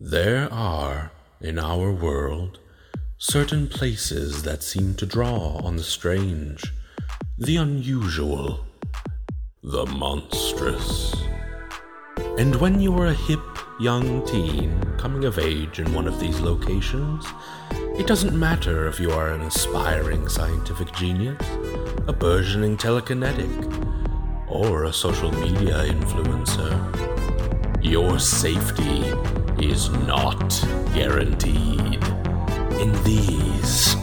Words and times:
There 0.00 0.48
are, 0.52 1.10
in 1.40 1.58
our 1.58 1.90
world, 1.90 2.60
certain 3.16 3.66
places 3.66 4.44
that 4.44 4.62
seem 4.62 4.94
to 4.94 5.04
draw 5.04 5.56
on 5.64 5.74
the 5.74 5.82
strange, 5.82 6.72
the 7.36 7.56
unusual, 7.56 8.64
the 9.60 9.86
monstrous. 9.86 11.12
And 12.38 12.54
when 12.60 12.78
you 12.78 12.94
are 12.94 13.06
a 13.06 13.12
hip, 13.12 13.40
young 13.80 14.24
teen 14.24 14.80
coming 14.98 15.24
of 15.24 15.36
age 15.36 15.80
in 15.80 15.92
one 15.92 16.06
of 16.06 16.20
these 16.20 16.38
locations, 16.38 17.26
it 17.98 18.06
doesn't 18.06 18.38
matter 18.38 18.86
if 18.86 19.00
you 19.00 19.10
are 19.10 19.30
an 19.30 19.40
aspiring 19.40 20.28
scientific 20.28 20.92
genius, 20.92 21.42
a 22.06 22.12
burgeoning 22.12 22.76
telekinetic, 22.76 23.50
or 24.46 24.84
a 24.84 24.92
social 24.92 25.32
media 25.32 25.86
influencer. 25.86 26.72
Your 27.82 28.20
safety 28.20 29.02
is 29.60 29.90
not 29.90 30.64
guaranteed. 30.94 32.02
In 32.80 32.92
these 33.04 33.96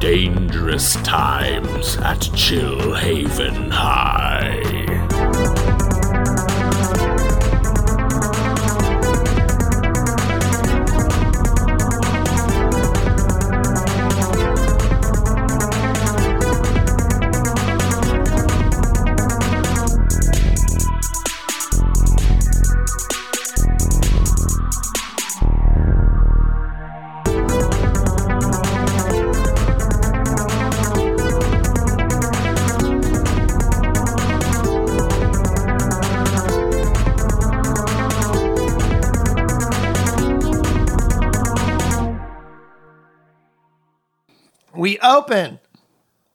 dangerous 0.00 0.96
times 1.02 1.96
at 1.98 2.20
Chill 2.34 2.94
Haven 2.94 3.70
High. 3.70 4.81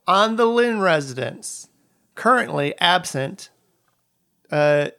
On 0.07 0.35
the 0.37 0.45
Lynn 0.45 0.79
residence, 0.79 1.69
currently 2.15 2.73
absent. 2.79 3.49
Uh, 4.49 4.89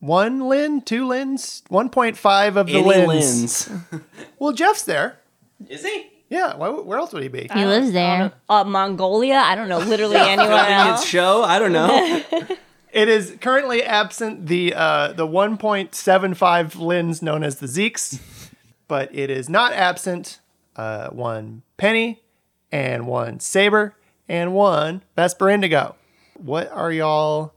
one 0.00 0.48
Lynn, 0.48 0.82
two 0.82 1.06
Lynns, 1.06 1.62
one 1.68 1.88
point 1.88 2.16
five 2.16 2.56
of 2.56 2.66
the 2.66 2.78
Any 2.78 3.06
Lynns. 3.06 4.02
Well, 4.38 4.52
Jeff's 4.52 4.82
there. 4.82 5.18
Is 5.68 5.82
he? 5.82 6.10
Yeah, 6.28 6.56
why, 6.56 6.68
where 6.68 6.98
else 6.98 7.12
would 7.14 7.22
he 7.22 7.28
be? 7.30 7.48
He 7.54 7.64
lives 7.64 7.92
there. 7.92 8.32
Uh, 8.48 8.64
Mongolia. 8.64 9.36
I 9.36 9.54
don't 9.54 9.68
know. 9.68 9.78
Literally 9.78 10.16
anywhere 10.18 10.48
Filming 10.48 10.64
his 10.64 10.86
else. 11.00 11.06
show? 11.06 11.42
I 11.42 11.58
don't 11.58 11.72
know. 11.72 12.22
It 12.92 13.10
is 13.10 13.36
currently 13.42 13.82
absent 13.82 14.46
the 14.46 14.72
uh, 14.74 15.12
the 15.12 15.26
1.75 15.26 16.76
Lynns 16.76 17.20
known 17.20 17.42
as 17.44 17.58
the 17.58 17.66
Zekes, 17.66 18.20
but 18.88 19.14
it 19.14 19.28
is 19.28 19.50
not 19.50 19.74
absent 19.74 20.40
uh, 20.76 21.08
one 21.10 21.60
Penny 21.76 22.22
and 22.72 23.06
one 23.06 23.38
Saber 23.38 23.94
and 24.28 24.52
one 24.54 25.02
Vesper 25.14 25.50
Indigo. 25.50 25.96
What 26.34 26.70
are 26.72 26.92
y'all 26.92 27.52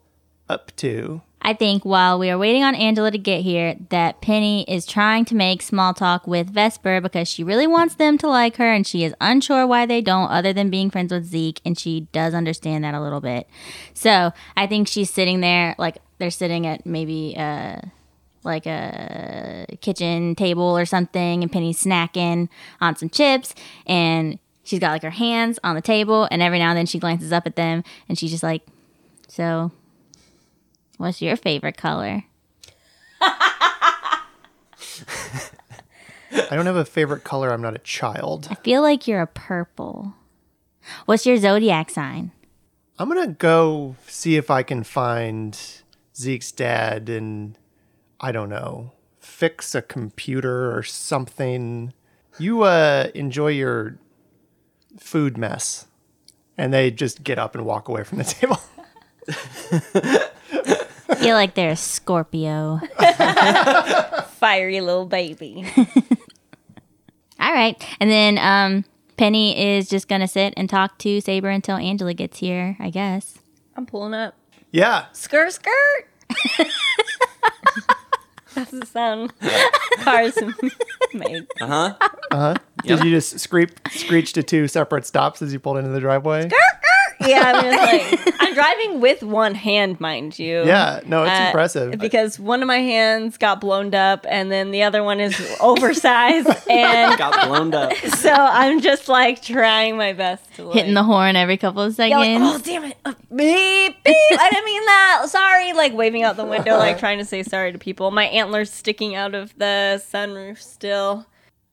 up 0.47 0.75
to? 0.77 1.21
I 1.41 1.53
think 1.53 1.85
while 1.85 2.19
we 2.19 2.29
are 2.29 2.37
waiting 2.37 2.63
on 2.63 2.75
Angela 2.75 3.11
to 3.11 3.17
get 3.17 3.41
here, 3.43 3.77
that 3.89 4.21
Penny 4.21 4.65
is 4.67 4.85
trying 4.85 5.23
to 5.25 5.35
make 5.35 5.61
small 5.61 5.93
talk 5.93 6.27
with 6.27 6.49
Vesper 6.49 6.99
because 6.99 7.29
she 7.29 7.45
really 7.45 7.65
wants 7.65 7.95
them 7.95 8.17
to 8.17 8.27
like 8.27 8.57
her 8.57 8.71
and 8.71 8.85
she 8.85 9.05
is 9.05 9.15
unsure 9.21 9.65
why 9.65 9.85
they 9.85 10.01
don't, 10.01 10.29
other 10.29 10.51
than 10.51 10.69
being 10.69 10.89
friends 10.89 11.13
with 11.13 11.25
Zeke, 11.25 11.61
and 11.63 11.79
she 11.79 12.01
does 12.11 12.33
understand 12.33 12.83
that 12.83 12.93
a 12.93 13.01
little 13.01 13.21
bit. 13.21 13.47
So 13.93 14.33
I 14.57 14.67
think 14.67 14.87
she's 14.89 15.09
sitting 15.09 15.39
there, 15.39 15.75
like 15.77 15.99
they're 16.17 16.29
sitting 16.29 16.67
at 16.67 16.85
maybe 16.85 17.35
uh 17.37 17.79
like 18.43 18.65
a 18.65 19.65
kitchen 19.81 20.35
table 20.35 20.77
or 20.77 20.85
something, 20.85 21.41
and 21.41 21.51
Penny's 21.51 21.81
snacking 21.81 22.49
on 22.81 22.95
some 22.95 23.09
chips 23.09 23.55
and 23.85 24.39
she's 24.69 24.79
got 24.79 24.91
like 24.91 25.01
her 25.01 25.09
hands 25.09 25.57
on 25.63 25.75
the 25.75 25.81
table, 25.81 26.27
and 26.29 26.41
every 26.41 26.59
now 26.59 26.69
and 26.69 26.77
then 26.77 26.85
she 26.85 26.99
glances 26.99 27.33
up 27.33 27.47
at 27.47 27.55
them 27.55 27.83
and 28.07 28.17
she's 28.17 28.31
just 28.31 28.43
like, 28.43 28.65
So 29.27 29.71
What's 30.97 31.21
your 31.21 31.37
favorite 31.37 31.77
color? 31.77 32.25
I 33.21 34.21
don't 36.51 36.65
have 36.65 36.75
a 36.75 36.83
favorite 36.83 37.23
color. 37.23 37.51
I'm 37.51 37.61
not 37.61 37.73
a 37.73 37.79
child. 37.79 38.49
I 38.51 38.55
feel 38.55 38.81
like 38.81 39.07
you're 39.07 39.21
a 39.21 39.27
purple. 39.27 40.13
What's 41.05 41.25
your 41.25 41.37
zodiac 41.37 41.89
sign? 41.89 42.31
I'm 42.97 43.07
gonna 43.07 43.27
go 43.27 43.95
see 44.07 44.35
if 44.35 44.51
I 44.51 44.61
can 44.61 44.83
find 44.83 45.57
Zeke's 46.17 46.51
dad 46.51 47.07
and 47.07 47.57
I 48.19 48.33
don't 48.33 48.49
know, 48.49 48.91
fix 49.19 49.73
a 49.73 49.81
computer 49.81 50.75
or 50.75 50.83
something. 50.83 51.93
You 52.37 52.63
uh 52.63 53.07
enjoy 53.15 53.51
your 53.51 53.97
food 54.97 55.37
mess. 55.37 55.85
And 56.57 56.73
they 56.73 56.91
just 56.91 57.23
get 57.23 57.39
up 57.39 57.55
and 57.55 57.65
walk 57.65 57.87
away 57.87 58.03
from 58.03 58.17
the 58.17 58.23
table. 58.25 58.59
I 61.09 61.15
feel 61.15 61.35
like 61.35 61.53
they're 61.55 61.71
a 61.71 61.75
Scorpio. 61.75 62.79
Fiery 64.39 64.81
little 64.81 65.05
baby. 65.05 65.65
All 67.39 67.53
right. 67.53 67.81
And 68.01 68.11
then 68.11 68.37
um, 68.37 68.83
Penny 69.15 69.77
is 69.77 69.87
just 69.87 70.07
going 70.09 70.21
to 70.21 70.27
sit 70.27 70.53
and 70.57 70.69
talk 70.69 70.97
to 70.99 71.21
Saber 71.21 71.49
until 71.49 71.77
Angela 71.77 72.13
gets 72.13 72.39
here, 72.39 72.75
I 72.79 72.89
guess. 72.89 73.39
I'm 73.77 73.85
pulling 73.85 74.13
up. 74.13 74.35
yeah. 74.71 75.05
Skirt, 75.13 75.53
skirt. 75.53 76.07
That's 78.55 78.71
the 78.71 78.85
sound 78.85 79.31
cars 79.99 80.37
make. 81.13 81.47
Uh 81.61 81.67
huh. 81.67 81.95
Uh 82.31 82.37
huh. 82.37 82.55
Did 82.83 83.03
you 83.03 83.11
just 83.11 83.39
screech 83.39 83.71
screech 83.91 84.33
to 84.33 84.43
two 84.43 84.67
separate 84.67 85.05
stops 85.05 85.41
as 85.41 85.51
you 85.53 85.59
pulled 85.59 85.77
into 85.77 85.89
the 85.91 85.99
driveway? 85.99 86.49
Yeah, 87.21 87.51
I'm 87.53 87.65
like 87.75 88.33
I'm 88.41 88.53
driving 88.53 89.01
with 89.01 89.21
one 89.23 89.53
hand, 89.53 89.99
mind 89.99 90.39
you. 90.39 90.63
Yeah, 90.65 91.01
no, 91.05 91.23
it's 91.23 91.37
Uh, 91.37 91.43
impressive. 91.47 91.99
Because 91.99 92.39
one 92.39 92.61
of 92.61 92.67
my 92.67 92.77
hands 92.77 93.37
got 93.37 93.59
blown 93.59 93.93
up, 93.93 94.25
and 94.29 94.49
then 94.49 94.71
the 94.71 94.83
other 94.83 95.03
one 95.03 95.19
is 95.19 95.35
oversized, 95.59 96.47
and 96.69 97.17
Got 97.17 97.47
blown 97.49 97.73
up. 97.73 97.93
so 98.15 98.31
I'm 98.31 98.79
just 98.79 99.09
like 99.09 99.41
trying 99.41 99.97
my 99.97 100.13
best 100.13 100.53
to 100.55 100.63
like, 100.63 100.75
Hitting 100.77 100.93
the 100.93 101.03
horn 101.03 101.35
every 101.35 101.57
couple 101.57 101.81
of 101.81 101.91
Yeah, 101.99 102.09
seconds. 102.09 102.41
like, 102.41 102.55
oh 102.55 102.57
damn 102.63 102.83
it! 102.85 102.97
Uh, 103.03 103.13
beep 103.35 104.01
beep! 104.03 104.15
I 104.39 104.49
didn't 104.49 104.65
mean 104.65 104.85
that. 104.85 105.25
Sorry. 105.27 105.73
Like 105.73 105.93
waving 105.93 106.23
out 106.23 106.37
the 106.37 106.45
window, 106.45 106.77
like 106.77 106.99
trying 106.99 107.17
to 107.17 107.25
say 107.25 107.43
sorry 107.43 107.73
to 107.73 107.77
people. 107.77 108.11
My 108.11 108.25
antlers 108.27 108.71
sticking 108.71 109.15
out 109.15 109.35
of 109.35 109.53
the 109.57 110.01
sunroof 110.11 110.59
still. 110.61 111.25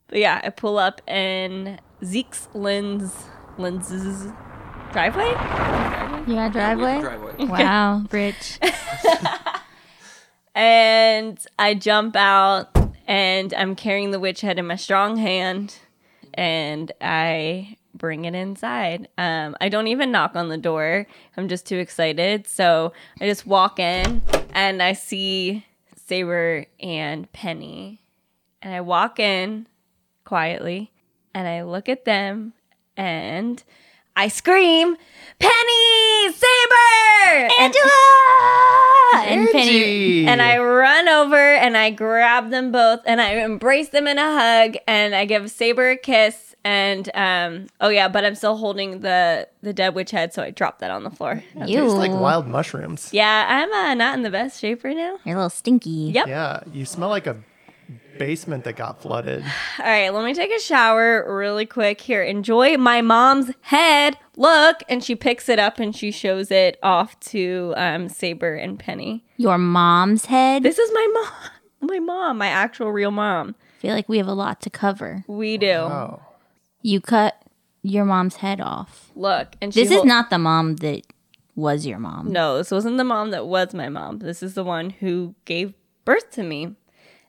But 0.08 0.18
yeah, 0.18 0.40
I 0.42 0.50
pull 0.50 0.78
up 0.78 1.00
in 1.08 1.80
Zeke's 2.04 2.48
lens 2.54 3.14
lenses 3.58 4.30
driveway. 4.92 5.30
Yeah, 5.30 6.24
got 6.26 6.50
a 6.50 6.52
driveway? 6.52 7.00
Driveway. 7.00 7.32
Wow, 7.46 8.04
rich. 8.10 8.58
and 10.54 11.38
I 11.58 11.74
jump 11.74 12.16
out 12.16 12.76
and 13.06 13.54
I'm 13.54 13.74
carrying 13.76 14.10
the 14.10 14.20
witch 14.20 14.40
head 14.40 14.58
in 14.58 14.66
my 14.66 14.76
strong 14.76 15.16
hand 15.16 15.78
and 16.34 16.92
I 17.00 17.76
bring 17.94 18.24
it 18.24 18.34
inside. 18.34 19.08
Um, 19.16 19.56
I 19.60 19.68
don't 19.68 19.86
even 19.86 20.12
knock 20.12 20.36
on 20.36 20.48
the 20.48 20.58
door. 20.58 21.06
I'm 21.36 21.48
just 21.48 21.66
too 21.66 21.78
excited. 21.78 22.46
So 22.46 22.92
I 23.20 23.26
just 23.26 23.46
walk 23.46 23.78
in 23.78 24.22
and 24.52 24.82
I 24.82 24.92
see 24.92 25.64
Saber 25.94 26.66
and 26.80 27.30
Penny. 27.32 28.02
And 28.62 28.74
I 28.74 28.80
walk 28.80 29.18
in 29.20 29.66
quietly 30.26 30.92
and 31.32 31.48
I 31.48 31.62
look 31.62 31.88
at 31.88 32.04
them 32.04 32.52
and 32.96 33.62
I 34.18 34.28
scream, 34.28 34.96
Penny! 35.38 36.32
Saber! 36.32 37.48
Angela! 37.60 37.92
and 39.26 39.48
Penny. 39.50 40.26
And 40.26 40.40
I 40.40 40.56
run 40.58 41.08
over 41.08 41.36
and 41.36 41.76
I 41.76 41.90
grab 41.90 42.50
them 42.50 42.72
both 42.72 43.00
and 43.04 43.20
I 43.20 43.44
embrace 43.44 43.90
them 43.90 44.06
in 44.06 44.18
a 44.18 44.32
hug 44.32 44.76
and 44.88 45.14
I 45.14 45.26
give 45.26 45.50
Saber 45.50 45.90
a 45.90 45.96
kiss 45.98 46.54
and 46.64 47.10
um 47.14 47.66
oh 47.80 47.88
yeah, 47.88 48.08
but 48.08 48.24
I'm 48.24 48.34
still 48.34 48.56
holding 48.56 49.00
the 49.00 49.46
the 49.62 49.72
dead 49.72 49.94
witch 49.94 50.10
head, 50.10 50.32
so 50.32 50.42
I 50.42 50.50
drop 50.50 50.80
that 50.80 50.90
on 50.90 51.04
the 51.04 51.10
floor. 51.10 51.42
It 51.54 51.66
tastes 51.66 51.94
like 51.94 52.10
wild 52.10 52.46
mushrooms. 52.48 53.10
Yeah, 53.12 53.46
I'm 53.48 53.72
uh, 53.72 53.94
not 53.94 54.14
in 54.16 54.22
the 54.22 54.30
best 54.30 54.60
shape 54.60 54.82
right 54.82 54.96
now. 54.96 55.18
You're 55.24 55.36
a 55.36 55.40
little 55.40 55.50
stinky. 55.50 56.10
Yep. 56.14 56.26
Yeah, 56.26 56.60
you 56.72 56.84
smell 56.84 57.10
like 57.10 57.26
a 57.26 57.36
basement 58.18 58.64
that 58.64 58.76
got 58.76 59.00
flooded. 59.00 59.42
All 59.78 59.84
right, 59.86 60.10
let 60.10 60.24
me 60.24 60.34
take 60.34 60.50
a 60.52 60.60
shower 60.60 61.24
really 61.34 61.66
quick. 61.66 62.00
Here, 62.00 62.22
enjoy 62.22 62.76
my 62.76 63.02
mom's 63.02 63.50
head. 63.62 64.18
Look, 64.36 64.82
and 64.88 65.02
she 65.02 65.14
picks 65.14 65.48
it 65.48 65.58
up 65.58 65.78
and 65.78 65.94
she 65.94 66.10
shows 66.10 66.50
it 66.50 66.78
off 66.82 67.18
to 67.20 67.74
um, 67.76 68.08
Saber 68.08 68.54
and 68.54 68.78
Penny. 68.78 69.24
Your 69.36 69.58
mom's 69.58 70.26
head? 70.26 70.62
This 70.62 70.78
is 70.78 70.90
my 70.92 71.08
mom, 71.12 71.50
my 71.90 71.98
mom, 71.98 72.38
my 72.38 72.48
actual 72.48 72.92
real 72.92 73.10
mom. 73.10 73.54
I 73.78 73.80
feel 73.80 73.94
like 73.94 74.08
we 74.08 74.18
have 74.18 74.28
a 74.28 74.34
lot 74.34 74.60
to 74.62 74.70
cover. 74.70 75.24
We 75.26 75.58
do. 75.58 75.70
Oh. 75.70 76.22
You 76.82 77.00
cut 77.00 77.42
your 77.82 78.04
mom's 78.04 78.36
head 78.36 78.60
off. 78.60 79.10
Look, 79.14 79.54
and 79.60 79.72
she 79.72 79.82
This 79.82 79.90
is 79.90 80.04
not 80.04 80.30
the 80.30 80.38
mom 80.38 80.76
that 80.76 81.02
was 81.54 81.86
your 81.86 81.98
mom. 81.98 82.30
No, 82.30 82.58
this 82.58 82.70
wasn't 82.70 82.98
the 82.98 83.04
mom 83.04 83.30
that 83.30 83.46
was 83.46 83.74
my 83.74 83.88
mom. 83.88 84.18
This 84.18 84.42
is 84.42 84.54
the 84.54 84.64
one 84.64 84.90
who 84.90 85.34
gave 85.44 85.72
birth 86.04 86.30
to 86.32 86.42
me. 86.42 86.76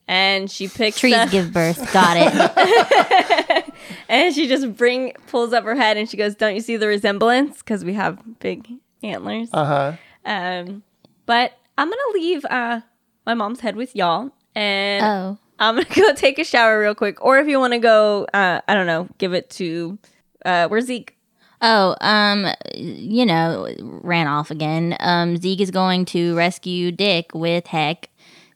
And 0.08 0.50
she 0.50 0.68
picks 0.70 1.00
Trees 1.00 1.16
up, 1.16 1.30
give 1.30 1.52
birth. 1.52 1.92
Got 1.92 2.18
it. 2.18 3.74
and 4.10 4.34
she 4.34 4.48
just 4.48 4.76
bring 4.78 5.14
pulls 5.28 5.52
up 5.52 5.66
her 5.66 5.76
head 5.76 5.98
and 5.98 6.10
she 6.10 6.16
goes, 6.16 6.36
"Don't 6.36 6.56
you 6.56 6.62
see 6.62 6.78
the 6.78 6.88
resemblance? 6.88 7.58
Because 7.58 7.84
we 7.84 7.94
have 7.94 8.18
big 8.40 8.70
antlers." 9.04 9.50
Uh 9.52 9.66
huh. 9.66 9.94
Um, 10.26 10.84
but 11.26 11.58
I'm 11.78 11.90
gonna 11.90 12.14
leave 12.14 12.46
uh 12.46 12.82
my 13.26 13.34
mom's 13.34 13.60
head 13.60 13.76
with 13.76 13.96
y'all, 13.96 14.32
and 14.56 15.06
oh. 15.06 15.38
I'm 15.60 15.76
gonna 15.76 15.88
go 15.96 16.14
take 16.14 16.40
a 16.40 16.46
shower 16.46 16.80
real 16.80 16.96
quick. 16.96 17.24
Or 17.24 17.38
if 17.40 17.48
you 17.48 17.60
want 17.60 17.74
to 17.74 17.80
go, 17.80 18.26
uh, 18.34 18.62
I 18.66 18.74
don't 18.74 18.88
know, 18.88 19.10
give 19.18 19.34
it 19.34 19.50
to 19.52 20.00
uh, 20.46 20.68
where's 20.70 20.86
Zeke? 20.86 21.18
Oh, 21.62 21.96
um, 22.02 22.48
you 22.76 23.26
know, 23.26 23.74
ran 23.80 24.28
off 24.28 24.52
again. 24.52 24.96
Um, 25.00 25.38
Zeke 25.38 25.62
is 25.62 25.72
going 25.72 26.06
to 26.06 26.36
rescue 26.36 26.92
Dick 26.92 27.32
with 27.34 27.68
Heck. 27.68 28.10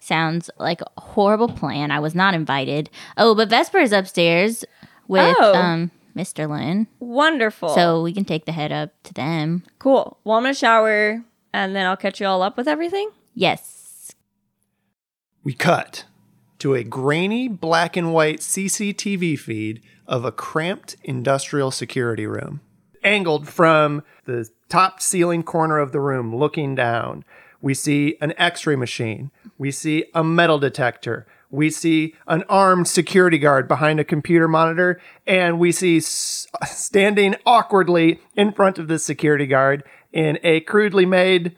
Sounds 0.04 0.50
like 0.58 0.82
a 0.82 1.00
horrible 1.00 1.48
plan. 1.48 1.92
I 1.92 2.00
was 2.00 2.16
not 2.16 2.34
invited. 2.34 2.90
Oh, 3.18 3.36
but 3.36 3.50
Vesper 3.50 3.78
is 3.78 3.92
upstairs 3.94 4.66
with 5.08 5.36
Oh. 5.40 5.54
um 5.56 5.92
Mr. 6.18 6.50
Lynn. 6.50 6.88
Wonderful. 7.00 7.70
So 7.70 8.02
we 8.02 8.12
can 8.12 8.26
take 8.26 8.46
the 8.46 8.52
head 8.52 8.72
up 8.74 8.90
to 9.04 9.14
them. 9.14 9.64
cool. 9.80 10.18
Well, 10.24 10.38
I'm 10.38 10.44
gonna 10.44 10.54
shower, 10.56 11.24
and 11.54 11.76
then 11.76 11.86
I'll 11.86 11.96
catch 11.96 12.20
you 12.20 12.26
all 12.28 12.42
up 12.42 12.58
with 12.58 12.68
everything. 12.68 13.10
Yes. 13.36 14.12
We 15.44 15.54
cut 15.54 16.06
to 16.60 16.74
a 16.76 16.84
grainy 16.84 17.48
black 17.48 17.96
and 17.96 18.14
white 18.14 18.40
CCTV 18.42 19.38
feed 19.40 19.82
of 20.08 20.26
a 20.26 20.32
cramped 20.32 20.96
industrial 21.04 21.72
security 21.72 22.26
room. 22.28 22.60
Angled 23.04 23.48
from 23.48 24.04
the 24.26 24.50
top 24.70 25.02
ceiling 25.02 25.44
corner 25.44 25.78
of 25.80 25.92
the 25.92 26.00
room, 26.00 26.36
looking 26.36 26.76
down, 26.76 27.24
we 27.62 27.74
see 27.74 28.18
an 28.22 28.34
x 28.38 28.66
ray 28.68 28.76
machine. 28.76 29.32
We 29.62 29.70
see 29.70 30.06
a 30.16 30.24
metal 30.24 30.58
detector. 30.58 31.28
We 31.52 31.70
see 31.70 32.16
an 32.26 32.44
armed 32.50 32.88
security 32.88 33.38
guard 33.38 33.68
behind 33.68 34.00
a 34.00 34.04
computer 34.04 34.48
monitor. 34.48 35.00
And 35.28 35.60
we 35.60 35.72
see 35.72 35.98
s- 35.98 36.48
standing 36.66 37.36
awkwardly 37.46 38.22
in 38.36 38.54
front 38.54 38.80
of 38.80 38.88
the 38.88 38.98
security 38.98 39.46
guard 39.46 39.84
in 40.12 40.40
a 40.42 40.62
crudely 40.62 41.06
made 41.06 41.56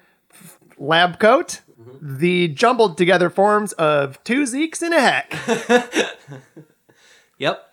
lab 0.78 1.18
coat, 1.18 1.62
mm-hmm. 1.80 2.18
the 2.18 2.50
jumbled 2.50 2.98
together 2.98 3.30
forms 3.30 3.72
of 3.72 4.22
two 4.26 4.44
Zekes 4.44 4.82
and 4.82 4.94
a 4.94 5.00
heck. 5.00 6.18
Yep. 7.40 7.73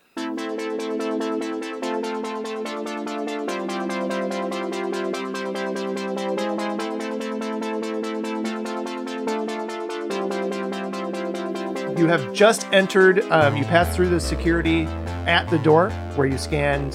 You 12.01 12.07
have 12.07 12.33
just 12.33 12.67
entered, 12.73 13.21
um, 13.31 13.59
you 13.59 13.65
passed 13.65 13.95
through 13.95 14.09
the 14.09 14.19
security 14.19 14.85
at 15.27 15.45
the 15.51 15.59
door 15.59 15.91
where 16.15 16.27
you 16.27 16.39
scanned 16.39 16.95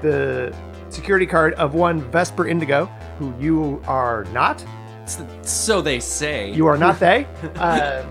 the 0.00 0.56
security 0.88 1.26
card 1.26 1.52
of 1.54 1.74
one 1.74 2.00
Vesper 2.10 2.46
Indigo, 2.48 2.86
who 3.18 3.34
you 3.38 3.82
are 3.86 4.24
not. 4.32 4.64
So 5.42 5.82
they 5.82 6.00
say. 6.00 6.52
You 6.52 6.68
are 6.68 6.78
not 6.78 6.98
they. 6.98 7.26
Uh, 7.56 8.06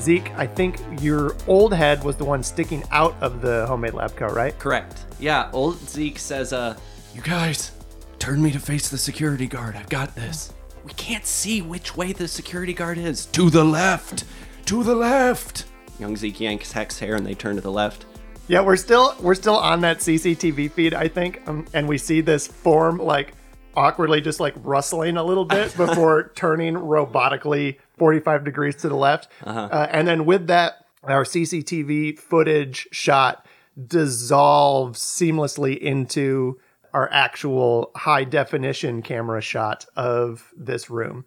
Zeke, 0.00 0.30
I 0.30 0.46
think 0.46 0.80
your 1.02 1.36
old 1.46 1.74
head 1.74 2.02
was 2.02 2.16
the 2.16 2.24
one 2.24 2.42
sticking 2.42 2.84
out 2.90 3.14
of 3.20 3.42
the 3.42 3.66
homemade 3.66 3.92
lab 3.92 4.16
coat, 4.16 4.32
right? 4.32 4.58
Correct. 4.58 5.04
Yeah, 5.20 5.50
old 5.52 5.76
Zeke 5.76 6.18
says, 6.18 6.54
uh, 6.54 6.74
You 7.14 7.20
guys, 7.20 7.72
turn 8.18 8.42
me 8.42 8.50
to 8.52 8.58
face 8.58 8.88
the 8.88 8.96
security 8.96 9.46
guard. 9.46 9.76
I've 9.76 9.90
got 9.90 10.14
this. 10.14 10.54
We 10.86 10.94
can't 10.94 11.26
see 11.26 11.60
which 11.60 11.98
way 11.98 12.14
the 12.14 12.28
security 12.28 12.72
guard 12.72 12.96
is. 12.96 13.26
To 13.26 13.50
the 13.50 13.62
left! 13.62 14.24
To 14.64 14.82
the 14.82 14.94
left! 14.94 15.66
Young 16.02 16.16
Zeke 16.16 16.40
yanks 16.40 16.72
Heck's 16.72 16.98
hair 16.98 17.14
and 17.14 17.24
they 17.24 17.34
turn 17.34 17.54
to 17.54 17.62
the 17.62 17.70
left. 17.70 18.06
Yeah, 18.48 18.60
we're 18.62 18.76
still 18.76 19.14
we're 19.20 19.36
still 19.36 19.56
on 19.56 19.82
that 19.82 19.98
CCTV 19.98 20.72
feed, 20.72 20.94
I 20.94 21.06
think, 21.06 21.40
um, 21.46 21.64
and 21.72 21.86
we 21.86 21.96
see 21.96 22.20
this 22.20 22.48
form 22.48 22.98
like 22.98 23.34
awkwardly 23.76 24.20
just 24.20 24.40
like 24.40 24.54
rustling 24.64 25.16
a 25.16 25.22
little 25.22 25.44
bit 25.44 25.72
before 25.76 26.32
turning 26.34 26.74
robotically 26.74 27.78
45 27.98 28.44
degrees 28.44 28.74
to 28.76 28.88
the 28.88 28.96
left, 28.96 29.28
uh, 29.44 29.86
and 29.92 30.08
then 30.08 30.24
with 30.24 30.48
that, 30.48 30.84
our 31.04 31.22
CCTV 31.22 32.18
footage 32.18 32.88
shot 32.90 33.46
dissolves 33.86 34.98
seamlessly 34.98 35.78
into 35.78 36.58
our 36.92 37.08
actual 37.12 37.92
high 37.94 38.24
definition 38.24 39.02
camera 39.02 39.40
shot 39.40 39.86
of 39.94 40.52
this 40.56 40.90
room. 40.90 41.26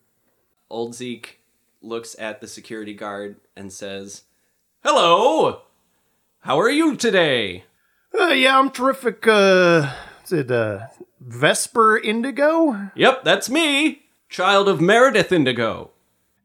Old 0.69 0.93
Zeke 0.95 1.39
looks 1.81 2.13
at 2.19 2.41
the 2.41 2.47
security 2.47 2.93
guard 2.93 3.37
and 3.55 3.71
says, 3.71 4.23
Hello! 4.87 5.61
How 6.41 6.59
are 6.59 6.69
you 6.69 6.95
today? 6.95 7.63
Uh, 8.13 8.27
yeah, 8.27 8.59
I'm 8.59 8.69
terrific. 8.69 9.25
Uh, 9.25 9.91
is 10.23 10.31
it 10.31 10.51
uh, 10.51 10.89
Vesper 11.19 11.97
Indigo? 11.97 12.91
Yep, 12.93 13.23
that's 13.23 13.49
me! 13.49 14.03
Child 14.29 14.69
of 14.69 14.79
Meredith 14.79 15.31
Indigo. 15.31 15.89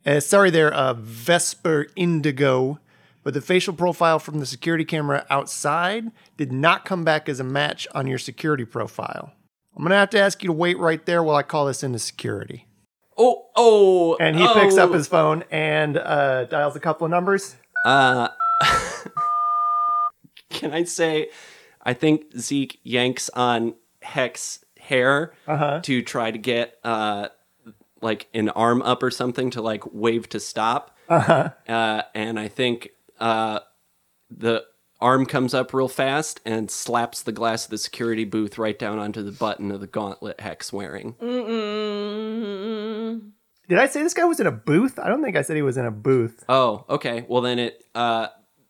Uh, 0.07 0.21
sorry 0.21 0.49
there, 0.49 0.73
uh, 0.73 0.95
Vesper 0.95 1.89
Indigo, 1.97 2.79
but 3.23 3.35
the 3.35 3.43
facial 3.43 3.75
profile 3.75 4.19
from 4.19 4.41
the 4.41 4.47
security 4.47 4.87
camera 4.87 5.27
outside 5.29 6.11
did 6.39 6.51
not 6.51 6.87
come 6.87 7.05
back 7.05 7.29
as 7.29 7.41
a 7.41 7.45
match 7.45 7.87
on 7.95 8.07
your 8.07 8.17
security 8.17 8.65
profile. 8.65 9.35
I'm 9.77 9.83
gonna 9.83 9.97
have 9.97 10.09
to 10.11 10.19
ask 10.19 10.43
you 10.43 10.47
to 10.47 10.55
wait 10.55 10.79
right 10.79 11.05
there 11.05 11.23
while 11.23 11.37
I 11.37 11.43
call 11.43 11.67
this 11.67 11.83
into 11.83 11.99
security. 11.99 12.67
Oh, 13.19 13.49
oh. 13.55 14.17
And 14.19 14.35
he 14.35 14.47
picks 14.55 14.79
oh. 14.79 14.85
up 14.85 14.95
his 14.95 15.07
phone 15.07 15.45
and 15.51 15.99
uh, 15.99 16.47
dials 16.47 16.75
a 16.75 16.81
couple 16.81 17.05
of 17.05 17.11
numbers. 17.11 17.57
Uh, 17.85 18.29
can 20.51 20.73
I 20.73 20.85
say, 20.85 21.31
I 21.83 21.95
think 21.95 22.37
Zeke 22.39 22.79
yanks 22.83 23.31
on 23.31 23.75
Heck's 24.03 24.65
hair 24.79 25.33
Uh-huh. 25.47 25.81
to 25.83 26.03
try 26.03 26.31
to 26.31 26.39
get 26.39 26.79
uh, 26.85 27.29
like 28.03 28.29
an 28.35 28.49
arm 28.51 28.83
up 28.83 29.03
or 29.03 29.11
something 29.11 29.51
to 29.51 29.63
like 29.63 29.83
wave 29.93 30.29
to 30.31 30.41
stop. 30.41 30.97
Uh-huh. 31.09 31.51
Uh, 31.69 32.03
and 32.15 32.39
I 32.41 32.49
think 32.49 32.91
uh, 33.19 33.61
the 34.31 34.65
arm 35.01 35.27
comes 35.27 35.55
up 35.55 35.73
real 35.75 35.89
fast 35.89 36.41
and 36.45 36.71
slaps 36.71 37.23
the 37.23 37.33
glass 37.33 37.65
of 37.65 37.71
the 37.71 37.79
security 37.79 38.25
booth 38.25 38.59
right 38.59 38.79
down 38.79 38.99
onto 38.99 39.23
the 39.23 39.33
button 39.33 39.71
of 39.73 39.81
the 39.81 39.87
gauntlet 39.87 40.41
Heck's 40.41 40.73
wearing. 40.73 41.15
Mm-mm. 41.15 42.21
Did 43.71 43.79
I 43.79 43.87
say 43.87 44.03
this 44.03 44.15
guy 44.15 44.25
was 44.25 44.41
in 44.41 44.47
a 44.49 44.53
booth? 44.53 44.99
I 44.99 45.09
don't 45.09 45.23
think 45.23 45.37
I 45.37 45.43
said 45.43 45.55
he 45.55 45.63
was 45.63 45.77
in 45.77 45.87
a 45.87 45.91
booth. 45.93 46.45
Oh, 46.49 46.85
okay. 46.91 47.25
Well, 47.29 47.41
then 47.41 47.59
it 47.61 47.87
uh, 47.95 48.27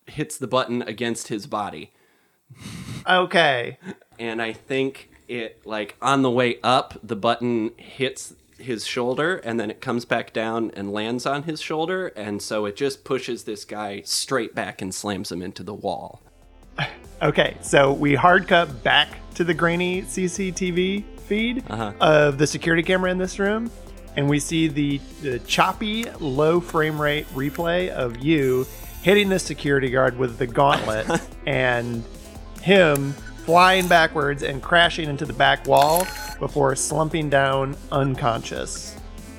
hits 0.07 0.37
the 0.37 0.47
button 0.47 0.83
against 0.83 1.29
his 1.29 1.47
body. 1.47 1.93
Okay. 3.09 3.79
and 4.19 4.43
I 4.43 4.53
think 4.53 5.09
it 5.27 5.65
like 5.67 5.97
on 6.03 6.21
the 6.23 6.31
way 6.31 6.59
up, 6.63 6.99
the 7.03 7.17
button 7.17 7.71
hits 7.79 8.35
his 8.59 8.85
shoulder, 8.87 9.37
and 9.37 9.59
then 9.59 9.71
it 9.71 9.81
comes 9.81 10.05
back 10.05 10.35
down 10.35 10.71
and 10.77 10.93
lands 10.93 11.25
on 11.25 11.45
his 11.45 11.63
shoulder, 11.63 12.09
and 12.09 12.43
so 12.43 12.67
it 12.67 12.77
just 12.77 13.05
pushes 13.05 13.45
this 13.45 13.65
guy 13.65 14.03
straight 14.05 14.55
back 14.55 14.83
and 14.83 14.95
slams 14.95 15.33
him 15.33 15.41
into 15.43 15.63
the 15.63 15.75
wall. 15.75 16.21
Okay, 17.23 17.59
so 17.61 17.93
we 17.93 18.15
hard 18.15 18.49
cut 18.49 18.83
back 18.83 19.09
to 19.35 19.45
the 19.45 19.53
grainy 19.53 20.01
CCTV 20.01 21.05
feed 21.21 21.63
Uh-huh. 21.69 21.93
of 22.01 22.39
the 22.39 22.47
security 22.47 22.83
camera 22.83 23.11
in 23.11 23.19
this 23.19 23.39
room, 23.39 23.71
and 24.17 24.29
we 24.29 24.39
see 24.39 24.69
the, 24.69 24.99
the 25.23 25.39
choppy, 25.41 26.05
low 26.19 26.61
frame 26.61 27.01
rate 27.01 27.27
replay 27.29 27.89
of 27.89 28.19
you 28.19 28.67
hitting 29.03 29.29
the 29.29 29.39
security 29.39 29.91
guard 29.91 30.19
with 30.19 30.39
the 30.39 30.47
gauntlet 30.47 31.07
and 31.47 32.05
him 32.61 33.13
flying 33.45 33.89
backwards 33.89 34.43
and 34.43 34.63
crashing 34.63 35.09
into 35.09 35.25
the 35.25 35.33
back 35.33 35.67
wall 35.67 36.07
before 36.39 36.77
slumping 36.77 37.31
down 37.31 37.77
unconscious. 37.91 38.97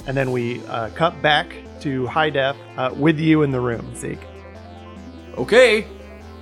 And 0.08 0.18
then 0.18 0.32
we 0.32 0.66
uh, 0.66 0.90
cut 0.90 1.22
back 1.22 1.56
to 1.82 2.08
high 2.08 2.30
def 2.30 2.56
uh, 2.78 2.94
with 2.96 3.20
you 3.20 3.44
in 3.44 3.52
the 3.52 3.60
room, 3.60 3.96
Zeke. 3.96 4.20
Okay, 5.38 5.88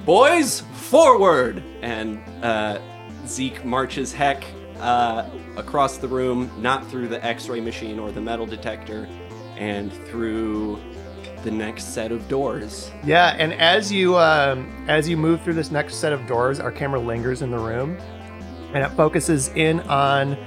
boys, 0.05 0.62
forward! 0.74 1.62
And 1.81 2.19
uh, 2.43 2.79
Zeke 3.27 3.63
marches 3.63 4.12
Heck 4.12 4.43
uh, 4.79 5.29
across 5.57 5.98
the 5.98 6.07
room, 6.07 6.51
not 6.57 6.86
through 6.88 7.07
the 7.07 7.24
x 7.25 7.48
ray 7.50 7.59
machine 7.62 8.00
or 8.00 8.12
the 8.12 8.21
metal 8.21 8.45
detector, 8.45 9.07
and 9.57 9.91
through 10.07 10.79
the 11.43 11.51
next 11.51 11.93
set 11.93 12.12
of 12.12 12.27
doors. 12.27 12.91
Yeah, 13.03 13.36
and 13.38 13.53
as 13.53 13.91
you 13.91 14.17
um, 14.17 14.71
as 14.88 15.07
you 15.07 15.17
move 15.17 15.41
through 15.41 15.53
this 15.53 15.71
next 15.71 15.95
set 15.95 16.12
of 16.13 16.25
doors, 16.27 16.59
our 16.59 16.71
camera 16.71 17.00
lingers 17.00 17.41
in 17.41 17.51
the 17.51 17.57
room, 17.57 17.98
and 18.74 18.83
it 18.83 18.89
focuses 18.89 19.50
in 19.50 19.79
on 19.81 20.38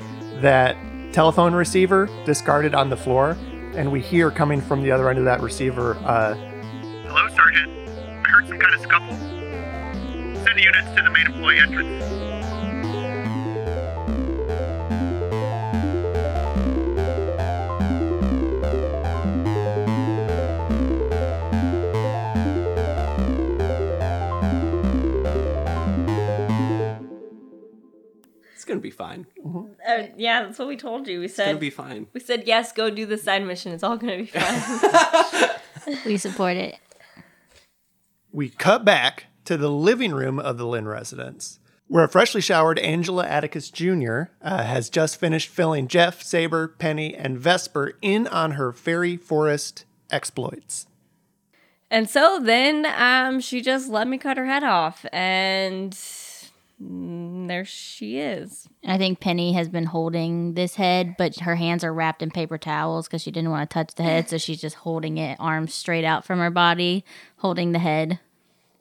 that 0.40 0.76
telephone 1.12 1.54
receiver 1.54 2.08
discarded 2.24 2.74
on 2.74 2.90
the 2.90 2.96
floor, 2.96 3.36
and 3.74 3.90
we 3.90 4.00
hear 4.00 4.30
coming 4.30 4.60
from 4.60 4.82
the 4.82 4.90
other 4.90 5.08
end 5.08 5.18
of 5.18 5.24
that 5.24 5.40
receiver, 5.40 5.94
uh, 6.04 6.34
"Hello, 6.34 7.28
Sergeant. 7.34 7.70
I 8.24 8.28
heard 8.28 8.48
some 8.48 8.58
kind 8.58 8.74
of 8.74 8.80
scuffle. 8.80 9.16
Send 10.44 10.58
the 10.58 10.62
units 10.62 10.88
to 10.96 11.02
the 11.02 11.10
main 11.10 11.26
employee 11.26 11.58
entrance. 11.58 12.31
It's 28.72 28.76
gonna 28.76 28.80
be 28.80 28.90
fine. 28.90 29.26
Uh, 29.86 30.06
yeah, 30.16 30.44
that's 30.44 30.58
what 30.58 30.68
we 30.68 30.76
told 30.76 31.06
you. 31.06 31.18
We 31.20 31.26
It's 31.26 31.36
gonna 31.36 31.50
said 31.52 31.60
be 31.60 31.70
fine. 31.70 32.06
we 32.14 32.20
said 32.20 32.44
yes, 32.46 32.72
go 32.72 32.88
do 32.90 33.04
the 33.06 33.18
side 33.18 33.44
mission. 33.46 33.72
It's 33.72 33.82
all 33.82 33.96
gonna 33.96 34.18
be 34.18 34.26
fine. 34.32 35.50
We 36.06 36.16
support 36.16 36.56
it. 36.56 36.78
We 38.30 38.48
cut 38.50 38.84
back 38.84 39.26
to 39.44 39.56
the 39.56 39.68
living 39.70 40.12
room 40.12 40.38
of 40.38 40.56
the 40.56 40.66
Lynn 40.66 40.86
residence, 40.86 41.58
where 41.88 42.04
a 42.04 42.08
freshly 42.08 42.40
showered 42.40 42.78
Angela 42.78 43.26
Atticus 43.26 43.68
Jr. 43.68 44.22
Uh, 44.40 44.62
has 44.62 44.88
just 44.88 45.18
finished 45.18 45.48
filling 45.48 45.88
Jeff, 45.88 46.22
Saber, 46.22 46.68
Penny, 46.68 47.14
and 47.16 47.36
Vesper 47.38 47.94
in 48.00 48.26
on 48.28 48.52
her 48.52 48.72
fairy 48.72 49.16
forest 49.16 49.84
exploits. 50.10 50.86
and 51.90 52.08
so 52.08 52.38
then 52.40 52.86
um, 52.96 53.40
she 53.40 53.60
just 53.60 53.88
let 53.90 54.06
me 54.06 54.18
cut 54.18 54.36
her 54.36 54.46
head 54.46 54.62
off, 54.64 55.04
and 55.12 55.92
there 57.48 57.64
she 57.64 58.18
is. 58.18 58.68
I 58.86 58.98
think 58.98 59.20
Penny 59.20 59.52
has 59.52 59.68
been 59.68 59.86
holding 59.86 60.54
this 60.54 60.74
head, 60.76 61.16
but 61.16 61.40
her 61.40 61.56
hands 61.56 61.84
are 61.84 61.92
wrapped 61.92 62.22
in 62.22 62.30
paper 62.30 62.58
towels 62.58 63.06
because 63.06 63.22
she 63.22 63.30
didn't 63.30 63.50
want 63.50 63.68
to 63.68 63.74
touch 63.74 63.94
the 63.94 64.02
head. 64.02 64.28
So 64.28 64.38
she's 64.38 64.60
just 64.60 64.76
holding 64.76 65.18
it, 65.18 65.36
arms 65.38 65.74
straight 65.74 66.04
out 66.04 66.24
from 66.24 66.38
her 66.38 66.50
body, 66.50 67.04
holding 67.36 67.72
the 67.72 67.78
head. 67.78 68.18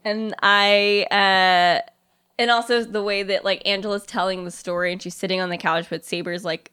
And 0.04 0.34
I, 0.42 1.06
uh, 1.12 1.88
and 2.40 2.50
also 2.50 2.84
the 2.84 3.04
way 3.04 3.24
that 3.24 3.46
like 3.46 3.62
Angela's 3.68 4.06
telling 4.06 4.46
the 4.46 4.52
story 4.52 4.92
and 4.92 5.02
she's 5.02 5.16
sitting 5.16 5.40
on 5.40 5.50
the 5.50 5.58
couch, 5.58 5.88
but 5.90 6.04
Saber's 6.06 6.44
like 6.44 6.72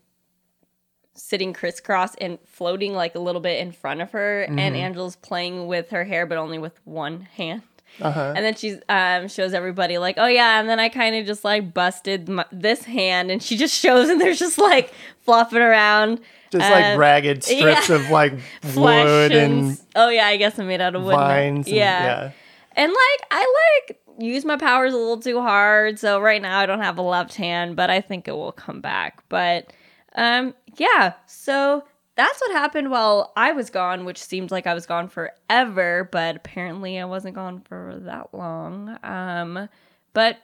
sitting 1.15 1.53
crisscross 1.53 2.15
and 2.17 2.39
floating 2.47 2.95
like 2.95 3.15
a 3.15 3.19
little 3.19 3.41
bit 3.41 3.61
in 3.61 3.73
front 3.73 4.01
of 4.01 4.13
her, 4.13 4.43
and 4.43 4.61
Angela's 4.61 5.17
playing 5.17 5.67
with 5.67 5.91
her 5.91 6.05
hair, 6.05 6.27
but 6.27 6.39
only 6.39 6.59
with 6.59 6.81
one 6.85 7.23
hand. 7.23 7.63
Uh-huh. 8.01 8.33
And 8.37 8.45
then 8.45 8.55
she 8.55 8.79
um, 8.89 9.29
shows 9.29 9.53
everybody 9.55 9.99
like, 9.99 10.17
oh 10.19 10.27
yeah, 10.27 10.61
and 10.61 10.69
then 10.69 10.79
I 10.79 10.89
kind 10.89 11.17
of 11.17 11.27
just 11.27 11.45
like 11.45 11.75
busted 11.75 12.29
my, 12.29 12.45
this 12.53 12.85
hand, 12.85 13.31
and 13.31 13.43
she 13.43 13.57
just 13.57 13.75
shows, 13.75 14.09
and 14.09 14.21
there's 14.21 14.39
just 14.39 14.59
like 14.59 14.93
flopping 15.23 15.59
around, 15.59 16.21
Just 16.51 16.71
like 16.71 16.99
ragged 16.99 17.43
strips 17.45 17.89
yeah. 17.89 17.97
of 17.97 18.11
like 18.11 18.33
wood 18.77 19.33
and, 19.33 19.71
and 19.71 19.81
oh 19.97 20.09
yeah, 20.09 20.27
I 20.27 20.37
guess 20.37 20.59
I'm 20.59 20.69
made 20.69 20.81
out 20.81 20.95
of 20.95 21.03
wood. 21.03 21.15
vines. 21.15 21.67
And, 21.67 21.77
yeah. 21.77 22.05
yeah. 22.05 22.31
And 22.77 22.93
like 22.93 23.27
I 23.31 23.87
like 23.89 24.01
use 24.19 24.45
my 24.45 24.57
powers 24.57 24.95
a 24.95 24.97
little 24.97 25.21
too 25.21 25.41
hard, 25.41 25.99
so 25.99 26.21
right 26.21 26.41
now 26.41 26.59
I 26.59 26.67
don't 26.67 26.81
have 26.81 26.99
a 26.99 27.03
left 27.03 27.35
hand, 27.35 27.75
but 27.75 27.91
I 27.91 28.01
think 28.01 28.29
it 28.29 28.33
will 28.33 28.53
come 28.53 28.81
back. 28.81 29.23
But 29.29 29.73
um 30.15 30.55
yeah, 30.77 31.15
so 31.27 31.85
that's 32.19 32.41
what 32.41 32.51
happened 32.51 32.91
while 32.91 33.33
I 33.37 33.53
was 33.53 33.71
gone, 33.71 34.05
which 34.05 34.23
seemed 34.23 34.51
like 34.51 34.67
I 34.67 34.75
was 34.75 34.85
gone 34.85 35.09
forever, 35.09 36.09
but 36.11 36.37
apparently 36.37 36.99
I 36.99 37.07
wasn't 37.07 37.37
gone 37.37 37.61
for 37.61 37.95
that 38.01 38.35
long. 38.35 38.99
Um 39.03 39.69
but 40.13 40.39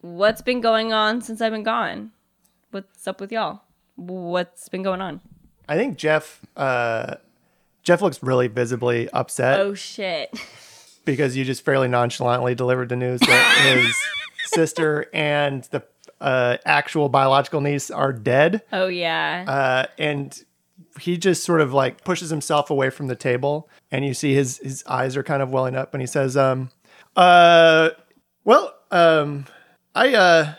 what's 0.00 0.42
been 0.42 0.60
going 0.60 0.92
on 0.92 1.22
since 1.22 1.40
I've 1.40 1.52
been 1.52 1.62
gone? 1.62 2.10
What's 2.70 3.06
up 3.06 3.20
with 3.20 3.32
y'all? 3.32 3.62
What's 3.96 4.68
been 4.68 4.82
going 4.82 5.00
on? 5.00 5.20
I 5.68 5.76
think 5.76 5.98
Jeff. 5.98 6.40
Uh, 6.56 7.16
Jeff 7.82 8.02
looks 8.02 8.22
really 8.22 8.48
visibly 8.48 9.08
upset. 9.10 9.60
Oh 9.60 9.74
shit. 9.74 10.30
because 11.04 11.36
you 11.36 11.44
just 11.44 11.64
fairly 11.64 11.88
nonchalantly 11.88 12.54
delivered 12.54 12.88
the 12.88 12.96
news 12.96 13.20
that 13.20 13.76
his 13.76 13.96
sister 14.44 15.06
and 15.14 15.64
the 15.70 15.82
uh, 16.20 16.56
actual 16.64 17.08
biological 17.08 17.60
niece 17.60 17.90
are 17.90 18.12
dead. 18.12 18.62
Oh 18.72 18.88
yeah. 18.88 19.44
Uh, 19.46 19.86
and 19.96 20.44
he 21.00 21.16
just 21.16 21.44
sort 21.44 21.60
of 21.60 21.72
like 21.72 22.04
pushes 22.04 22.30
himself 22.30 22.70
away 22.70 22.90
from 22.90 23.06
the 23.08 23.16
table, 23.16 23.68
and 23.90 24.04
you 24.04 24.14
see 24.14 24.34
his 24.34 24.58
his 24.58 24.84
eyes 24.86 25.16
are 25.16 25.22
kind 25.22 25.42
of 25.42 25.50
welling 25.50 25.76
up, 25.76 25.94
and 25.94 26.00
he 26.00 26.06
says, 26.06 26.36
"Um, 26.36 26.70
uh, 27.16 27.90
well, 28.44 28.74
um, 28.90 29.46
I 29.94 30.14
uh, 30.14 30.54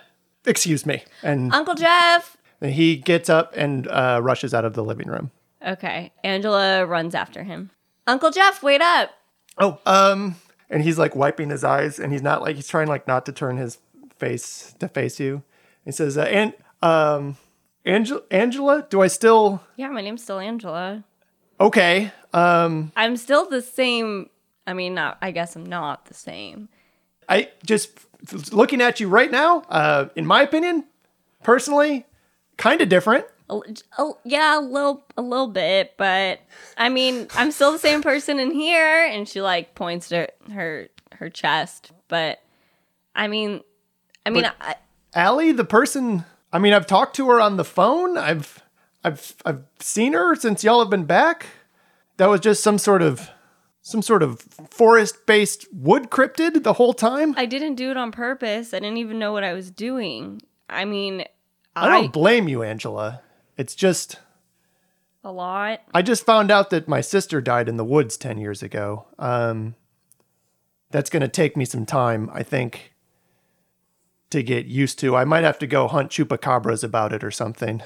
excuse 0.45 0.85
me," 0.85 1.03
and 1.23 1.53
Uncle 1.53 1.75
Jeff. 1.75 2.37
and 2.59 2.71
he 2.71 2.95
gets 2.97 3.29
up 3.29 3.53
and 3.55 3.87
uh, 3.87 4.19
rushes 4.21 4.53
out 4.53 4.65
of 4.65 4.73
the 4.73 4.83
living 4.83 5.07
room. 5.07 5.31
Okay. 5.65 6.11
Angela 6.23 6.85
runs 6.85 7.13
after 7.13 7.43
him. 7.43 7.69
Uncle 8.07 8.31
Jeff, 8.31 8.63
wait 8.63 8.81
up. 8.81 9.11
Oh, 9.59 9.79
um, 9.85 10.35
and 10.69 10.83
he's 10.83 10.97
like 10.97 11.15
wiping 11.15 11.49
his 11.49 11.63
eyes, 11.63 11.99
and 11.99 12.11
he's 12.11 12.21
not 12.23 12.41
like 12.41 12.55
he's 12.55 12.67
trying 12.67 12.87
like 12.87 13.07
not 13.07 13.25
to 13.27 13.31
turn 13.31 13.57
his 13.57 13.77
face 14.17 14.73
to 14.79 14.87
face 14.87 15.19
you. 15.19 15.43
He 15.85 15.91
says, 15.91 16.17
uh, 16.17 16.23
"And 16.23 16.53
um, 16.81 17.37
Angela, 17.85 18.21
Angela, 18.29 18.85
do 18.89 19.01
I 19.01 19.07
still 19.07 19.61
Yeah, 19.75 19.89
my 19.89 20.01
name's 20.01 20.23
still 20.23 20.39
Angela. 20.39 21.03
okay? 21.59 22.11
Um, 22.33 22.91
I'm 22.95 23.17
still 23.17 23.49
the 23.49 23.61
same. 23.61 24.29
I 24.67 24.73
mean, 24.73 24.93
not. 24.93 25.17
I 25.21 25.31
guess 25.31 25.55
I'm 25.55 25.65
not 25.65 26.05
the 26.05 26.13
same. 26.13 26.69
I 27.27 27.49
just 27.65 27.89
looking 28.53 28.81
at 28.81 28.99
you 28.99 29.07
right 29.09 29.31
now. 29.31 29.63
Uh, 29.69 30.05
in 30.15 30.25
my 30.25 30.41
opinion, 30.41 30.85
personally, 31.43 32.05
kind 32.57 32.79
of 32.81 32.89
different. 32.89 33.25
A, 33.49 33.59
a- 33.97 34.11
yeah, 34.23 34.59
a 34.59 34.61
little, 34.61 35.03
a 35.17 35.21
little 35.21 35.47
bit, 35.47 35.95
but 35.97 36.39
I 36.77 36.87
mean, 36.89 37.27
I'm 37.35 37.51
still 37.51 37.71
the 37.73 37.79
same 37.79 38.01
person 38.01 38.39
in 38.39 38.51
here. 38.51 39.05
And 39.05 39.27
she 39.27 39.41
like 39.41 39.75
points 39.75 40.07
to 40.09 40.27
her 40.53 40.87
her 41.15 41.29
chest, 41.29 41.91
but 42.07 42.41
I 43.15 43.27
mean, 43.27 43.61
I 44.25 44.29
mean, 44.29 44.43
But- 44.43 44.55
I, 44.61 44.75
Allie, 45.13 45.51
the 45.51 45.65
person. 45.65 46.23
I 46.53 46.59
mean, 46.59 46.73
I've 46.73 46.87
talked 46.87 47.15
to 47.17 47.29
her 47.29 47.39
on 47.39 47.57
the 47.57 47.63
phone. 47.63 48.17
I've, 48.17 48.61
I've, 49.03 49.35
I've 49.45 49.63
seen 49.79 50.13
her 50.13 50.35
since 50.35 50.63
y'all 50.63 50.79
have 50.79 50.89
been 50.89 51.05
back. 51.05 51.47
That 52.17 52.29
was 52.29 52.39
just 52.39 52.61
some 52.61 52.77
sort 52.77 53.01
of, 53.01 53.29
some 53.81 54.01
sort 54.01 54.21
of 54.21 54.41
forest-based 54.69 55.67
wood 55.73 56.09
cryptid 56.09 56.63
the 56.63 56.73
whole 56.73 56.93
time. 56.93 57.33
I 57.37 57.45
didn't 57.45 57.75
do 57.75 57.89
it 57.89 57.97
on 57.97 58.11
purpose. 58.11 58.73
I 58.73 58.79
didn't 58.79 58.97
even 58.97 59.17
know 59.17 59.31
what 59.31 59.43
I 59.43 59.53
was 59.53 59.71
doing. 59.71 60.41
I 60.69 60.85
mean, 60.85 61.25
I 61.75 61.87
don't 61.89 62.13
blame 62.13 62.47
you, 62.47 62.63
Angela. 62.63 63.21
It's 63.57 63.75
just 63.75 64.17
a 65.23 65.31
lot. 65.31 65.81
I 65.93 66.01
just 66.01 66.25
found 66.25 66.51
out 66.51 66.69
that 66.71 66.87
my 66.87 67.01
sister 67.01 67.41
died 67.41 67.69
in 67.69 67.77
the 67.77 67.85
woods 67.85 68.17
10 68.17 68.37
years 68.37 68.61
ago. 68.61 69.05
Um 69.17 69.75
that's 70.91 71.09
going 71.09 71.21
to 71.21 71.27
take 71.27 71.55
me 71.57 71.65
some 71.65 71.85
time, 71.85 72.29
I 72.33 72.43
think, 72.43 72.90
to 74.31 74.43
get 74.43 74.65
used 74.65 74.99
to. 74.99 75.15
I 75.15 75.25
might 75.25 75.43
have 75.43 75.59
to 75.59 75.67
go 75.67 75.87
hunt 75.87 76.11
chupacabras 76.11 76.83
about 76.83 77.13
it 77.13 77.23
or 77.23 77.31
something. 77.31 77.81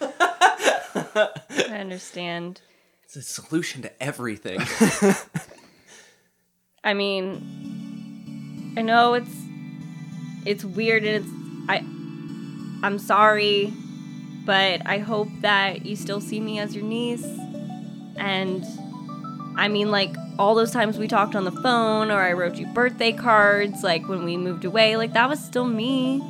I 0.00 1.28
understand. 1.70 2.60
It's 3.04 3.16
a 3.16 3.22
solution 3.22 3.82
to 3.82 4.02
everything. 4.02 4.60
I 6.84 6.94
mean, 6.94 8.74
I 8.76 8.82
know 8.82 9.14
it's 9.14 9.34
it's 10.46 10.64
weird 10.64 11.04
and 11.04 11.24
it's 11.24 11.32
I 11.68 11.78
I'm 12.82 12.98
sorry, 12.98 13.72
but 14.46 14.86
I 14.86 14.98
hope 14.98 15.28
that 15.40 15.84
you 15.84 15.96
still 15.96 16.20
see 16.20 16.40
me 16.40 16.58
as 16.58 16.74
your 16.74 16.84
niece. 16.84 17.26
And 18.16 18.64
I 19.56 19.68
mean 19.68 19.90
like 19.90 20.14
all 20.40 20.54
those 20.54 20.70
times 20.70 20.96
we 20.96 21.06
talked 21.06 21.36
on 21.36 21.44
the 21.44 21.52
phone 21.52 22.10
or 22.10 22.18
I 22.18 22.32
wrote 22.32 22.56
you 22.56 22.66
birthday 22.68 23.12
cards 23.12 23.82
like 23.82 24.08
when 24.08 24.24
we 24.24 24.38
moved 24.38 24.64
away, 24.64 24.96
like 24.96 25.12
that 25.12 25.28
was 25.28 25.38
still 25.38 25.66
me. 25.66 26.22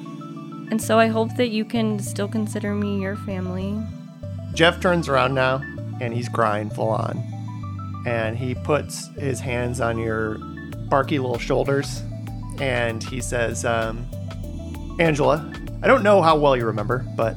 And 0.69 0.83
so 0.83 0.99
I 0.99 1.07
hope 1.07 1.37
that 1.37 1.50
you 1.50 1.64
can 1.64 2.00
still 2.00 2.26
consider 2.26 2.75
me 2.75 3.00
your 3.00 3.14
family. 3.14 3.81
Jeff 4.52 4.81
turns 4.81 5.09
around 5.09 5.35
now 5.35 5.62
and 6.00 6.12
he's 6.12 6.29
crying 6.29 6.71
full 6.71 6.88
on. 6.88 7.23
And 8.05 8.37
he 8.37 8.57
puts 8.57 9.07
his 9.14 9.38
hands 9.38 9.81
on 9.81 9.97
your 9.97 10.38
barky 10.88 11.21
little 11.21 11.38
shoulders 11.38 12.02
and 12.61 13.05
he 13.05 13.21
says, 13.21 13.64
um, 13.64 14.09
Angela, 14.99 15.55
I 15.85 15.87
don't 15.87 16.02
know 16.02 16.21
how 16.21 16.37
well 16.37 16.57
you 16.57 16.67
remember, 16.67 17.07
but 17.17 17.37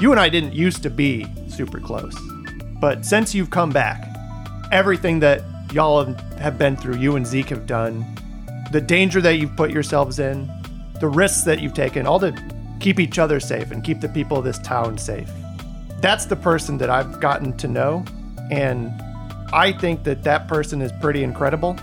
you 0.00 0.10
and 0.10 0.18
I 0.18 0.30
didn't 0.30 0.54
used 0.54 0.82
to 0.84 0.90
be 0.90 1.26
super 1.48 1.80
close. 1.80 2.16
But 2.80 3.04
since 3.04 3.34
you've 3.34 3.50
come 3.50 3.68
back, 3.68 4.08
everything 4.72 5.20
that 5.20 5.42
y'all 5.72 6.14
have- 6.38 6.58
been 6.58 6.76
through, 6.76 6.96
you 6.96 7.16
and 7.16 7.26
Zeke 7.26 7.50
have 7.50 7.66
done, 7.66 8.04
the 8.72 8.80
danger 8.80 9.20
that 9.20 9.38
you've 9.38 9.56
put 9.56 9.70
yourselves 9.70 10.18
in, 10.18 10.50
the 11.00 11.08
risks 11.08 11.42
that 11.42 11.60
you've 11.60 11.74
taken, 11.74 12.06
all 12.06 12.20
to 12.20 12.34
keep 12.80 13.00
each 13.00 13.18
other 13.18 13.40
safe 13.40 13.70
and 13.70 13.82
keep 13.82 14.00
the 14.00 14.08
people 14.08 14.38
of 14.38 14.44
this 14.44 14.58
town 14.58 14.98
safe 14.98 15.30
that's 16.00 16.26
the 16.26 16.36
person 16.36 16.78
that 16.78 16.90
I've 16.90 17.20
gotten 17.20 17.56
to 17.58 17.68
know. 17.68 18.04
And 18.50 18.92
I 19.52 19.72
think 19.72 20.04
that 20.04 20.22
that 20.24 20.48
person 20.48 20.80
is 20.80 20.92
pretty 21.00 21.22
incredible. 21.22 21.76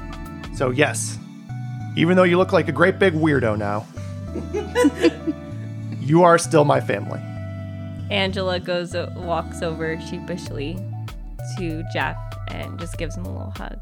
So, 0.55 0.69
yes, 0.69 1.17
even 1.95 2.15
though 2.15 2.23
you 2.23 2.37
look 2.37 2.53
like 2.53 2.67
a 2.67 2.71
great 2.71 2.97
big 2.97 3.13
weirdo 3.13 3.57
now, 3.57 3.85
you 5.99 6.23
are 6.23 6.37
still 6.37 6.65
my 6.65 6.79
family. 6.79 7.19
Angela 8.09 8.59
goes 8.59 8.95
walks 9.15 9.61
over 9.61 9.99
sheepishly 9.99 10.77
to 11.57 11.83
Jeff 11.91 12.15
and 12.49 12.79
just 12.79 12.97
gives 12.97 13.15
him 13.17 13.25
a 13.25 13.31
little 13.31 13.53
hug. 13.57 13.79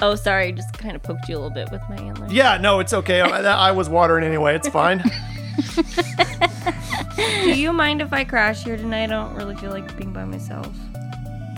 Oh, 0.00 0.14
sorry, 0.14 0.52
just 0.52 0.74
kind 0.74 0.94
of 0.94 1.02
poked 1.02 1.28
you 1.28 1.36
a 1.36 1.38
little 1.38 1.50
bit 1.50 1.70
with 1.70 1.82
my 1.88 1.96
antler. 1.96 2.26
Yeah, 2.30 2.58
no, 2.58 2.80
it's 2.80 2.92
okay. 2.92 3.20
I, 3.20 3.68
I 3.68 3.72
was 3.72 3.88
watering 3.88 4.24
anyway. 4.24 4.54
It's 4.54 4.68
fine. 4.68 5.02
Do 7.16 7.58
you 7.58 7.72
mind 7.72 8.02
if 8.02 8.12
I 8.12 8.24
crash 8.24 8.62
here 8.64 8.76
tonight? 8.76 9.04
I 9.04 9.06
don't 9.06 9.34
really 9.34 9.56
feel 9.56 9.70
like 9.70 9.96
being 9.96 10.12
by 10.12 10.24
myself. 10.26 10.70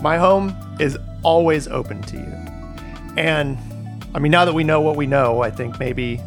My 0.01 0.17
home 0.17 0.55
is 0.79 0.97
always 1.21 1.67
open 1.67 2.01
to 2.03 2.17
you. 2.17 2.33
And 3.17 3.57
I 4.15 4.19
mean, 4.19 4.31
now 4.31 4.45
that 4.45 4.53
we 4.53 4.63
know 4.63 4.79
what 4.79 4.95
we 4.95 5.05
know, 5.05 5.41
I 5.41 5.51
think 5.51 5.77
maybe 5.77 6.21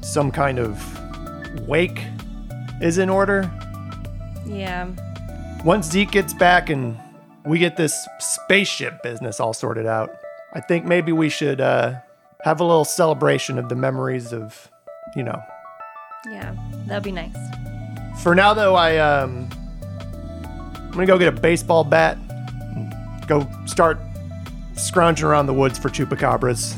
some 0.00 0.32
kind 0.32 0.58
of 0.58 0.80
wake 1.68 2.02
is 2.80 2.98
in 2.98 3.08
order. 3.08 3.48
Yeah. 4.44 4.88
Once 5.64 5.88
Zeke 5.88 6.10
gets 6.10 6.34
back 6.34 6.70
and 6.70 6.98
we 7.44 7.58
get 7.58 7.76
this 7.76 8.06
spaceship 8.18 9.02
business 9.02 9.40
all 9.40 9.52
sorted 9.52 9.86
out, 9.86 10.10
I 10.52 10.60
think 10.60 10.84
maybe 10.84 11.12
we 11.12 11.28
should 11.28 11.60
uh, 11.60 11.94
have 12.42 12.60
a 12.60 12.64
little 12.64 12.84
celebration 12.84 13.58
of 13.58 13.68
the 13.68 13.76
memories 13.76 14.32
of, 14.32 14.70
you 15.16 15.22
know. 15.22 15.40
Yeah. 16.30 16.54
That'd 16.86 17.02
be 17.02 17.12
nice. 17.12 17.34
For 18.22 18.34
now, 18.34 18.54
though, 18.54 18.74
I 18.74 18.98
um, 18.98 19.48
I'm 20.76 20.90
gonna 20.92 21.06
go 21.06 21.18
get 21.18 21.28
a 21.28 21.40
baseball 21.40 21.82
bat, 21.82 22.18
and 22.76 22.94
go 23.26 23.48
start 23.66 23.98
scrounging 24.76 25.26
around 25.26 25.46
the 25.46 25.54
woods 25.54 25.78
for 25.78 25.88
chupacabras. 25.88 26.76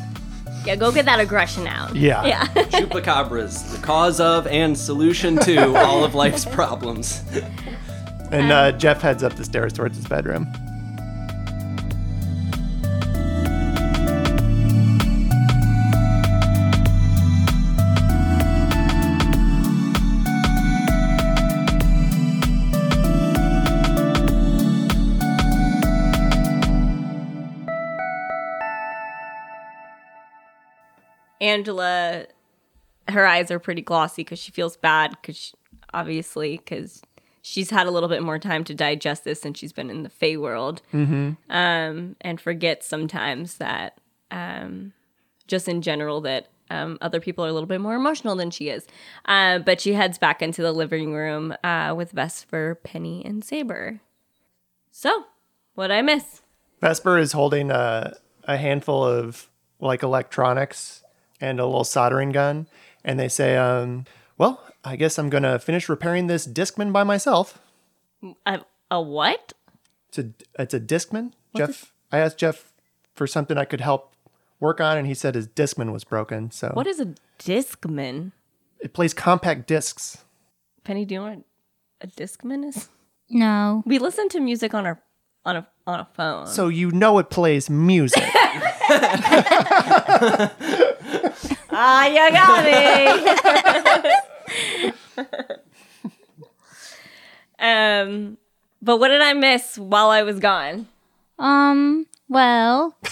Yeah, 0.65 0.77
go 0.77 0.91
get 0.91 1.05
that 1.05 1.21
aggression 1.21 1.67
out. 1.67 1.95
Yeah. 1.95 2.25
Yeah. 2.25 2.47
Chupacabras, 2.47 3.73
the 3.73 3.83
cause 3.85 4.21
of 4.21 4.47
and 4.47 4.79
solution 4.79 5.37
to 5.41 5.77
all 5.77 6.05
of 6.05 6.15
life's 6.15 6.45
problems. 6.55 7.23
And 8.35 8.51
uh, 8.51 8.73
Jeff 8.73 9.01
heads 9.01 9.23
up 9.23 9.35
the 9.37 9.45
stairs 9.45 9.73
towards 9.73 9.97
his 9.97 10.09
bedroom. 10.09 10.53
Angela, 31.41 32.27
her 33.07 33.25
eyes 33.25 33.53
are 33.53 33.61
pretty 33.61 33.81
glossy 33.81 34.23
because 34.25 34.41
she 34.41 34.51
feels 34.51 34.77
bad 34.77 35.11
because 35.13 35.55
obviously 35.93 36.57
because 36.57 37.01
she's 37.47 37.69
had 37.69 37.87
a 37.87 37.91
little 37.91 38.09
bit 38.09 38.23
more 38.23 38.39
time 38.39 38.65
to 38.65 38.75
digest 38.75 39.25
this 39.25 39.43
since 39.43 39.59
she's 39.59 39.73
been 39.73 39.91
in 39.91 40.03
the 40.03 40.09
Fey 40.09 40.39
world, 40.39 40.81
um, 41.51 42.17
and 42.23 42.41
forgets 42.41 42.87
sometimes 42.87 43.57
that 43.59 43.99
um, 44.31 44.95
just 45.47 45.69
in 45.69 45.83
general 45.83 46.23
that 46.23 46.49
um, 46.71 46.97
other 47.03 47.21
people 47.21 47.45
are 47.45 47.49
a 47.49 47.53
little 47.53 47.67
bit 47.69 47.83
more 47.83 47.95
emotional 47.95 48.35
than 48.35 48.51
she 48.51 48.71
is. 48.71 48.87
Uh, 49.27 49.59
but 49.59 49.79
she 49.79 49.93
heads 49.93 50.17
back 50.17 50.41
into 50.41 50.63
the 50.63 50.73
living 50.73 51.13
room 51.13 51.55
uh, 51.63 51.93
with 51.95 52.13
Vesper, 52.13 52.81
Penny, 52.83 53.23
and 53.25 53.45
Saber. 53.45 54.01
So, 54.91 55.27
what 55.75 55.93
I 55.93 56.01
miss? 56.01 56.41
Vesper 56.81 57.19
is 57.19 57.33
holding 57.33 57.71
a, 57.71 58.17
a 58.45 58.57
handful 58.57 59.05
of 59.05 59.51
like 59.81 60.03
electronics 60.03 61.05
and 61.43 61.61
a 61.61 61.67
little 61.67 61.85
soldering 61.85 62.33
gun, 62.33 62.69
and 63.05 63.21
they 63.21 63.29
say, 63.29 63.57
um, 63.59 64.07
"Well, 64.39 64.65
I 64.85 64.97
guess 64.97 65.19
I'm 65.19 65.31
gonna 65.31 65.59
finish 65.59 65.89
repairing 65.89 66.27
this 66.27 66.47
Discman 66.47 66.93
by 66.93 67.03
myself." 67.05 67.59
A, 68.47 68.61
a 68.91 69.01
what? 69.03 69.53
It's 70.09 70.19
a 70.19 70.31
it's 70.59 70.75
a 70.75 70.81
Discman. 70.81 71.33
Jeff, 71.57 71.93
I 72.13 72.19
asked 72.19 72.39
Jeff 72.39 72.73
for 73.15 73.27
something 73.27 73.57
I 73.59 73.65
could 73.65 73.81
help 73.81 74.15
work 74.61 74.81
on, 74.81 74.97
and 74.97 75.07
he 75.07 75.15
said 75.15 75.35
his 75.35 75.47
Discman 75.49 75.93
was 75.93 76.05
broken. 76.05 76.51
So 76.51 76.71
What 76.75 76.87
is 76.87 77.01
a 77.01 77.15
Discman? 77.39 78.33
it 78.81 78.93
plays 78.93 79.15
compact 79.15 79.67
discs. 79.67 80.19
Penny, 80.85 81.05
do 81.07 81.15
you 81.15 81.21
know 81.21 81.27
what 81.29 81.39
a 82.03 82.07
Discman 82.07 82.65
is? 82.69 82.89
No. 83.31 83.83
We 83.87 83.99
listen 83.99 84.29
to 84.31 84.41
music 84.41 84.75
on 84.75 84.85
our 84.87 85.01
on 85.47 85.57
a 85.57 85.67
on 85.87 86.01
a 86.01 86.09
phone. 86.15 86.47
So 86.47 86.69
you 86.69 86.91
know 86.91 87.19
it 87.19 87.31
plays 87.31 87.69
music. 87.71 88.23
ah, 91.71 92.07
you 92.07 92.31
got 92.33 92.65
me. 94.05 94.11
um, 97.59 98.37
but 98.83 98.99
what 98.99 99.09
did 99.09 99.21
I 99.23 99.33
miss 99.33 99.79
while 99.79 100.11
I 100.11 100.23
was 100.23 100.39
gone? 100.41 100.89
Um, 101.39 102.07
well. 102.29 102.97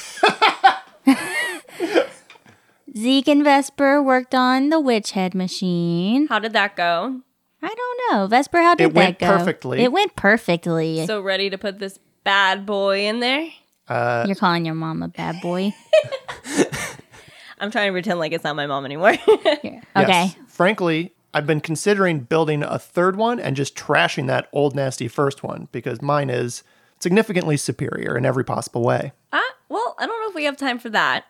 Zeke 2.96 3.28
and 3.28 3.42
Vesper 3.42 4.02
worked 4.02 4.34
on 4.34 4.68
the 4.68 4.78
witch 4.78 5.12
head 5.12 5.34
machine. 5.34 6.26
How 6.28 6.38
did 6.38 6.52
that 6.52 6.76
go? 6.76 7.20
I 7.62 7.74
don't 7.74 8.00
know. 8.10 8.26
Vesper, 8.26 8.60
how 8.60 8.74
did 8.74 8.84
It 8.84 8.94
went 8.94 9.18
that 9.18 9.26
go? 9.30 9.38
perfectly. 9.38 9.80
It 9.80 9.92
went 9.92 10.14
perfectly. 10.16 11.06
So 11.06 11.20
ready 11.20 11.48
to 11.50 11.56
put 11.58 11.78
this 11.78 11.98
bad 12.24 12.66
boy 12.66 13.06
in 13.06 13.20
there? 13.20 13.48
You're 13.88 14.34
calling 14.36 14.64
your 14.64 14.74
mom 14.74 15.02
a 15.02 15.08
bad 15.08 15.40
boy. 15.40 15.72
I'm 17.58 17.70
trying 17.70 17.88
to 17.88 17.92
pretend 17.92 18.18
like 18.18 18.32
it's 18.32 18.44
not 18.44 18.56
my 18.56 18.66
mom 18.66 18.84
anymore. 18.84 19.14
Okay. 19.28 19.80
Yes. 19.96 20.36
Frankly, 20.48 21.12
I've 21.34 21.46
been 21.46 21.60
considering 21.60 22.20
building 22.20 22.62
a 22.62 22.78
third 22.78 23.16
one 23.16 23.40
and 23.40 23.56
just 23.56 23.74
trashing 23.74 24.26
that 24.26 24.48
old 24.52 24.74
nasty 24.74 25.08
first 25.08 25.42
one 25.42 25.68
because 25.72 26.02
mine 26.02 26.30
is 26.30 26.62
significantly 27.00 27.56
superior 27.56 28.16
in 28.16 28.26
every 28.26 28.44
possible 28.44 28.82
way. 28.82 29.12
ah, 29.32 29.40
well, 29.68 29.94
I 29.98 30.06
don't 30.06 30.20
know 30.20 30.28
if 30.28 30.34
we 30.34 30.44
have 30.44 30.56
time 30.56 30.78
for 30.78 30.90
that. 30.90 31.24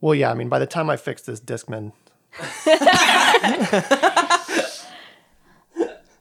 Well, 0.00 0.14
yeah, 0.14 0.30
I 0.30 0.34
mean, 0.34 0.48
by 0.48 0.58
the 0.58 0.66
time 0.66 0.90
I 0.90 0.96
fix 0.96 1.22
this 1.22 1.40
Discman, 1.40 1.92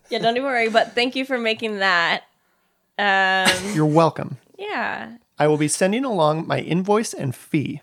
Yeah, 0.10 0.20
don't 0.20 0.38
even 0.38 0.44
worry. 0.44 0.70
But 0.70 0.94
thank 0.94 1.16
you 1.16 1.26
for 1.26 1.38
making 1.38 1.80
that. 1.80 2.24
Um, 2.98 3.50
you're 3.74 3.86
welcome. 3.86 4.38
yeah. 4.58 5.18
I 5.38 5.48
will 5.48 5.58
be 5.58 5.68
sending 5.68 6.06
along 6.06 6.48
my 6.48 6.60
invoice 6.60 7.14
and 7.14 7.36
fee. 7.36 7.82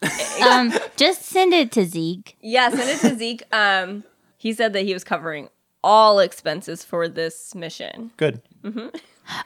Um, 0.42 0.72
just 0.96 1.22
send 1.22 1.52
it 1.52 1.70
to 1.72 1.84
Zeke. 1.84 2.36
Yeah, 2.40 2.70
send 2.70 2.88
it 2.90 2.98
to 3.08 3.16
Zeke. 3.16 3.42
Um, 3.52 4.02
he 4.42 4.52
said 4.52 4.72
that 4.72 4.82
he 4.82 4.92
was 4.92 5.04
covering 5.04 5.48
all 5.84 6.18
expenses 6.18 6.82
for 6.82 7.08
this 7.08 7.54
mission. 7.54 8.10
Good. 8.16 8.42
Mm-hmm. 8.64 8.88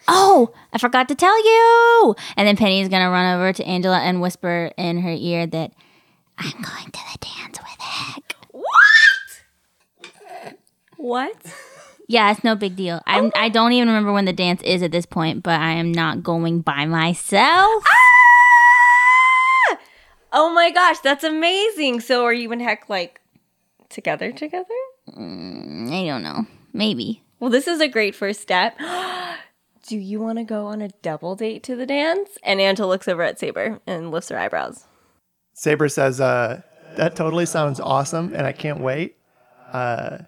Oh, 0.09 0.55
I 0.73 0.79
forgot 0.79 1.07
to 1.09 1.15
tell 1.15 1.37
you. 1.37 2.15
And 2.35 2.49
then 2.49 2.57
Penny's 2.57 2.89
gonna 2.89 3.11
run 3.11 3.37
over 3.37 3.53
to 3.53 3.63
Angela 3.67 3.99
and 3.99 4.23
whisper 4.23 4.71
in 4.79 5.03
her 5.03 5.13
ear 5.13 5.47
that 5.49 5.73
I'm 6.39 6.63
going 6.63 6.93
to 6.93 7.01
the 7.13 7.19
dance 7.21 7.59
with 7.59 7.79
Heck. 7.79 8.37
What? 8.53 10.55
What? 10.97 11.37
Yeah, 12.09 12.31
it's 12.31 12.43
no 12.43 12.57
big 12.57 12.75
deal. 12.75 13.03
I'm, 13.05 13.33
I 13.35 13.51
don't 13.51 13.73
even 13.73 13.89
remember 13.89 14.15
when 14.15 14.25
the 14.25 14.33
dance 14.33 14.63
is 14.63 14.83
at 14.83 14.93
this 14.93 15.05
point, 15.05 15.43
but 15.43 15.61
I 15.61 15.73
am 15.73 15.93
not 15.93 16.23
going 16.23 16.63
by 16.63 16.87
myself. 16.87 17.85
Ah! 17.87 19.77
Oh 20.33 20.51
my 20.55 20.71
gosh, 20.71 21.01
that's 21.01 21.23
amazing. 21.23 22.01
So 22.01 22.25
are 22.25 22.33
you 22.33 22.51
and 22.51 22.63
Heck 22.63 22.89
like 22.89 23.21
together 23.89 24.33
together? 24.33 24.75
I 25.09 26.05
don't 26.07 26.23
know. 26.23 26.47
Maybe. 26.73 27.23
Well, 27.41 27.51
this 27.51 27.67
is 27.67 27.81
a 27.81 27.89
great 27.89 28.15
first 28.15 28.41
step. 28.41 28.79
Do 29.89 29.97
you 29.97 30.21
want 30.21 30.39
to 30.39 30.45
go 30.45 30.67
on 30.67 30.83
a 30.83 30.89
double 31.03 31.37
date 31.37 31.63
to 31.65 31.77
the 31.77 31.87
dance? 31.87 32.31
And 32.43 32.61
Angela 32.61 32.89
looks 32.89 33.07
over 33.07 33.23
at 33.23 33.39
Saber 33.39 33.81
and 33.87 34.11
lifts 34.11 34.31
her 34.31 34.39
eyebrows. 34.39 34.85
Saber 35.53 35.89
says, 35.89 36.21
uh, 36.21 36.63
that 36.97 37.15
totally 37.15 37.47
sounds 37.47 37.79
awesome 37.79 38.33
and 38.35 38.47
I 38.47 38.53
can't 38.53 38.81
wait. 38.81 39.17
Uh, 39.73 40.19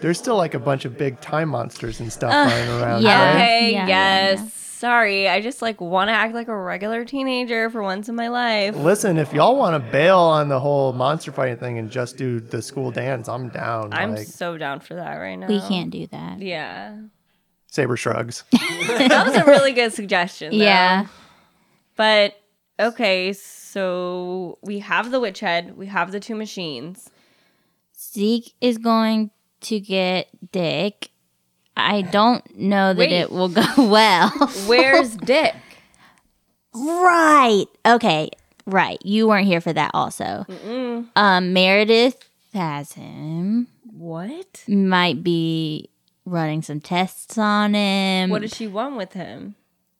there's 0.00 0.18
still 0.18 0.36
like 0.36 0.54
a 0.54 0.58
bunch 0.58 0.84
of 0.84 0.96
big 0.96 1.20
time 1.20 1.50
monsters 1.50 2.00
and 2.00 2.12
stuff 2.12 2.32
running 2.32 2.68
around. 2.80 3.02
yeah. 3.02 3.24
right? 3.24 3.34
Okay, 3.34 3.72
Yeah, 3.72 3.86
yeah, 3.86 4.32
yes. 4.32 4.61
Sorry, 4.82 5.28
I 5.28 5.40
just 5.40 5.62
like 5.62 5.80
want 5.80 6.08
to 6.08 6.12
act 6.12 6.34
like 6.34 6.48
a 6.48 6.56
regular 6.56 7.04
teenager 7.04 7.70
for 7.70 7.84
once 7.84 8.08
in 8.08 8.16
my 8.16 8.26
life. 8.26 8.74
Listen, 8.74 9.16
if 9.16 9.32
y'all 9.32 9.54
want 9.54 9.80
to 9.80 9.92
bail 9.92 10.18
on 10.18 10.48
the 10.48 10.58
whole 10.58 10.92
monster 10.92 11.30
fighting 11.30 11.56
thing 11.56 11.78
and 11.78 11.88
just 11.88 12.16
do 12.16 12.40
the 12.40 12.60
school 12.60 12.90
dance, 12.90 13.28
I'm 13.28 13.48
down. 13.48 13.92
I'm 13.92 14.16
like, 14.16 14.26
so 14.26 14.58
down 14.58 14.80
for 14.80 14.94
that 14.94 15.14
right 15.18 15.36
now. 15.36 15.46
We 15.46 15.60
can't 15.60 15.92
do 15.92 16.08
that. 16.08 16.40
Yeah. 16.40 16.96
Saber 17.68 17.96
shrugs. 17.96 18.42
That 18.98 19.24
was 19.24 19.36
a 19.36 19.44
really 19.44 19.70
good 19.70 19.92
suggestion. 19.92 20.50
though. 20.50 20.64
Yeah. 20.64 21.06
But 21.94 22.34
okay, 22.80 23.34
so 23.34 24.58
we 24.62 24.80
have 24.80 25.12
the 25.12 25.20
witch 25.20 25.38
head, 25.38 25.76
we 25.76 25.86
have 25.86 26.10
the 26.10 26.18
two 26.18 26.34
machines. 26.34 27.08
Zeke 27.96 28.52
is 28.60 28.78
going 28.78 29.30
to 29.60 29.78
get 29.78 30.26
Dick. 30.50 31.11
I 31.76 32.02
don't 32.02 32.56
know 32.58 32.92
that 32.94 32.98
Wait. 32.98 33.12
it 33.12 33.30
will 33.30 33.48
go 33.48 33.64
well. 33.78 34.30
Where's 34.66 35.16
Dick? 35.24 35.54
right. 36.74 37.66
Okay. 37.86 38.30
Right. 38.66 38.98
You 39.04 39.28
weren't 39.28 39.46
here 39.46 39.60
for 39.60 39.72
that 39.72 39.90
also. 39.94 40.46
Um 41.16 41.52
Meredith 41.52 42.28
has 42.54 42.92
him. 42.92 43.68
What? 43.84 44.64
Might 44.68 45.22
be 45.22 45.88
running 46.24 46.62
some 46.62 46.80
tests 46.80 47.36
on 47.38 47.74
him. 47.74 48.30
What 48.30 48.42
does 48.42 48.54
she 48.54 48.66
want 48.66 48.96
with 48.96 49.12
him? 49.12 49.56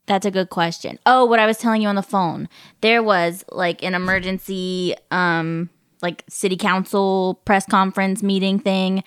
That's 0.06 0.26
a 0.26 0.30
good 0.30 0.50
question. 0.50 0.98
Oh, 1.06 1.24
what 1.24 1.38
I 1.38 1.46
was 1.46 1.58
telling 1.58 1.82
you 1.82 1.88
on 1.88 1.94
the 1.94 2.02
phone. 2.02 2.48
There 2.80 3.02
was 3.02 3.44
like 3.50 3.82
an 3.82 3.94
emergency 3.94 4.94
um 5.10 5.70
like 6.02 6.24
city 6.28 6.56
council 6.56 7.40
press 7.44 7.66
conference 7.66 8.22
meeting 8.22 8.58
thing. 8.58 9.04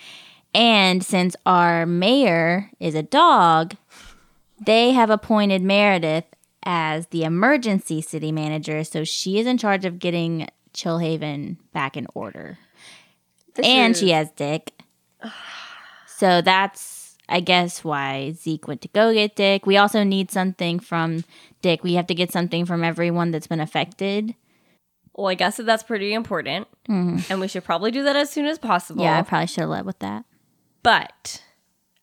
And 0.56 1.04
since 1.04 1.36
our 1.44 1.84
mayor 1.84 2.70
is 2.80 2.94
a 2.94 3.02
dog, 3.02 3.74
they 4.58 4.92
have 4.92 5.10
appointed 5.10 5.60
Meredith 5.60 6.24
as 6.62 7.08
the 7.08 7.24
emergency 7.24 8.00
city 8.00 8.32
manager, 8.32 8.82
so 8.82 9.04
she 9.04 9.38
is 9.38 9.46
in 9.46 9.58
charge 9.58 9.84
of 9.84 9.98
getting 9.98 10.48
Chillhaven 10.72 11.58
back 11.74 11.94
in 11.94 12.06
order. 12.14 12.58
and 13.62 13.94
she 13.94 14.10
has 14.10 14.30
Dick. 14.30 14.72
So 16.06 16.40
that's, 16.40 17.16
I 17.28 17.40
guess, 17.40 17.84
why 17.84 18.32
Zeke 18.32 18.66
went 18.66 18.80
to 18.80 18.88
go 18.88 19.12
get 19.12 19.36
Dick. 19.36 19.66
We 19.66 19.76
also 19.76 20.04
need 20.04 20.30
something 20.30 20.80
from 20.80 21.24
Dick. 21.60 21.84
We 21.84 21.94
have 21.94 22.06
to 22.06 22.14
get 22.14 22.32
something 22.32 22.64
from 22.64 22.82
everyone 22.82 23.30
that's 23.30 23.46
been 23.46 23.60
affected. 23.60 24.34
Well, 25.12 25.28
I 25.28 25.34
guess 25.34 25.58
that 25.58 25.66
that's 25.66 25.82
pretty 25.82 26.14
important, 26.14 26.66
mm-hmm. 26.88 27.30
and 27.30 27.40
we 27.40 27.48
should 27.48 27.64
probably 27.64 27.90
do 27.90 28.04
that 28.04 28.16
as 28.16 28.30
soon 28.30 28.46
as 28.46 28.58
possible. 28.58 29.04
Yeah, 29.04 29.18
I 29.18 29.22
probably 29.22 29.48
should 29.48 29.60
have 29.60 29.70
led 29.70 29.84
with 29.84 29.98
that. 29.98 30.24
But 30.86 31.42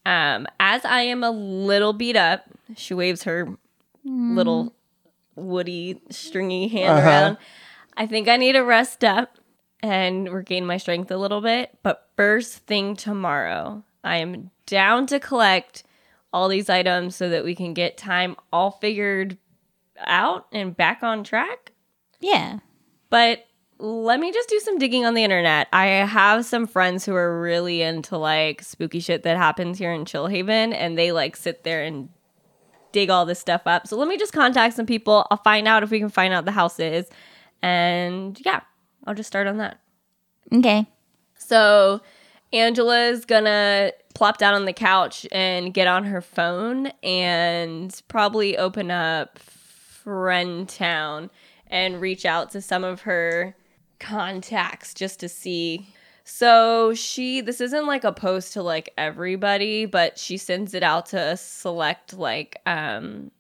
um, 0.06 0.46
as 0.60 0.84
I 0.84 1.04
am 1.04 1.24
a 1.24 1.32
little 1.32 1.94
beat 1.94 2.18
up, 2.18 2.44
she 2.76 2.94
waves 2.94 3.24
her 3.24 3.48
little 4.04 4.76
woody, 5.38 6.02
stringy 6.10 6.68
hand 6.68 7.00
around. 7.00 7.38
I 7.96 8.08
think 8.08 8.28
I 8.28 8.36
need 8.36 8.54
to 8.54 8.60
rest 8.60 9.06
up 9.06 9.38
and 9.82 10.30
regain 10.30 10.66
my 10.66 10.76
strength 10.76 11.10
a 11.12 11.18
little 11.18 11.40
bit. 11.40 11.78
But 11.82 12.10
first 12.18 12.58
thing 12.66 12.98
tomorrow, 12.98 13.86
I 14.04 14.18
am 14.18 14.52
down 14.66 15.08
to 15.08 15.20
collect 15.22 15.84
all 16.34 16.50
these 16.50 16.70
items 16.70 17.16
so 17.16 17.30
that 17.30 17.46
we 17.46 17.56
can 17.56 17.74
get 17.74 17.98
time 17.98 18.36
all 18.52 18.72
figured 18.72 19.38
out 19.98 20.48
and 20.52 20.76
back 20.76 21.04
on 21.04 21.24
track. 21.24 21.72
Yeah. 22.20 22.60
But 23.10 23.46
let 23.84 24.18
me 24.22 24.32
just 24.32 24.48
do 24.48 24.60
some 24.60 24.78
digging 24.78 25.06
on 25.06 25.14
the 25.14 25.26
internet. 25.26 25.68
I 25.74 25.88
have 25.88 26.46
some 26.46 26.68
friends 26.68 27.06
who 27.06 27.14
are 27.16 27.42
really 27.42 27.82
into 27.82 28.18
like 28.18 28.62
spooky 28.62 29.02
shit 29.02 29.24
that 29.24 29.36
happens 29.36 29.78
here 29.78 29.92
in 29.92 30.06
Chillhaven, 30.06 30.74
and 30.74 30.98
they 30.98 31.12
like 31.12 31.36
sit 31.36 31.66
there 31.66 31.84
and 31.84 32.08
dig 32.94 33.10
all 33.10 33.26
this 33.26 33.40
stuff 33.40 33.64
up. 33.66 33.86
So 33.86 33.98
let 33.98 34.08
me 34.08 34.18
just 34.18 34.32
contact 34.32 34.78
some 34.78 34.86
people. 34.86 35.28
I'll 35.30 35.42
find 35.44 35.68
out 35.68 35.84
if 35.84 35.92
we 35.92 36.00
can 36.00 36.08
find 36.08 36.34
out 36.34 36.46
the 36.46 36.52
house 36.52 36.80
is. 36.80 37.08
And 37.62 38.40
yeah, 38.46 38.62
I'll 39.06 39.16
just 39.16 39.28
start 39.28 39.48
on 39.48 39.58
that. 39.58 39.82
Okay. 40.54 40.88
So 41.38 42.00
Angela's 42.54 43.26
gonna 43.26 43.92
plop 44.16 44.38
down 44.38 44.54
on 44.54 44.64
the 44.64 44.72
couch 44.72 45.28
and 45.30 45.74
get 45.74 45.88
on 45.88 46.06
her 46.06 46.22
phone 46.22 46.88
and 47.04 48.02
probably 48.08 48.58
open 48.58 48.92
up 48.92 49.40
Friend 49.40 50.70
Town 50.70 51.30
and 51.68 52.00
reach 52.00 52.26
out 52.26 52.52
to 52.52 52.62
some 52.62 52.86
of 52.86 53.02
her 53.02 53.58
contacts 54.04 54.94
just 54.94 55.20
to 55.22 55.30
see. 55.30 55.88
So 56.26 56.94
she 56.94 57.42
this 57.42 57.60
isn't 57.62 57.88
like 57.88 58.04
a 58.04 58.12
post 58.12 58.54
to 58.54 58.64
like 58.64 58.94
everybody, 58.98 59.86
but 59.86 60.20
she 60.20 60.38
sends 60.38 60.74
it 60.74 60.84
out 60.84 61.08
to 61.08 61.18
a 61.20 61.38
select 61.38 62.14
like 62.14 62.62
um 62.66 63.32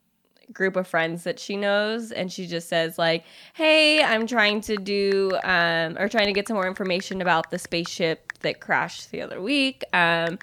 group 0.52 0.76
of 0.76 0.88
friends 0.88 1.23
that 1.23 1.39
she 1.39 1.58
knows 1.58 2.12
and 2.12 2.32
she 2.32 2.45
just 2.45 2.69
says 2.69 2.99
like 2.99 3.23
hey 3.54 4.04
i'm 4.04 4.28
trying 4.28 4.62
to 4.62 4.76
do 4.76 5.32
um 5.43 5.97
or 5.97 6.08
trying 6.08 6.28
to 6.28 6.34
get 6.34 6.47
some 6.47 6.56
more 6.56 6.67
information 6.67 7.21
about 7.21 7.49
the 7.49 7.58
spaceship 7.58 8.32
that 8.41 8.60
crashed 8.60 9.10
the 9.10 9.21
other 9.21 9.41
week 9.41 9.84
um 9.93 10.38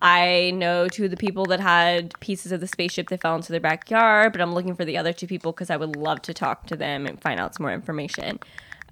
i 0.00 0.50
know 0.56 0.88
two 0.88 1.04
of 1.04 1.10
the 1.10 1.16
people 1.16 1.44
that 1.44 1.60
had 1.60 2.18
pieces 2.18 2.50
of 2.50 2.60
the 2.60 2.66
spaceship 2.66 3.08
that 3.08 3.20
fell 3.20 3.36
into 3.36 3.52
their 3.52 3.60
backyard 3.60 4.32
but 4.32 4.40
i'm 4.40 4.52
looking 4.52 4.74
for 4.74 4.84
the 4.84 4.96
other 4.96 5.12
two 5.12 5.26
people 5.28 5.52
because 5.52 5.70
i 5.70 5.76
would 5.76 5.94
love 5.94 6.20
to 6.22 6.34
talk 6.34 6.66
to 6.66 6.74
them 6.74 7.06
and 7.06 7.20
find 7.20 7.38
out 7.38 7.54
some 7.54 7.62
more 7.62 7.74
information 7.74 8.40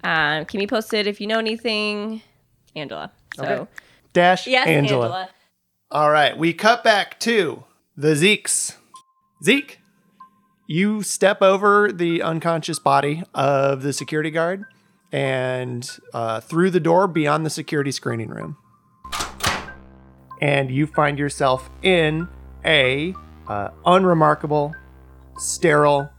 um 0.03 0.45
keep 0.45 0.59
me 0.59 0.67
posted 0.67 1.07
if 1.07 1.21
you 1.21 1.27
know 1.27 1.39
anything 1.39 2.21
angela 2.75 3.11
so 3.35 3.43
Okay. 3.43 3.67
Dash 4.13 4.47
yes 4.47 4.67
Angela. 4.67 5.05
angela 5.05 5.29
All 5.89 6.09
right, 6.09 6.37
we 6.37 6.53
cut 6.53 6.83
back 6.83 7.19
to 7.21 7.65
the 7.97 8.15
Zekes. 8.15 8.75
Zeke, 9.43 9.79
you 10.67 11.03
step 11.03 11.41
over 11.41 11.91
the 11.91 12.21
unconscious 12.21 12.79
body 12.79 13.23
of 13.33 13.81
the 13.81 13.91
security 13.91 14.31
guard 14.31 14.63
and 15.11 15.89
uh, 16.13 16.39
through 16.39 16.69
the 16.69 16.79
door 16.79 17.07
beyond 17.07 17.45
the 17.45 17.49
security 17.49 17.91
screening 17.91 18.29
room. 18.29 18.55
And 20.41 20.71
you 20.71 20.87
find 20.87 21.19
yourself 21.19 21.69
in 21.83 22.27
a 22.65 23.13
uh, 23.47 23.69
unremarkable, 23.85 24.73
sterile, 25.37 26.09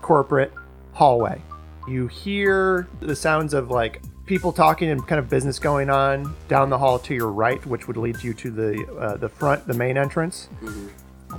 corporate 0.00 0.52
hallway. 0.94 1.40
You 1.86 2.06
hear 2.06 2.88
the 3.00 3.16
sounds 3.16 3.54
of 3.54 3.70
like 3.70 4.02
people 4.26 4.52
talking 4.52 4.90
and 4.90 5.06
kind 5.06 5.18
of 5.18 5.28
business 5.28 5.58
going 5.58 5.90
on 5.90 6.34
down 6.48 6.70
the 6.70 6.78
hall 6.78 6.98
to 7.00 7.14
your 7.14 7.30
right, 7.32 7.64
which 7.66 7.86
would 7.88 7.96
lead 7.96 8.22
you 8.22 8.34
to 8.34 8.50
the 8.50 8.86
uh, 8.98 9.16
the 9.16 9.28
front, 9.28 9.66
the 9.66 9.74
main 9.74 9.96
entrance. 9.96 10.48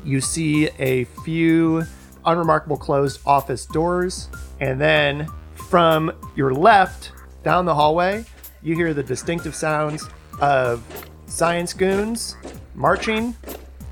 You 0.04 0.22
see 0.22 0.70
a 0.80 1.06
few 1.24 1.86
unremarkable 2.26 2.78
closed 2.78 3.22
office 3.26 3.66
doors, 3.66 4.30
and 4.60 4.80
then 4.80 5.28
from 5.54 6.12
your 6.36 6.54
left 6.54 7.12
down 7.44 7.66
the 7.66 7.76
hallway, 7.76 8.26
you 8.62 8.76
hear 8.76 8.94
the 8.94 9.04
distinctive 9.04 9.56
sounds 9.56 10.08
of 10.42 10.84
science 11.28 11.74
goons 11.74 12.36
marching 12.76 13.36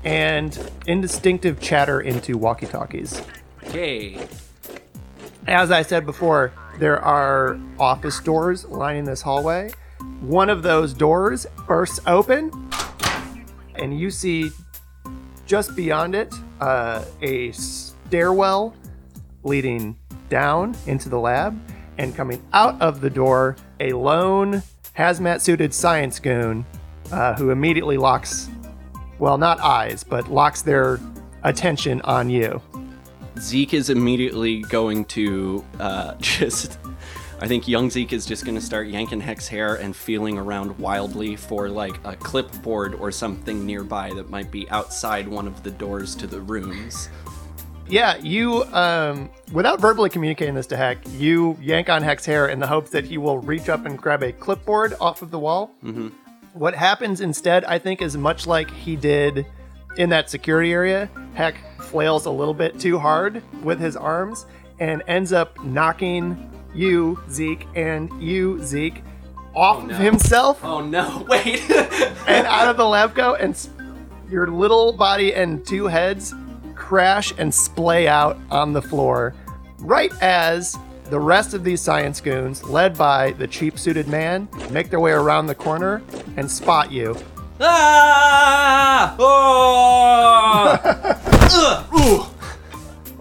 and 0.04 0.70
indistinctive 0.86 1.60
chatter 1.60 2.00
into 2.00 2.36
walkie-talkies 2.36 3.22
Okay. 3.68 4.26
As 5.46 5.70
I 5.70 5.82
said 5.82 6.06
before, 6.06 6.52
there 6.78 7.00
are 7.00 7.58
office 7.78 8.20
doors 8.20 8.64
lining 8.64 9.04
this 9.04 9.22
hallway. 9.22 9.70
One 10.20 10.50
of 10.50 10.62
those 10.62 10.94
doors 10.94 11.46
bursts 11.66 12.00
open, 12.06 12.50
and 13.74 13.98
you 13.98 14.10
see 14.10 14.50
just 15.46 15.74
beyond 15.76 16.14
it 16.14 16.32
uh, 16.60 17.04
a 17.20 17.52
stairwell 17.52 18.74
leading 19.42 19.96
down 20.28 20.76
into 20.86 21.08
the 21.08 21.18
lab. 21.18 21.58
And 21.98 22.14
coming 22.14 22.42
out 22.52 22.80
of 22.80 23.00
the 23.00 23.10
door, 23.10 23.56
a 23.78 23.92
lone 23.92 24.62
hazmat 24.96 25.40
suited 25.40 25.74
science 25.74 26.18
goon 26.18 26.64
uh, 27.10 27.34
who 27.34 27.50
immediately 27.50 27.98
locks, 27.98 28.48
well, 29.18 29.36
not 29.36 29.60
eyes, 29.60 30.02
but 30.02 30.28
locks 30.30 30.62
their 30.62 30.98
attention 31.42 32.00
on 32.02 32.30
you. 32.30 32.62
Zeke 33.38 33.74
is 33.74 33.90
immediately 33.90 34.62
going 34.62 35.04
to 35.06 35.64
uh, 35.80 36.14
just. 36.20 36.78
I 37.40 37.48
think 37.48 37.66
young 37.66 37.90
Zeke 37.90 38.12
is 38.12 38.24
just 38.24 38.44
going 38.44 38.54
to 38.54 38.60
start 38.60 38.86
yanking 38.86 39.20
Heck's 39.20 39.48
hair 39.48 39.74
and 39.74 39.96
feeling 39.96 40.38
around 40.38 40.78
wildly 40.78 41.34
for 41.34 41.68
like 41.68 41.98
a 42.04 42.14
clipboard 42.14 42.94
or 42.94 43.10
something 43.10 43.66
nearby 43.66 44.12
that 44.14 44.30
might 44.30 44.52
be 44.52 44.70
outside 44.70 45.26
one 45.26 45.48
of 45.48 45.60
the 45.64 45.72
doors 45.72 46.14
to 46.16 46.28
the 46.28 46.40
rooms. 46.40 47.08
Yeah, 47.88 48.16
you, 48.18 48.62
um, 48.72 49.28
without 49.52 49.80
verbally 49.80 50.08
communicating 50.08 50.54
this 50.54 50.68
to 50.68 50.76
Heck, 50.76 50.98
you 51.18 51.58
yank 51.60 51.90
on 51.90 52.02
Heck's 52.02 52.24
hair 52.24 52.46
in 52.46 52.60
the 52.60 52.66
hopes 52.66 52.90
that 52.90 53.04
he 53.04 53.18
will 53.18 53.38
reach 53.38 53.68
up 53.68 53.86
and 53.86 53.98
grab 53.98 54.22
a 54.22 54.32
clipboard 54.32 54.94
off 55.00 55.20
of 55.20 55.32
the 55.32 55.38
wall. 55.38 55.74
Mm-hmm. 55.82 56.08
What 56.54 56.74
happens 56.74 57.20
instead, 57.20 57.64
I 57.64 57.78
think, 57.78 58.02
is 58.02 58.16
much 58.16 58.46
like 58.46 58.70
he 58.70 58.94
did 58.94 59.46
in 59.96 60.10
that 60.10 60.30
security 60.30 60.72
area. 60.72 61.10
Heck 61.34 61.56
flails 61.92 62.24
a 62.24 62.30
little 62.30 62.54
bit 62.54 62.80
too 62.80 62.98
hard 62.98 63.42
with 63.62 63.78
his 63.78 63.96
arms 63.96 64.46
and 64.80 65.02
ends 65.06 65.32
up 65.32 65.62
knocking 65.62 66.50
you, 66.74 67.20
Zeke, 67.30 67.68
and 67.74 68.10
you, 68.20 68.58
Zeke, 68.64 69.02
off 69.54 69.84
oh, 69.84 69.90
of 69.90 69.98
himself 69.98 70.64
Oh 70.64 70.80
no! 70.80 71.26
Wait. 71.28 71.70
and 71.70 72.46
out 72.46 72.68
of 72.68 72.78
the 72.78 72.86
lab 72.86 73.14
coat, 73.14 73.36
and 73.40 73.52
s- 73.52 73.68
your 74.30 74.46
little 74.46 74.94
body 74.94 75.34
and 75.34 75.64
two 75.66 75.86
heads 75.86 76.34
crash 76.74 77.34
and 77.36 77.52
splay 77.52 78.08
out 78.08 78.38
on 78.50 78.72
the 78.72 78.80
floor, 78.80 79.34
right 79.80 80.12
as 80.22 80.78
the 81.10 81.20
rest 81.20 81.52
of 81.52 81.62
these 81.62 81.82
science 81.82 82.22
goons, 82.22 82.64
led 82.64 82.96
by 82.96 83.32
the 83.32 83.46
cheap 83.46 83.78
suited 83.78 84.08
man, 84.08 84.48
make 84.70 84.88
their 84.88 85.00
way 85.00 85.12
around 85.12 85.46
the 85.46 85.54
corner 85.54 86.02
and 86.38 86.50
spot 86.50 86.90
you. 86.90 87.14
Ah! 87.62 89.16
Oh! 89.18 90.78
Ugh! 91.54 91.86
Ooh! 91.94 92.26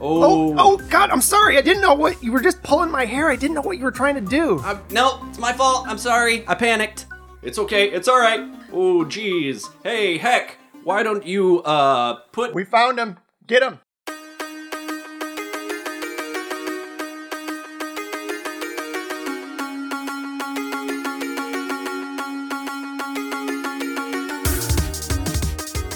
Oh, 0.03 0.55
oh 0.57 0.77
God, 0.89 1.11
I'm 1.11 1.21
sorry. 1.21 1.57
I 1.57 1.61
didn't 1.61 1.81
know 1.81 1.93
what 1.93 2.23
you 2.23 2.31
were 2.31 2.41
just 2.41 2.63
pulling 2.63 2.89
my 2.89 3.05
hair. 3.05 3.29
I 3.29 3.35
didn't 3.35 3.53
know 3.53 3.61
what 3.61 3.77
you 3.77 3.83
were 3.83 3.91
trying 3.91 4.15
to 4.15 4.21
do. 4.21 4.59
I'm, 4.63 4.81
no, 4.89 5.23
it's 5.29 5.37
my 5.37 5.53
fault. 5.53 5.85
I'm 5.87 5.99
sorry. 5.99 6.43
I 6.47 6.55
panicked. 6.55 7.05
It's 7.43 7.59
okay. 7.59 7.89
It's 7.91 8.07
all 8.07 8.19
right. 8.19 8.39
Oh, 8.73 9.05
jeez. 9.05 9.69
Hey, 9.83 10.17
heck. 10.17 10.57
Why 10.83 11.03
don't 11.03 11.25
you 11.25 11.61
uh 11.61 12.15
put? 12.31 12.55
We 12.55 12.63
found 12.63 12.97
him. 12.97 13.17
Get 13.45 13.61
him. 13.61 13.79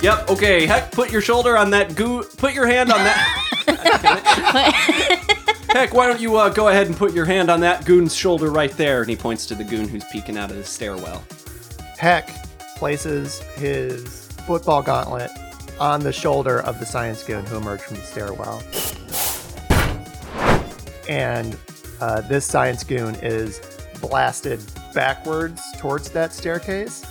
Yep. 0.05 0.29
Okay. 0.29 0.67
Heck, 0.67 0.91
put 0.91 1.11
your 1.11 1.21
shoulder 1.21 1.57
on 1.57 1.71
that 1.71 1.95
goo. 1.95 2.21
Put 2.37 2.53
your 2.53 2.67
hand 2.67 2.91
on 2.91 2.99
that. 2.99 3.65
Heck, 5.73 5.95
why 5.95 6.05
don't 6.05 6.21
you 6.21 6.37
uh, 6.37 6.49
go 6.49 6.67
ahead 6.67 6.85
and 6.85 6.95
put 6.95 7.11
your 7.11 7.25
hand 7.25 7.49
on 7.49 7.59
that 7.61 7.85
goon's 7.85 8.15
shoulder 8.15 8.51
right 8.51 8.69
there? 8.73 9.01
And 9.01 9.09
he 9.09 9.15
points 9.15 9.47
to 9.47 9.55
the 9.55 9.63
goon 9.63 9.87
who's 9.87 10.03
peeking 10.11 10.37
out 10.37 10.51
of 10.51 10.57
the 10.57 10.63
stairwell. 10.63 11.23
Heck 11.97 12.29
places 12.75 13.39
his 13.55 14.27
football 14.45 14.83
gauntlet 14.83 15.31
on 15.79 16.01
the 16.01 16.13
shoulder 16.13 16.61
of 16.61 16.79
the 16.79 16.85
science 16.85 17.23
goon 17.23 17.43
who 17.47 17.57
emerged 17.57 17.85
from 17.85 17.95
the 17.95 18.03
stairwell. 18.03 18.61
And 21.09 21.57
uh, 21.99 22.21
this 22.21 22.45
science 22.45 22.83
goon 22.83 23.15
is 23.23 23.59
blasted 24.01 24.61
backwards 24.93 25.63
towards 25.79 26.11
that 26.11 26.31
staircase, 26.31 27.03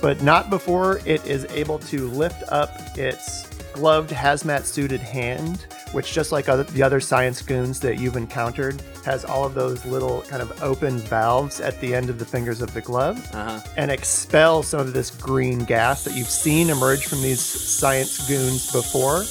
but 0.00 0.22
not 0.22 0.50
before 0.50 1.00
it 1.04 1.24
is 1.26 1.44
able 1.46 1.78
to 1.78 2.08
lift 2.08 2.42
up 2.48 2.70
its 2.98 3.46
gloved 3.72 4.10
hazmat 4.10 4.64
suited 4.64 5.00
hand, 5.00 5.66
which, 5.92 6.12
just 6.12 6.32
like 6.32 6.48
other, 6.48 6.64
the 6.64 6.82
other 6.82 7.00
science 7.00 7.40
goons 7.42 7.78
that 7.80 7.98
you've 7.98 8.16
encountered, 8.16 8.82
has 9.04 9.24
all 9.24 9.44
of 9.44 9.54
those 9.54 9.84
little 9.86 10.22
kind 10.22 10.42
of 10.42 10.62
open 10.62 10.98
valves 10.98 11.60
at 11.60 11.80
the 11.80 11.94
end 11.94 12.10
of 12.10 12.18
the 12.18 12.24
fingers 12.24 12.60
of 12.62 12.72
the 12.74 12.80
glove 12.80 13.16
Uh-huh. 13.34 13.60
and 13.76 13.90
expel 13.90 14.62
some 14.62 14.80
of 14.80 14.92
this 14.92 15.10
green 15.10 15.60
gas 15.64 16.04
that 16.04 16.14
you've 16.14 16.28
seen 16.30 16.68
emerge 16.70 17.06
from 17.06 17.22
these 17.22 17.40
science 17.40 18.26
goons 18.28 18.70
before. 18.72 19.22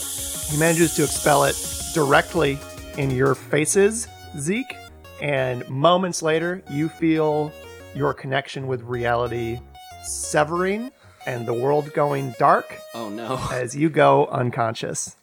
He 0.52 0.58
manages 0.58 0.96
to 0.96 1.04
expel 1.04 1.44
it 1.44 1.56
directly 1.94 2.58
in 2.98 3.12
your 3.12 3.36
faces, 3.36 4.08
Zeke, 4.38 4.76
and 5.22 5.68
moments 5.70 6.22
later, 6.22 6.64
you 6.70 6.88
feel 6.90 7.52
your 7.94 8.14
connection 8.14 8.68
with 8.68 8.82
reality 8.84 9.60
severing 10.04 10.92
and 11.26 11.46
the 11.48 11.54
world 11.54 11.94
going 11.94 12.34
dark 12.40 12.78
Oh 12.94 13.10
no. 13.10 13.40
as 13.52 13.76
you 13.76 13.90
go 13.90 14.26
unconscious. 14.28 15.16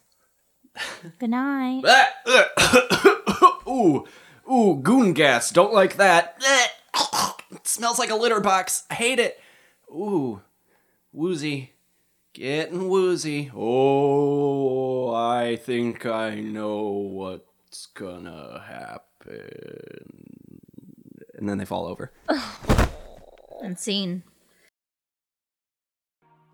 Good 1.19 1.31
night. 1.31 1.83
ooh, 3.67 4.05
ooh, 4.51 4.79
goon 4.81 5.13
gas. 5.13 5.49
Don't 5.51 5.73
like 5.73 5.97
that. 5.97 6.37
It 7.51 7.67
smells 7.67 7.97
like 7.99 8.09
a 8.11 8.15
litter 8.15 8.39
box. 8.39 8.83
I 8.89 8.93
hate 8.95 9.19
it. 9.19 9.39
Ooh, 9.89 10.41
woozy. 11.11 11.73
Getting 12.33 12.89
woozy. 12.89 13.49
Oh, 13.55 15.13
I 15.15 15.55
think 15.55 16.05
I 16.05 16.35
know 16.35 16.83
what's 16.83 17.87
gonna 17.87 18.63
happen. 18.67 19.49
And 21.35 21.49
then 21.49 21.57
they 21.57 21.65
fall 21.65 21.87
over. 21.87 22.11
Unseen. 23.61 24.21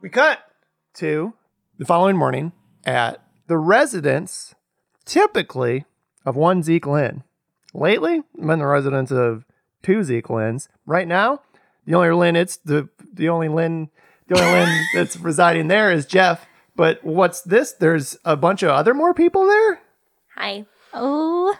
We 0.03 0.09
cut 0.09 0.39
to 0.95 1.33
the 1.77 1.85
following 1.85 2.17
morning 2.17 2.51
at 2.85 3.23
the 3.47 3.57
residence, 3.57 4.53
typically 5.05 5.85
of 6.25 6.35
one 6.35 6.61
Zeke 6.61 6.85
Lynn. 6.85 7.23
Lately, 7.73 8.21
I'm 8.37 8.49
in 8.49 8.59
the 8.59 8.65
residence 8.65 9.11
of 9.11 9.45
two 9.81 10.03
Zeke 10.03 10.27
Lynns. 10.27 10.67
Right 10.85 11.07
now, 11.07 11.39
the 11.85 11.95
only 11.95 12.11
Lynn 12.11 12.35
it's 12.35 12.57
the 12.57 12.89
the 13.13 13.29
only 13.29 13.47
Lynn 13.47 13.91
the 14.27 14.43
only 14.43 14.51
Lynn 14.51 14.85
that's 14.93 15.15
residing 15.15 15.69
there 15.69 15.89
is 15.89 16.05
Jeff. 16.05 16.47
But 16.75 17.01
what's 17.05 17.39
this? 17.39 17.71
There's 17.71 18.17
a 18.25 18.35
bunch 18.35 18.61
of 18.61 18.71
other 18.71 18.93
more 18.93 19.13
people 19.13 19.47
there. 19.47 19.79
Hi. 20.35 20.65
Oh, 20.93 21.55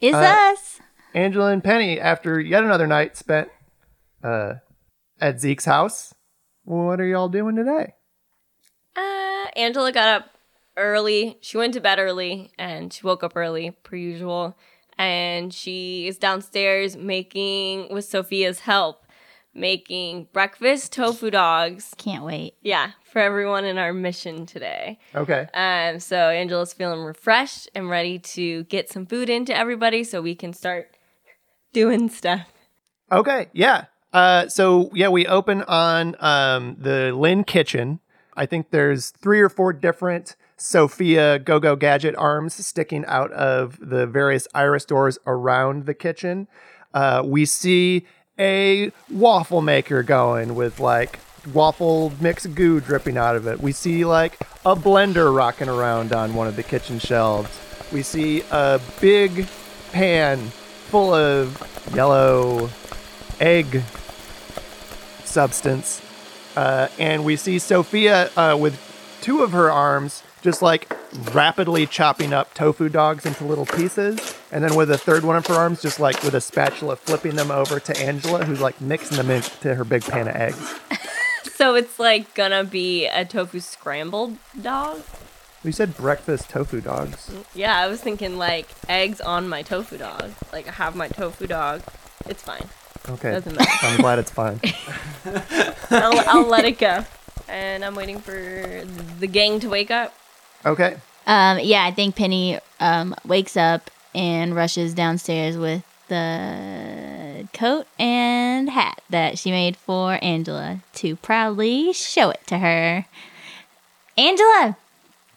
is 0.00 0.16
Uh, 0.16 0.50
us. 0.52 0.80
Angela 1.14 1.52
and 1.52 1.62
Penny, 1.62 2.00
after 2.00 2.40
yet 2.40 2.64
another 2.64 2.88
night 2.88 3.16
spent 3.16 3.50
uh, 4.24 4.54
at 5.20 5.38
Zeke's 5.38 5.66
house. 5.66 6.12
What 6.68 7.00
are 7.00 7.06
y'all 7.06 7.30
doing 7.30 7.56
today? 7.56 7.94
Uh, 8.94 9.46
Angela 9.56 9.90
got 9.90 10.20
up 10.20 10.30
early. 10.76 11.38
She 11.40 11.56
went 11.56 11.72
to 11.72 11.80
bed 11.80 11.98
early 11.98 12.50
and 12.58 12.92
she 12.92 13.06
woke 13.06 13.24
up 13.24 13.32
early, 13.34 13.70
per 13.70 13.96
usual. 13.96 14.54
And 14.98 15.54
she 15.54 16.06
is 16.06 16.18
downstairs 16.18 16.94
making, 16.94 17.90
with 17.90 18.04
Sophia's 18.04 18.60
help, 18.60 19.06
making 19.54 20.28
breakfast 20.34 20.92
tofu 20.92 21.30
dogs. 21.30 21.94
Can't 21.96 22.22
wait. 22.22 22.56
Yeah, 22.60 22.90
for 23.02 23.20
everyone 23.20 23.64
in 23.64 23.78
our 23.78 23.94
mission 23.94 24.44
today. 24.44 24.98
Okay. 25.14 25.46
Um, 25.54 26.00
so 26.00 26.16
Angela's 26.16 26.74
feeling 26.74 27.00
refreshed 27.00 27.70
and 27.74 27.88
ready 27.88 28.18
to 28.18 28.64
get 28.64 28.90
some 28.90 29.06
food 29.06 29.30
into 29.30 29.56
everybody 29.56 30.04
so 30.04 30.20
we 30.20 30.34
can 30.34 30.52
start 30.52 30.94
doing 31.72 32.10
stuff. 32.10 32.46
Okay, 33.10 33.48
yeah. 33.54 33.86
Uh, 34.12 34.48
so 34.48 34.90
yeah, 34.94 35.08
we 35.08 35.26
open 35.26 35.62
on 35.62 36.16
um, 36.18 36.76
the 36.78 37.12
Lynn 37.12 37.44
kitchen. 37.44 38.00
I 38.36 38.46
think 38.46 38.70
there's 38.70 39.10
three 39.10 39.40
or 39.40 39.48
four 39.48 39.72
different 39.72 40.36
Sophia 40.56 41.38
Go 41.38 41.60
Go 41.60 41.76
Gadget 41.76 42.16
arms 42.16 42.54
sticking 42.64 43.04
out 43.06 43.30
of 43.32 43.78
the 43.80 44.06
various 44.06 44.48
iris 44.54 44.84
doors 44.84 45.18
around 45.26 45.86
the 45.86 45.94
kitchen. 45.94 46.48
Uh, 46.94 47.22
we 47.24 47.44
see 47.44 48.06
a 48.38 48.90
waffle 49.10 49.60
maker 49.60 50.02
going 50.02 50.54
with 50.54 50.80
like 50.80 51.18
waffle 51.52 52.12
mix 52.20 52.46
goo 52.46 52.80
dripping 52.80 53.16
out 53.16 53.36
of 53.36 53.46
it. 53.46 53.60
We 53.60 53.72
see 53.72 54.04
like 54.04 54.40
a 54.64 54.74
blender 54.74 55.34
rocking 55.34 55.68
around 55.68 56.12
on 56.12 56.34
one 56.34 56.46
of 56.46 56.56
the 56.56 56.62
kitchen 56.62 56.98
shelves. 56.98 57.50
We 57.92 58.02
see 58.02 58.42
a 58.50 58.80
big 59.00 59.46
pan 59.92 60.38
full 60.90 61.12
of 61.12 61.60
yellow 61.94 62.70
egg 63.40 63.82
substance. 65.28 66.02
Uh, 66.56 66.88
and 66.98 67.24
we 67.24 67.36
see 67.36 67.58
Sophia 67.58 68.30
uh, 68.36 68.56
with 68.58 68.80
two 69.20 69.42
of 69.42 69.52
her 69.52 69.70
arms 69.70 70.22
just 70.42 70.62
like 70.62 70.92
rapidly 71.32 71.86
chopping 71.86 72.32
up 72.32 72.54
tofu 72.54 72.88
dogs 72.88 73.26
into 73.26 73.44
little 73.44 73.66
pieces. 73.66 74.36
And 74.52 74.62
then 74.64 74.74
with 74.74 74.90
a 74.90 74.98
third 74.98 75.24
one 75.24 75.36
of 75.36 75.46
her 75.46 75.54
arms, 75.54 75.82
just 75.82 76.00
like 76.00 76.22
with 76.22 76.34
a 76.34 76.40
spatula, 76.40 76.96
flipping 76.96 77.36
them 77.36 77.50
over 77.50 77.80
to 77.80 78.00
Angela, 78.00 78.44
who's 78.44 78.60
like 78.60 78.80
mixing 78.80 79.16
them 79.16 79.30
into 79.30 79.74
her 79.74 79.84
big 79.84 80.02
pan 80.02 80.28
of 80.28 80.36
eggs. 80.36 80.74
So 81.58 81.74
it's 81.74 81.98
like 81.98 82.34
gonna 82.34 82.62
be 82.62 83.06
a 83.06 83.24
tofu 83.24 83.58
scrambled 83.58 84.36
dog. 84.62 85.02
We 85.64 85.72
said 85.72 85.96
breakfast 85.96 86.50
tofu 86.50 86.80
dogs. 86.80 87.32
Yeah, 87.52 87.76
I 87.76 87.88
was 87.88 88.00
thinking 88.00 88.38
like 88.38 88.68
eggs 88.88 89.20
on 89.20 89.48
my 89.48 89.62
tofu 89.62 89.98
dog. 89.98 90.30
Like 90.52 90.68
I 90.68 90.72
have 90.72 90.94
my 90.94 91.08
tofu 91.08 91.48
dog. 91.48 91.82
It's 92.26 92.44
fine. 92.44 92.68
Okay. 93.08 93.30
Doesn't 93.32 93.56
matter. 93.56 93.70
I'm 93.82 94.00
glad 94.00 94.18
it's 94.18 94.30
fine. 94.30 94.60
I'll, 95.90 96.20
I'll 96.28 96.46
let 96.46 96.64
it 96.64 96.78
go. 96.78 97.04
And 97.48 97.84
I'm 97.84 97.94
waiting 97.94 98.18
for 98.18 98.84
the 99.20 99.26
gang 99.26 99.60
to 99.60 99.68
wake 99.68 99.90
up. 99.90 100.14
Okay. 100.64 100.96
Um, 101.26 101.58
yeah, 101.60 101.84
I 101.84 101.90
think 101.90 102.16
Penny 102.16 102.58
um, 102.80 103.14
wakes 103.24 103.56
up 103.56 103.90
and 104.14 104.54
rushes 104.54 104.94
downstairs 104.94 105.56
with 105.56 105.84
the 106.08 107.48
coat 107.52 107.86
and 107.98 108.70
hat 108.70 109.00
that 109.10 109.38
she 109.38 109.50
made 109.50 109.76
for 109.76 110.18
Angela 110.22 110.80
to 110.94 111.16
proudly 111.16 111.92
show 111.92 112.30
it 112.30 112.40
to 112.46 112.58
her. 112.58 113.06
Angela, 114.16 114.76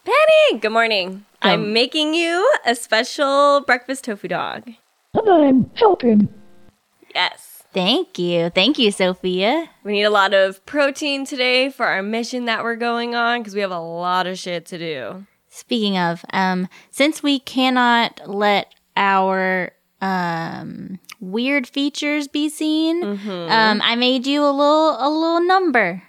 Penny, 0.03 0.59
good 0.59 0.71
morning. 0.71 1.25
Um, 1.41 1.51
I'm 1.51 1.73
making 1.73 2.13
you 2.13 2.51
a 2.65 2.73
special 2.75 3.61
breakfast 3.61 4.05
tofu 4.05 4.27
dog. 4.27 4.71
I'm 5.27 5.69
helping. 5.75 6.29
Yes. 7.13 7.50
Thank 7.73 8.19
you. 8.19 8.49
Thank 8.49 8.77
you, 8.79 8.91
Sophia. 8.91 9.69
We 9.83 9.93
need 9.93 10.03
a 10.03 10.09
lot 10.09 10.33
of 10.33 10.65
protein 10.65 11.25
today 11.25 11.69
for 11.69 11.85
our 11.85 12.03
mission 12.03 12.45
that 12.45 12.63
we're 12.63 12.75
going 12.75 13.15
on 13.15 13.39
because 13.41 13.55
we 13.55 13.61
have 13.61 13.71
a 13.71 13.79
lot 13.79 14.27
of 14.27 14.37
shit 14.37 14.65
to 14.67 14.77
do. 14.77 15.25
Speaking 15.49 15.97
of, 15.97 16.23
um, 16.31 16.67
since 16.91 17.21
we 17.21 17.39
cannot 17.39 18.21
let 18.25 18.73
our 18.95 19.71
um, 20.01 20.99
weird 21.19 21.67
features 21.67 22.27
be 22.27 22.49
seen, 22.49 23.03
um, 23.03 23.81
I 23.83 23.95
made 23.95 24.25
you 24.25 24.43
a 24.43 24.51
little 24.51 24.95
a 24.97 25.09
little 25.09 25.41
number. 25.41 26.03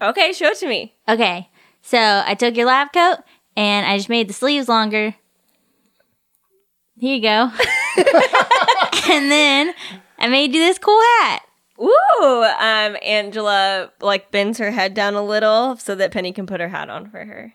Okay, 0.00 0.32
show 0.32 0.48
it 0.48 0.58
to 0.58 0.68
me. 0.68 0.94
Okay, 1.08 1.48
so 1.82 2.22
I 2.24 2.34
took 2.34 2.56
your 2.56 2.66
lab 2.66 2.92
coat 2.92 3.18
and 3.56 3.86
I 3.86 3.96
just 3.96 4.08
made 4.08 4.28
the 4.28 4.34
sleeves 4.34 4.68
longer. 4.68 5.14
Here 6.98 7.16
you 7.16 7.22
go. 7.22 7.50
and 9.10 9.30
then 9.30 9.74
I 10.18 10.28
made 10.28 10.54
you 10.54 10.60
this 10.60 10.78
cool 10.78 11.00
hat. 11.20 11.42
Ooh, 11.80 12.42
um, 12.58 12.96
Angela 13.02 13.90
like 14.00 14.30
bends 14.30 14.58
her 14.58 14.70
head 14.70 14.94
down 14.94 15.14
a 15.14 15.22
little 15.22 15.76
so 15.76 15.94
that 15.94 16.10
Penny 16.10 16.32
can 16.32 16.46
put 16.46 16.60
her 16.60 16.68
hat 16.68 16.88
on 16.88 17.10
for 17.10 17.24
her. 17.24 17.52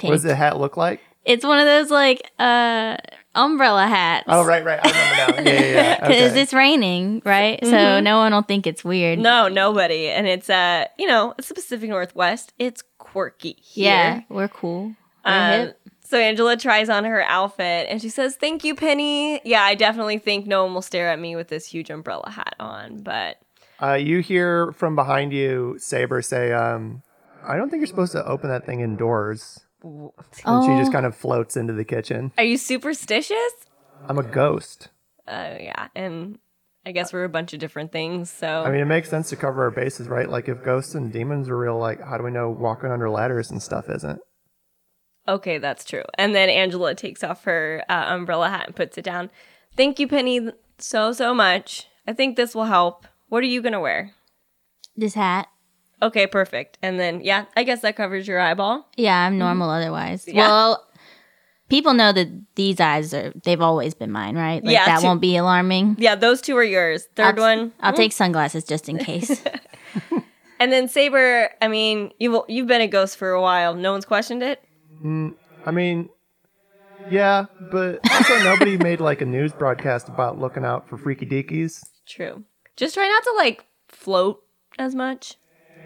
What 0.00 0.10
does 0.10 0.22
the 0.22 0.34
hat 0.36 0.58
look 0.60 0.76
like? 0.76 1.00
It's 1.24 1.44
one 1.44 1.58
of 1.58 1.64
those 1.64 1.90
like 1.90 2.30
uh 2.38 2.96
umbrella 3.34 3.86
hats. 3.86 4.26
Oh, 4.28 4.44
right, 4.44 4.64
right. 4.64 4.78
I 4.82 4.88
remember 5.26 5.42
now. 5.42 5.50
Yeah, 5.52 5.60
yeah, 5.60 5.72
yeah. 5.72 6.00
Because 6.06 6.16
Okay. 6.32 6.42
it's 6.42 6.52
raining, 6.52 7.22
right? 7.24 7.58
So 7.64 8.00
no 8.00 8.18
one 8.18 8.32
will 8.32 8.42
think 8.42 8.66
it's 8.66 8.84
weird. 8.84 9.18
No, 9.18 9.48
nobody. 9.48 10.08
And 10.08 10.26
it's 10.26 10.50
uh, 10.50 10.84
you 10.98 11.06
know, 11.06 11.34
it's 11.38 11.48
the 11.48 11.54
Pacific 11.54 11.88
Northwest. 11.90 12.52
It's 12.58 12.82
quirky 12.98 13.56
here. 13.60 13.84
Yeah, 13.86 14.20
we're 14.28 14.48
cool. 14.48 14.94
We're 15.24 15.32
Um, 15.32 15.60
hip. 15.68 15.78
So 16.04 16.18
Angela 16.18 16.56
tries 16.56 16.88
on 16.88 17.04
her 17.04 17.22
outfit 17.22 17.86
and 17.90 18.00
she 18.00 18.08
says, 18.08 18.36
"Thank 18.36 18.62
you, 18.64 18.74
Penny." 18.74 19.40
Yeah, 19.44 19.62
I 19.62 19.74
definitely 19.74 20.18
think 20.18 20.46
no 20.46 20.64
one 20.64 20.74
will 20.74 20.82
stare 20.82 21.08
at 21.10 21.18
me 21.18 21.34
with 21.36 21.48
this 21.48 21.66
huge 21.66 21.90
umbrella 21.90 22.30
hat 22.30 22.54
on, 22.60 22.98
but 23.02 23.38
Uh, 23.82 23.94
you 23.94 24.20
hear 24.20 24.70
from 24.72 24.94
behind 24.94 25.32
you 25.32 25.76
Saber 25.78 26.22
say, 26.22 26.52
um, 26.52 27.02
I 27.46 27.56
don't 27.56 27.68
think 27.70 27.80
you're 27.80 27.86
supposed 27.88 28.12
to 28.12 28.24
open 28.24 28.48
that 28.50 28.64
thing 28.64 28.80
indoors. 28.80 29.60
And 29.82 30.64
she 30.64 30.72
Oh. 30.72 30.76
just 30.76 30.92
kind 30.92 31.04
of 31.04 31.14
floats 31.14 31.56
into 31.56 31.72
the 31.74 31.84
kitchen. 31.84 32.32
Are 32.38 32.44
you 32.44 32.56
superstitious? 32.56 33.52
I'm 34.08 34.16
a 34.18 34.22
ghost. 34.22 34.88
Oh 35.28 35.56
yeah, 35.60 35.88
and 35.94 36.38
I 36.86 36.92
guess 36.92 37.12
we're 37.12 37.24
a 37.24 37.28
bunch 37.28 37.52
of 37.52 37.58
different 37.60 37.92
things. 37.92 38.30
So 38.30 38.46
I 38.64 38.70
mean, 38.70 38.80
it 38.80 38.86
makes 38.86 39.10
sense 39.10 39.28
to 39.30 39.36
cover 39.36 39.62
our 39.64 39.70
bases, 39.70 40.08
right? 40.08 40.28
Like, 40.28 40.48
if 40.48 40.62
ghosts 40.64 40.94
and 40.94 41.12
demons 41.12 41.48
are 41.48 41.56
real, 41.58 41.78
like, 41.78 42.00
how 42.00 42.16
do 42.16 42.24
we 42.24 42.30
know 42.30 42.48
walking 42.50 42.90
under 42.90 43.10
ladders 43.10 43.50
and 43.50 43.62
stuff 43.62 43.88
isn't? 43.90 44.20
Okay, 45.28 45.58
that's 45.58 45.84
true. 45.84 46.04
And 46.18 46.34
then 46.34 46.48
Angela 46.48 46.94
takes 46.94 47.22
off 47.24 47.44
her 47.44 47.84
uh, 47.88 48.04
umbrella 48.08 48.48
hat 48.48 48.66
and 48.66 48.76
puts 48.76 48.98
it 48.98 49.04
down. 49.04 49.30
Thank 49.76 49.98
you, 49.98 50.08
Penny, 50.08 50.50
so 50.78 51.12
so 51.12 51.34
much. 51.34 51.88
I 52.06 52.12
think 52.12 52.36
this 52.36 52.54
will 52.54 52.64
help. 52.64 53.06
What 53.28 53.42
are 53.42 53.46
you 53.46 53.62
gonna 53.62 53.80
wear? 53.80 54.12
This 54.96 55.14
hat. 55.14 55.48
Okay, 56.02 56.26
perfect. 56.26 56.78
And 56.82 57.00
then 57.00 57.20
yeah, 57.22 57.46
I 57.56 57.62
guess 57.62 57.80
that 57.80 57.96
covers 57.96 58.28
your 58.28 58.40
eyeball. 58.40 58.88
Yeah, 58.96 59.18
I'm 59.26 59.38
normal 59.38 59.70
otherwise. 59.70 60.28
Yeah. 60.28 60.46
Well, 60.46 60.86
people 61.68 61.94
know 61.94 62.12
that 62.12 62.28
these 62.56 62.78
eyes 62.78 63.14
are, 63.14 63.32
they've 63.44 63.60
always 63.60 63.94
been 63.94 64.12
mine, 64.12 64.36
right? 64.36 64.62
Like, 64.62 64.72
Yeah, 64.72 64.84
that 64.86 65.00
two- 65.00 65.06
won't 65.06 65.20
be 65.20 65.36
alarming. 65.36 65.96
Yeah, 65.98 66.14
those 66.14 66.40
two 66.40 66.56
are 66.56 66.64
yours. 66.64 67.08
3rd 67.16 67.24
I'll, 67.24 67.36
one, 67.36 67.72
I'll 67.80 67.92
take 67.92 68.12
sunglasses 68.12 68.64
just 68.64 68.88
in 68.88 68.98
case. 68.98 69.42
and 70.60 70.72
then 70.72 70.88
Saber. 70.88 71.50
I 71.62 71.68
mean, 71.68 72.12
you've 72.18 72.44
you've 72.48 72.66
been 72.66 72.80
a 72.80 72.88
ghost 72.88 73.16
for 73.16 73.30
a 73.30 73.40
while. 73.40 73.74
No 73.74 73.92
one's 73.92 74.04
questioned 74.04 74.42
it. 74.42 74.62
Mm, 75.02 75.34
I 75.64 75.70
mean, 75.70 76.08
yeah, 77.08 77.46
but 77.60 78.00
also 78.10 78.38
nobody 78.40 78.76
made 78.82 79.00
like 79.00 79.20
a 79.20 79.26
news 79.26 79.52
broadcast 79.52 80.08
about 80.08 80.38
looking 80.38 80.64
out 80.64 80.88
for 80.88 80.96
freaky 80.96 81.26
deakies. 81.26 81.84
True. 82.06 82.44
Just 82.76 82.94
try 82.94 83.08
not 83.08 83.22
to 83.24 83.32
like 83.36 83.64
float 83.88 84.42
as 84.78 84.94
much. 84.94 85.36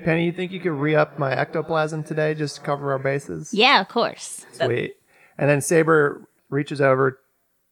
Penny, 0.05 0.27
you 0.27 0.33
think 0.33 0.53
you 0.53 0.61
could 0.61 0.73
re 0.73 0.95
up 0.95 1.19
my 1.19 1.33
ectoplasm 1.33 2.05
today 2.05 2.35
just 2.35 2.57
to 2.57 2.61
cover 2.63 2.93
our 2.93 2.99
bases? 2.99 3.53
yeah, 3.53 3.81
of 3.81 3.89
course. 3.89 4.47
Sweet. 4.53 4.95
And 5.37 5.51
then 5.51 5.61
Saber 5.61 6.29
reaches 6.51 6.81
over 6.81 7.21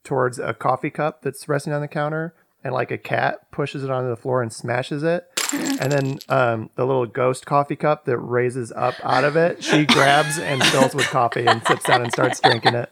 towards 0.04 0.38
a 0.38 0.54
coffee 0.54 0.90
cup 0.90 1.22
that's 1.22 1.48
resting 1.48 1.72
on 1.72 1.80
the 1.80 1.88
counter 1.88 2.34
and 2.62 2.74
like 2.74 2.90
a 2.90 2.98
cat 2.98 3.50
pushes 3.50 3.84
it 3.84 3.90
onto 3.90 4.08
the 4.08 4.16
floor 4.16 4.42
and 4.42 4.52
smashes 4.52 5.02
it. 5.02 5.24
And 5.52 5.92
then 5.92 6.18
um, 6.28 6.70
the 6.74 6.84
little 6.86 7.06
ghost 7.06 7.46
coffee 7.46 7.76
cup 7.76 8.04
that 8.06 8.18
raises 8.18 8.72
up 8.72 8.94
out 9.02 9.24
of 9.24 9.36
it, 9.36 9.62
she 9.62 9.86
grabs 9.86 10.38
and 10.38 10.62
fills 10.64 10.94
with 10.94 11.06
coffee 11.06 11.46
and 11.46 11.64
sits 11.66 11.84
down 11.84 12.02
and 12.02 12.12
starts 12.12 12.40
drinking 12.40 12.74
it. 12.74 12.90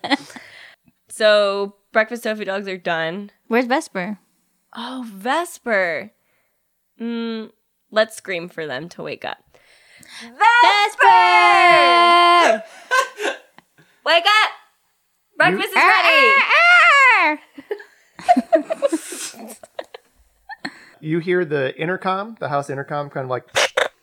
So 1.09 1.77
breakfast 1.93 2.25
tofu 2.25 2.45
dogs 2.45 2.69
are 2.69 2.77
done. 2.77 3.31
Where's 3.49 3.67
Vesper? 3.67 4.19
Oh, 4.75 5.05
Vesper. 5.07 6.13
Mm, 7.01 7.51
let's 7.91 8.17
scream 8.17 8.49
for 8.49 8.67
them 8.67 8.89
to 8.91 9.03
wake 9.03 9.25
up. 9.25 9.39
Vesper! 10.21 11.03
Wake 14.05 14.25
up! 14.27 14.51
Breakfast 15.37 15.69
is 15.69 15.77
ready. 19.41 19.57
You 21.05 21.19
hear 21.19 21.45
the 21.45 21.79
intercom, 21.79 22.39
the 22.41 22.49
house 22.49 22.71
intercom, 22.71 23.11
kind 23.11 23.25
of 23.25 23.31
like, 23.31 23.45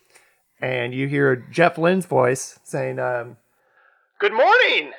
and 0.60 0.94
you 0.94 1.08
hear 1.08 1.34
Jeff 1.50 1.76
Lynn's 1.76 2.06
voice 2.06 2.60
saying, 2.62 3.00
um, 3.00 3.38
Good 4.20 4.32
morning! 4.32 4.92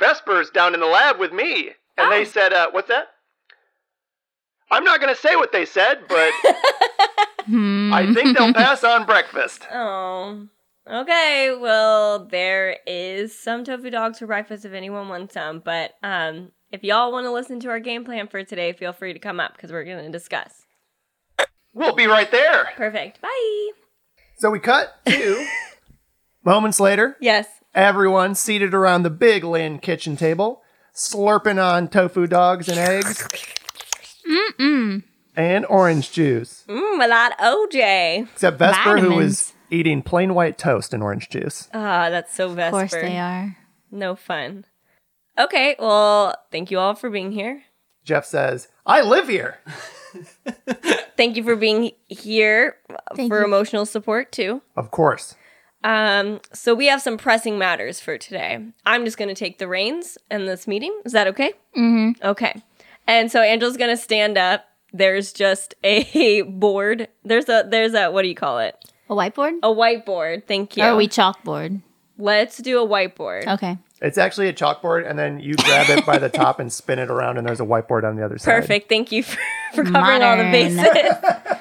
Vesper's 0.00 0.50
down 0.50 0.74
in 0.74 0.80
the 0.80 0.86
lab 0.86 1.20
with 1.20 1.32
me. 1.32 1.70
And 1.96 2.10
they 2.10 2.24
said, 2.24 2.52
uh, 2.52 2.70
What's 2.72 2.88
that? 2.88 3.10
I'm 4.68 4.82
not 4.82 5.00
going 5.00 5.14
to 5.14 5.20
say 5.20 5.36
what 5.36 5.52
they 5.52 5.64
said, 5.64 6.00
but 6.08 6.16
I 7.48 8.10
think 8.12 8.36
they'll 8.36 8.52
pass 8.52 8.82
on 8.82 9.06
breakfast. 9.06 9.62
Oh. 9.72 10.48
Okay, 10.90 11.54
well, 11.60 12.24
there 12.24 12.78
is 12.86 13.38
some 13.38 13.62
tofu 13.62 13.90
dogs 13.90 14.18
for 14.18 14.26
breakfast 14.26 14.64
if 14.64 14.72
anyone 14.72 15.10
wants 15.10 15.34
some. 15.34 15.60
But 15.60 15.92
um, 16.02 16.50
if 16.72 16.82
y'all 16.82 17.12
want 17.12 17.26
to 17.26 17.30
listen 17.30 17.60
to 17.60 17.68
our 17.68 17.78
game 17.78 18.06
plan 18.06 18.26
for 18.26 18.42
today, 18.42 18.72
feel 18.72 18.94
free 18.94 19.12
to 19.12 19.18
come 19.18 19.38
up 19.38 19.52
because 19.52 19.70
we're 19.70 19.84
going 19.84 20.02
to 20.02 20.10
discuss. 20.10 20.64
We'll 21.78 21.94
be 21.94 22.06
right 22.06 22.30
there. 22.30 22.70
Perfect. 22.76 23.20
Bye. 23.20 23.70
So 24.38 24.50
we 24.50 24.58
cut 24.58 24.94
to 25.06 25.46
moments 26.44 26.80
later. 26.80 27.16
Yes. 27.20 27.46
Everyone 27.74 28.34
seated 28.34 28.74
around 28.74 29.04
the 29.04 29.10
big 29.10 29.44
Lynn 29.44 29.78
kitchen 29.78 30.16
table, 30.16 30.62
slurping 30.92 31.62
on 31.62 31.86
tofu 31.86 32.26
dogs 32.26 32.68
and 32.68 32.78
eggs. 32.78 33.26
Mm-mm. 34.28 35.04
And 35.36 35.64
orange 35.66 36.10
juice. 36.10 36.64
Mmm, 36.68 37.04
a 37.04 37.08
lot 37.08 37.32
of 37.32 37.38
OJ. 37.38 38.22
Except 38.32 38.58
Vesper, 38.58 38.98
who 38.98 39.08
Vitamins. 39.10 39.16
was 39.16 39.52
eating 39.70 40.02
plain 40.02 40.34
white 40.34 40.58
toast 40.58 40.92
and 40.92 41.00
orange 41.02 41.28
juice. 41.30 41.68
Ah, 41.72 42.10
that's 42.10 42.34
so 42.34 42.48
Vesper. 42.48 42.66
Of 42.66 42.90
course 42.90 43.02
they 43.02 43.18
are. 43.18 43.56
No 43.92 44.16
fun. 44.16 44.64
Okay, 45.38 45.76
well, 45.78 46.34
thank 46.50 46.72
you 46.72 46.80
all 46.80 46.96
for 46.96 47.08
being 47.08 47.30
here. 47.30 47.62
Jeff 48.04 48.24
says, 48.26 48.66
I 48.84 49.02
live 49.02 49.28
here. 49.28 49.58
Thank 51.18 51.36
you 51.36 51.42
for 51.42 51.56
being 51.56 51.90
here 52.06 52.76
Thank 53.16 53.28
for 53.28 53.40
you. 53.40 53.44
emotional 53.44 53.84
support 53.84 54.30
too. 54.30 54.62
Of 54.76 54.92
course. 54.92 55.34
Um, 55.82 56.40
so 56.52 56.76
we 56.76 56.86
have 56.86 57.02
some 57.02 57.18
pressing 57.18 57.58
matters 57.58 58.00
for 58.00 58.16
today. 58.16 58.64
I'm 58.86 59.04
just 59.04 59.18
going 59.18 59.28
to 59.28 59.34
take 59.34 59.58
the 59.58 59.66
reins 59.66 60.16
in 60.30 60.46
this 60.46 60.68
meeting. 60.68 60.96
Is 61.04 61.10
that 61.12 61.26
okay? 61.26 61.54
Mm-hmm. 61.76 62.24
Okay. 62.24 62.62
And 63.08 63.32
so 63.32 63.42
Angela's 63.42 63.76
going 63.76 63.90
to 63.90 64.00
stand 64.00 64.38
up. 64.38 64.64
There's 64.92 65.32
just 65.32 65.74
a 65.82 66.42
board. 66.48 67.08
There's 67.24 67.48
a 67.48 67.66
there's 67.68 67.94
a 67.94 68.12
what 68.12 68.22
do 68.22 68.28
you 68.28 68.36
call 68.36 68.60
it? 68.60 68.76
A 69.10 69.14
whiteboard? 69.14 69.58
A 69.64 69.74
whiteboard. 69.74 70.46
Thank 70.46 70.76
you. 70.76 70.84
Or 70.84 70.90
are 70.90 70.96
we 70.96 71.08
chalkboard? 71.08 71.82
Let's 72.16 72.58
do 72.58 72.80
a 72.80 72.86
whiteboard. 72.86 73.48
Okay. 73.54 73.76
It's 74.00 74.18
actually 74.18 74.48
a 74.48 74.52
chalkboard, 74.52 75.08
and 75.08 75.18
then 75.18 75.40
you 75.40 75.56
grab 75.56 75.90
it 75.90 76.06
by 76.06 76.18
the 76.18 76.28
top 76.28 76.60
and 76.60 76.72
spin 76.72 76.98
it 76.98 77.10
around, 77.10 77.36
and 77.36 77.46
there's 77.46 77.60
a 77.60 77.64
whiteboard 77.64 78.04
on 78.04 78.16
the 78.16 78.24
other 78.24 78.38
side. 78.38 78.60
Perfect. 78.60 78.88
Thank 78.88 79.10
you 79.10 79.22
for, 79.24 79.38
for 79.74 79.84
covering 79.84 80.22
all 80.22 80.36
the 80.36 80.44
bases. 80.44 80.78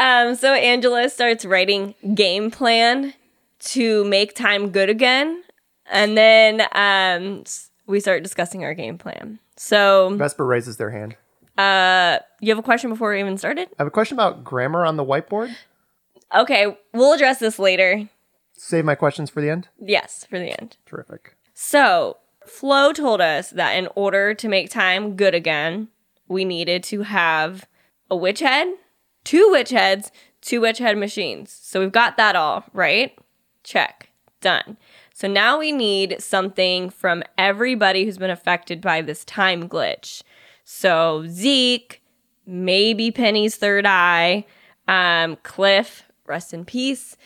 um, 0.00 0.34
so 0.34 0.52
Angela 0.54 1.08
starts 1.08 1.44
writing 1.44 1.94
game 2.14 2.50
plan 2.50 3.14
to 3.60 4.04
make 4.04 4.34
time 4.34 4.70
good 4.70 4.90
again, 4.90 5.44
and 5.86 6.16
then 6.16 6.62
um, 6.72 7.44
we 7.86 8.00
start 8.00 8.22
discussing 8.24 8.64
our 8.64 8.74
game 8.74 8.98
plan. 8.98 9.38
So, 9.56 10.16
Vesper 10.16 10.44
raises 10.44 10.78
their 10.78 10.90
hand. 10.90 11.14
uh, 11.58 12.18
you 12.40 12.48
have 12.48 12.58
a 12.58 12.62
question 12.62 12.90
before 12.90 13.12
we 13.12 13.20
even 13.20 13.38
started? 13.38 13.68
I 13.78 13.82
have 13.82 13.86
a 13.86 13.92
question 13.92 14.16
about 14.16 14.42
grammar 14.42 14.84
on 14.84 14.96
the 14.96 15.04
whiteboard. 15.04 15.54
Okay, 16.34 16.76
we'll 16.92 17.12
address 17.12 17.38
this 17.38 17.58
later. 17.60 18.08
Save 18.54 18.84
my 18.84 18.94
questions 18.96 19.30
for 19.30 19.40
the 19.40 19.50
end. 19.50 19.68
Yes, 19.80 20.26
for 20.28 20.38
the 20.38 20.58
end. 20.60 20.76
Terrific. 20.86 21.36
So, 21.64 22.16
Flo 22.44 22.92
told 22.92 23.20
us 23.20 23.50
that 23.50 23.74
in 23.76 23.86
order 23.94 24.34
to 24.34 24.48
make 24.48 24.68
time 24.68 25.14
good 25.14 25.32
again, 25.32 25.86
we 26.26 26.44
needed 26.44 26.82
to 26.84 27.02
have 27.02 27.68
a 28.10 28.16
witch 28.16 28.40
head, 28.40 28.66
two 29.22 29.48
witch 29.48 29.70
heads, 29.70 30.10
two 30.40 30.60
witch 30.60 30.78
head 30.78 30.98
machines. 30.98 31.56
So 31.62 31.78
we've 31.78 31.92
got 31.92 32.16
that 32.16 32.34
all, 32.34 32.64
right? 32.72 33.16
Check. 33.62 34.08
Done. 34.40 34.76
So 35.14 35.28
now 35.28 35.56
we 35.60 35.70
need 35.70 36.20
something 36.20 36.90
from 36.90 37.22
everybody 37.38 38.04
who's 38.04 38.18
been 38.18 38.28
affected 38.28 38.80
by 38.80 39.00
this 39.00 39.24
time 39.24 39.68
glitch. 39.68 40.24
So 40.64 41.26
Zeke, 41.28 42.02
maybe 42.44 43.12
Penny's 43.12 43.54
third 43.54 43.86
eye, 43.86 44.46
um, 44.88 45.36
Cliff, 45.44 46.02
rest 46.26 46.52
in 46.52 46.64
peace, 46.64 47.16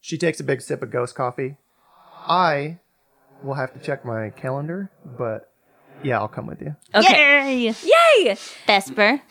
she 0.01 0.17
takes 0.17 0.39
a 0.39 0.43
big 0.43 0.61
sip 0.61 0.83
of 0.83 0.91
ghost 0.91 1.15
coffee. 1.15 1.55
I 2.27 2.79
will 3.43 3.53
have 3.53 3.73
to 3.73 3.79
check 3.79 4.05
my 4.05 4.29
calendar, 4.31 4.89
but 5.17 5.51
yeah, 6.03 6.19
I'll 6.19 6.27
come 6.27 6.47
with 6.47 6.61
you. 6.61 6.75
Okay. 6.93 7.63
Yay! 7.65 7.75
Yay! 8.25 8.37
Vesper. 8.67 9.21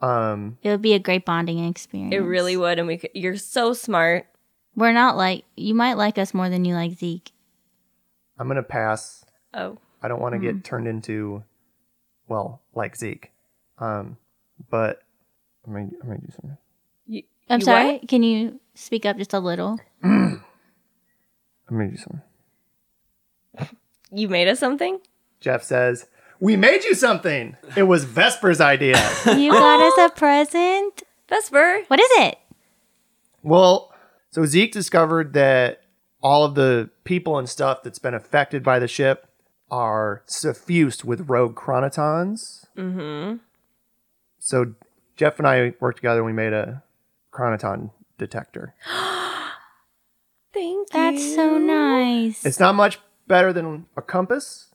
Um, 0.00 0.58
It 0.62 0.70
would 0.70 0.82
be 0.82 0.94
a 0.94 0.98
great 0.98 1.24
bonding 1.24 1.64
experience. 1.66 2.14
It 2.14 2.18
really 2.18 2.56
would, 2.56 2.78
and 2.78 2.86
we 2.88 2.98
could, 2.98 3.10
you're 3.14 3.36
so 3.36 3.72
smart. 3.72 4.26
We're 4.76 4.92
not 4.92 5.16
like 5.16 5.44
you 5.56 5.74
might 5.74 5.94
like 5.94 6.18
us 6.18 6.34
more 6.34 6.48
than 6.48 6.64
you 6.64 6.74
like 6.74 6.92
Zeke. 6.92 7.30
I'm 8.38 8.48
gonna 8.48 8.62
pass. 8.62 9.24
Oh, 9.54 9.78
I 10.02 10.08
don't 10.08 10.20
want 10.20 10.34
to 10.34 10.38
get 10.40 10.64
turned 10.64 10.88
into, 10.88 11.44
well, 12.28 12.60
like 12.74 12.96
Zeke. 12.96 13.30
Um, 13.78 14.16
but 14.70 15.00
I'm 15.66 15.72
gonna, 15.72 15.88
I'm 16.02 16.08
gonna 16.08 16.18
do 16.20 16.32
something. 16.32 16.56
you, 17.06 17.22
I'm 17.48 17.60
you 17.60 17.64
sorry. 17.64 17.92
what? 17.92 18.08
Can 18.08 18.22
you 18.24 18.60
speak 18.74 19.06
up 19.06 19.16
just 19.16 19.32
a 19.32 19.38
little? 19.38 19.78
I'm 20.02 20.42
gonna 21.70 21.88
do 21.90 21.96
something. 21.96 22.22
You 24.12 24.28
made 24.28 24.48
us 24.48 24.58
something? 24.60 25.00
Jeff 25.40 25.62
says, 25.62 26.06
"We 26.40 26.56
made 26.56 26.84
you 26.84 26.94
something. 26.94 27.56
It 27.76 27.84
was 27.84 28.04
Vesper's 28.04 28.60
idea." 28.60 28.96
You 29.26 29.52
got 29.52 29.80
us 29.80 30.10
a 30.10 30.14
present. 30.14 31.02
Vesper. 31.28 31.82
What 31.88 32.00
is 32.00 32.10
it? 32.16 32.38
well, 33.42 33.92
so 34.30 34.44
Zeke 34.46 34.72
discovered 34.72 35.32
that 35.34 35.82
all 36.22 36.44
of 36.44 36.54
the 36.54 36.90
people 37.04 37.38
and 37.38 37.48
stuff 37.48 37.82
that's 37.82 37.98
been 37.98 38.14
affected 38.14 38.62
by 38.62 38.78
the 38.78 38.88
ship 38.88 39.28
are 39.70 40.22
suffused 40.26 41.04
with 41.04 41.28
rogue 41.28 41.54
chronotons. 41.54 42.64
Mm-hmm. 42.76 43.36
So 44.38 44.74
Jeff 45.16 45.38
and 45.38 45.46
I 45.46 45.74
worked 45.80 45.98
together 45.98 46.20
and 46.20 46.26
we 46.26 46.32
made 46.32 46.52
a 46.52 46.82
chronoton 47.32 47.90
detector. 48.18 48.74
Thank 50.52 50.54
you. 50.54 50.86
That's 50.92 51.34
so 51.34 51.58
nice. 51.58 52.44
It's 52.46 52.60
not 52.60 52.74
much 52.74 52.98
better 53.26 53.52
than 53.52 53.86
a 53.96 54.02
compass, 54.02 54.68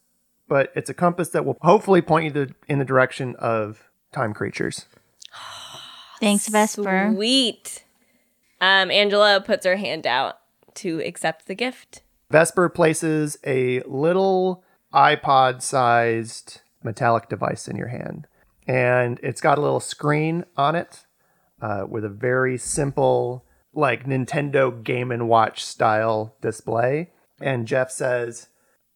but 0.47 0.71
it's 0.75 0.89
a 0.89 0.93
compass 0.93 1.29
that 1.29 1.45
will 1.45 1.57
hopefully 1.61 2.01
point 2.01 2.25
you 2.25 2.45
to, 2.45 2.55
in 2.67 2.79
the 2.79 2.85
direction 2.85 3.35
of 3.37 3.89
time 4.11 4.33
creatures. 4.33 4.85
Thanks, 6.19 6.47
Vesper. 6.47 7.11
Sweet. 7.13 7.83
Um, 8.61 8.91
Angela 8.91 9.41
puts 9.41 9.65
her 9.65 9.77
hand 9.77 10.05
out 10.05 10.39
to 10.75 11.01
accept 11.05 11.47
the 11.47 11.55
gift. 11.55 12.01
Vesper 12.29 12.69
places 12.69 13.37
a 13.45 13.81
little 13.83 14.63
iPod 14.93 15.61
sized 15.61 16.61
metallic 16.83 17.29
device 17.29 17.67
in 17.67 17.75
your 17.75 17.87
hand, 17.87 18.27
and 18.67 19.19
it's 19.23 19.41
got 19.41 19.57
a 19.57 19.61
little 19.61 19.79
screen 19.79 20.45
on 20.57 20.75
it 20.75 21.05
uh, 21.61 21.85
with 21.87 22.05
a 22.05 22.09
very 22.09 22.57
simple, 22.57 23.45
like 23.73 24.05
Nintendo 24.05 24.83
Game 24.83 25.11
and 25.11 25.27
Watch 25.27 25.63
style 25.63 26.35
display. 26.41 27.11
And 27.41 27.67
Jeff 27.67 27.91
says, 27.91 28.47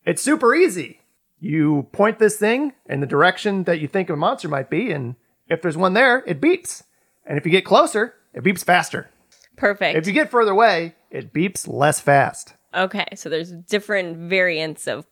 It's 0.06 0.22
super 0.22 0.54
easy. 0.56 1.02
You 1.40 1.88
point 1.92 2.20
this 2.20 2.38
thing 2.38 2.74
in 2.88 3.00
the 3.02 3.06
direction 3.06 3.64
that 3.66 3.80
you 3.80 3.88
think 3.88 4.10
a 4.10 4.16
monster 4.16 4.48
might 4.48 4.70
be, 4.70 4.92
and 4.92 5.16
if 5.50 5.62
there's 5.62 5.76
one 5.78 5.94
there, 5.94 6.24
it 6.26 6.40
beeps. 6.40 6.84
And 7.26 7.38
if 7.38 7.46
you 7.46 7.52
get 7.52 7.66
closer, 7.66 8.16
it 8.34 8.44
beeps 8.44 8.64
faster. 8.64 9.10
Perfect. 9.58 9.98
If 9.98 10.08
you 10.08 10.14
get 10.14 10.32
further 10.32 10.52
away, 10.52 10.96
it 11.12 11.34
beeps 11.34 11.68
less 11.68 12.00
fast. 12.00 12.54
okay, 12.74 13.08
so 13.16 13.30
there's 13.30 13.52
different 13.52 14.18
variants 14.30 14.88
of 14.88 15.06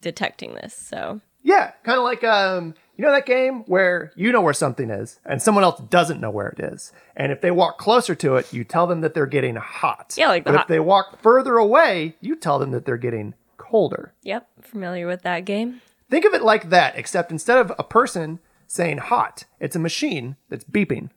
detecting 0.00 0.54
this. 0.54 0.74
So 0.74 1.20
Yeah, 1.42 1.72
kind 1.84 1.98
of 1.98 2.04
like 2.04 2.24
um, 2.24 2.74
you 3.00 3.06
know 3.06 3.12
that 3.12 3.24
game 3.24 3.60
where 3.64 4.12
you 4.14 4.30
know 4.30 4.42
where 4.42 4.52
something 4.52 4.90
is 4.90 5.20
and 5.24 5.40
someone 5.40 5.64
else 5.64 5.80
doesn't 5.88 6.20
know 6.20 6.28
where 6.30 6.48
it 6.48 6.60
is, 6.60 6.92
and 7.16 7.32
if 7.32 7.40
they 7.40 7.50
walk 7.50 7.78
closer 7.78 8.14
to 8.16 8.36
it, 8.36 8.52
you 8.52 8.62
tell 8.62 8.86
them 8.86 9.00
that 9.00 9.14
they're 9.14 9.24
getting 9.24 9.56
hot. 9.56 10.14
Yeah, 10.18 10.28
like 10.28 10.44
the 10.44 10.50
but 10.50 10.56
hot- 10.58 10.64
if 10.64 10.68
they 10.68 10.80
walk 10.80 11.22
further 11.22 11.56
away, 11.56 12.16
you 12.20 12.36
tell 12.36 12.58
them 12.58 12.72
that 12.72 12.84
they're 12.84 12.98
getting 12.98 13.32
colder. 13.56 14.12
yep, 14.22 14.48
familiar 14.60 15.06
with 15.06 15.22
that 15.22 15.46
game. 15.46 15.80
Think 16.10 16.26
of 16.26 16.34
it 16.34 16.42
like 16.42 16.68
that, 16.68 16.94
except 16.94 17.32
instead 17.32 17.56
of 17.56 17.72
a 17.78 17.84
person 17.84 18.38
saying 18.66 18.98
hot, 18.98 19.44
it's 19.60 19.76
a 19.76 19.78
machine 19.78 20.36
that's 20.50 20.64
beeping. 20.64 21.08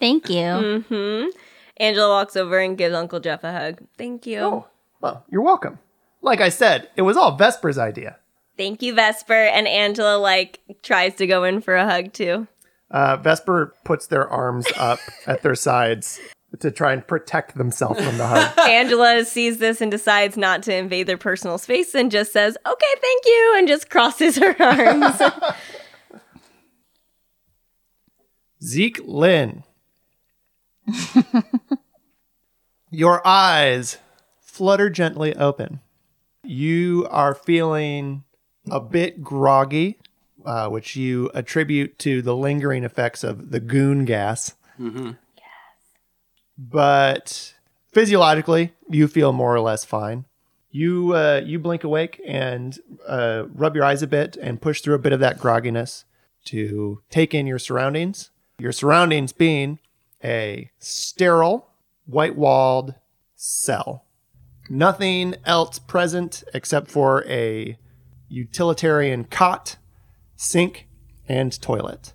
Thank 0.00 0.28
you. 0.28 0.42
Mm-hmm. 0.42 1.28
Angela 1.76 2.08
walks 2.08 2.34
over 2.34 2.58
and 2.58 2.76
gives 2.76 2.94
Uncle 2.94 3.20
Jeff 3.20 3.44
a 3.44 3.52
hug. 3.52 3.82
Thank 3.96 4.26
you. 4.26 4.40
Oh, 4.40 4.66
well, 5.00 5.24
you're 5.30 5.42
welcome. 5.42 5.78
Like 6.22 6.40
I 6.40 6.48
said, 6.48 6.88
it 6.96 7.02
was 7.02 7.16
all 7.16 7.36
Vesper's 7.36 7.78
idea. 7.78 8.16
Thank 8.60 8.82
you, 8.82 8.92
Vesper. 8.92 9.32
And 9.32 9.66
Angela 9.66 10.18
like 10.18 10.60
tries 10.82 11.14
to 11.14 11.26
go 11.26 11.44
in 11.44 11.62
for 11.62 11.76
a 11.76 11.86
hug 11.86 12.12
too. 12.12 12.46
Uh, 12.90 13.16
Vesper 13.16 13.74
puts 13.86 14.08
their 14.08 14.28
arms 14.28 14.66
up 14.76 14.98
at 15.26 15.40
their 15.40 15.54
sides 15.54 16.20
to 16.58 16.70
try 16.70 16.92
and 16.92 17.06
protect 17.06 17.56
themselves 17.56 18.04
from 18.04 18.18
the 18.18 18.26
hug. 18.26 18.58
Angela 18.68 19.24
sees 19.24 19.56
this 19.56 19.80
and 19.80 19.90
decides 19.90 20.36
not 20.36 20.62
to 20.64 20.76
invade 20.76 21.06
their 21.06 21.16
personal 21.16 21.56
space 21.56 21.94
and 21.94 22.10
just 22.10 22.34
says, 22.34 22.58
"Okay, 22.66 22.94
thank 23.00 23.24
you," 23.24 23.54
and 23.56 23.66
just 23.66 23.88
crosses 23.88 24.36
her 24.36 24.54
arms. 24.62 25.22
Zeke 28.62 29.00
Lynn. 29.06 29.64
Your 32.90 33.26
eyes 33.26 33.96
flutter 34.42 34.90
gently 34.90 35.34
open. 35.34 35.80
You 36.44 37.08
are 37.10 37.34
feeling 37.34 38.24
a 38.68 38.80
bit 38.80 39.22
groggy, 39.22 39.98
uh, 40.44 40.68
which 40.68 40.96
you 40.96 41.30
attribute 41.34 41.98
to 42.00 42.22
the 42.22 42.34
lingering 42.36 42.84
effects 42.84 43.22
of 43.24 43.50
the 43.50 43.60
goon 43.60 44.04
gas. 44.04 44.54
But 46.58 47.54
physiologically, 47.92 48.72
you 48.88 49.08
feel 49.08 49.32
more 49.32 49.54
or 49.54 49.60
less 49.60 49.84
fine. 49.84 50.26
You 50.70 51.14
uh, 51.14 51.42
you 51.44 51.58
blink 51.58 51.82
awake 51.84 52.20
and 52.26 52.78
uh, 53.06 53.44
rub 53.52 53.74
your 53.74 53.84
eyes 53.84 54.02
a 54.02 54.06
bit 54.06 54.36
and 54.36 54.60
push 54.60 54.80
through 54.82 54.94
a 54.94 55.00
bit 55.00 55.12
of 55.12 55.20
that 55.20 55.38
grogginess 55.38 56.04
to 56.46 57.02
take 57.10 57.34
in 57.34 57.46
your 57.46 57.58
surroundings. 57.58 58.30
Your 58.58 58.72
surroundings 58.72 59.32
being 59.32 59.78
a 60.22 60.70
sterile, 60.78 61.66
white 62.06 62.36
walled 62.36 62.94
cell. 63.34 64.04
Nothing 64.68 65.34
else 65.44 65.78
present 65.80 66.44
except 66.54 66.90
for 66.90 67.24
a 67.26 67.76
utilitarian 68.30 69.24
cot, 69.24 69.76
sink, 70.36 70.88
and 71.28 71.60
toilet. 71.60 72.14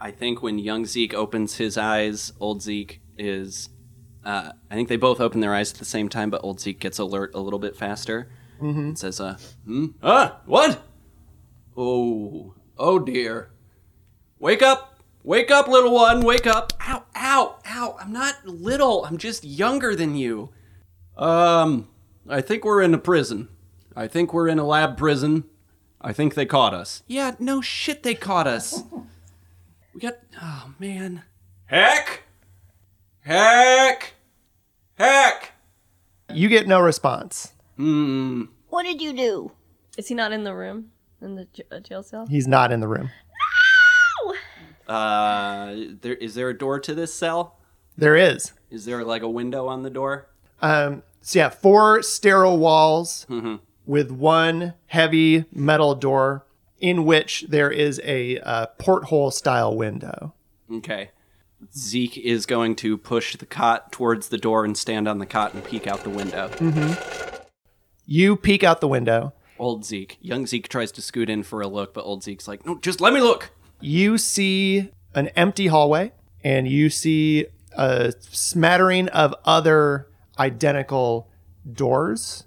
I 0.00 0.10
think 0.10 0.42
when 0.42 0.58
young 0.58 0.86
Zeke 0.86 1.14
opens 1.14 1.56
his 1.56 1.76
eyes, 1.76 2.32
old 2.40 2.62
Zeke 2.62 3.00
is. 3.16 3.68
Uh, 4.24 4.52
I 4.70 4.74
think 4.74 4.88
they 4.88 4.96
both 4.96 5.20
open 5.20 5.40
their 5.40 5.54
eyes 5.54 5.72
at 5.72 5.78
the 5.78 5.84
same 5.84 6.08
time, 6.08 6.28
but 6.30 6.42
old 6.44 6.60
Zeke 6.60 6.80
gets 6.80 6.98
alert 6.98 7.30
a 7.34 7.40
little 7.40 7.58
bit 7.58 7.76
faster 7.76 8.30
and 8.58 8.98
says, 8.98 9.20
"Uh, 9.20 9.38
hmm? 9.64 9.86
ah, 10.02 10.40
what? 10.44 10.82
Oh, 11.76 12.54
oh 12.76 12.98
dear! 12.98 13.50
Wake 14.38 14.62
up, 14.62 15.00
wake 15.22 15.50
up, 15.50 15.68
little 15.68 15.92
one, 15.94 16.20
wake 16.20 16.46
up! 16.46 16.72
Ow, 16.86 17.04
ow, 17.16 17.58
ow! 17.66 17.96
I'm 18.00 18.12
not 18.12 18.46
little. 18.46 19.04
I'm 19.04 19.16
just 19.16 19.44
younger 19.44 19.94
than 19.94 20.14
you. 20.14 20.50
Um, 21.16 21.88
I 22.28 22.40
think 22.40 22.64
we're 22.64 22.82
in 22.82 22.94
a 22.94 22.98
prison. 22.98 23.48
I 23.96 24.06
think 24.06 24.32
we're 24.32 24.48
in 24.48 24.58
a 24.58 24.64
lab 24.66 24.96
prison. 24.96 25.44
I 26.00 26.12
think 26.12 26.34
they 26.34 26.46
caught 26.46 26.72
us. 26.74 27.02
Yeah, 27.06 27.34
no 27.38 27.60
shit, 27.60 28.02
they 28.02 28.14
caught 28.14 28.46
us." 28.46 28.82
We 29.94 30.00
got. 30.00 30.14
Oh 30.40 30.72
man. 30.78 31.22
Heck! 31.66 32.22
Heck! 33.20 34.14
Heck! 34.94 35.52
You 36.32 36.48
get 36.48 36.66
no 36.68 36.80
response. 36.80 37.52
Hmm. 37.76 38.44
What 38.68 38.84
did 38.84 39.00
you 39.02 39.12
do? 39.12 39.52
Is 39.98 40.08
he 40.08 40.14
not 40.14 40.32
in 40.32 40.44
the 40.44 40.54
room 40.54 40.92
in 41.20 41.34
the 41.34 41.46
j- 41.52 41.64
uh, 41.70 41.80
jail 41.80 42.02
cell? 42.02 42.26
He's 42.26 42.46
not 42.46 42.70
in 42.72 42.80
the 42.80 42.88
room. 42.88 43.10
No! 44.88 44.94
Uh, 44.94 45.74
there 46.00 46.14
is 46.14 46.34
there 46.34 46.48
a 46.48 46.56
door 46.56 46.78
to 46.80 46.94
this 46.94 47.12
cell? 47.12 47.56
There 47.98 48.16
is. 48.16 48.52
Is 48.70 48.84
there 48.84 49.04
like 49.04 49.22
a 49.22 49.28
window 49.28 49.66
on 49.66 49.82
the 49.82 49.90
door? 49.90 50.28
Um, 50.62 51.02
so 51.20 51.38
yeah, 51.38 51.48
four 51.48 52.02
sterile 52.02 52.58
walls 52.58 53.26
with 53.90 54.08
one 54.08 54.72
heavy 54.86 55.44
metal 55.50 55.96
door 55.96 56.46
in 56.78 57.04
which 57.04 57.44
there 57.48 57.72
is 57.72 58.00
a 58.04 58.38
uh, 58.38 58.66
porthole 58.78 59.32
style 59.32 59.76
window. 59.76 60.32
Okay. 60.72 61.10
Zeke 61.76 62.16
is 62.16 62.46
going 62.46 62.76
to 62.76 62.96
push 62.96 63.34
the 63.34 63.46
cot 63.46 63.90
towards 63.90 64.28
the 64.28 64.38
door 64.38 64.64
and 64.64 64.78
stand 64.78 65.08
on 65.08 65.18
the 65.18 65.26
cot 65.26 65.54
and 65.54 65.64
peek 65.64 65.88
out 65.88 66.04
the 66.04 66.10
window. 66.10 66.48
Mm-hmm. 66.50 67.42
You 68.06 68.36
peek 68.36 68.62
out 68.62 68.80
the 68.80 68.86
window. 68.86 69.32
Old 69.58 69.84
Zeke. 69.84 70.18
Young 70.20 70.46
Zeke 70.46 70.68
tries 70.68 70.92
to 70.92 71.02
scoot 71.02 71.28
in 71.28 71.42
for 71.42 71.60
a 71.60 71.66
look, 71.66 71.92
but 71.92 72.04
old 72.04 72.22
Zeke's 72.22 72.46
like, 72.46 72.64
no, 72.64 72.78
just 72.78 73.00
let 73.00 73.12
me 73.12 73.20
look. 73.20 73.50
You 73.80 74.18
see 74.18 74.92
an 75.16 75.30
empty 75.34 75.66
hallway, 75.66 76.12
and 76.44 76.68
you 76.68 76.90
see 76.90 77.46
a 77.76 78.14
smattering 78.20 79.08
of 79.08 79.34
other 79.44 80.06
identical 80.38 81.28
doors. 81.72 82.44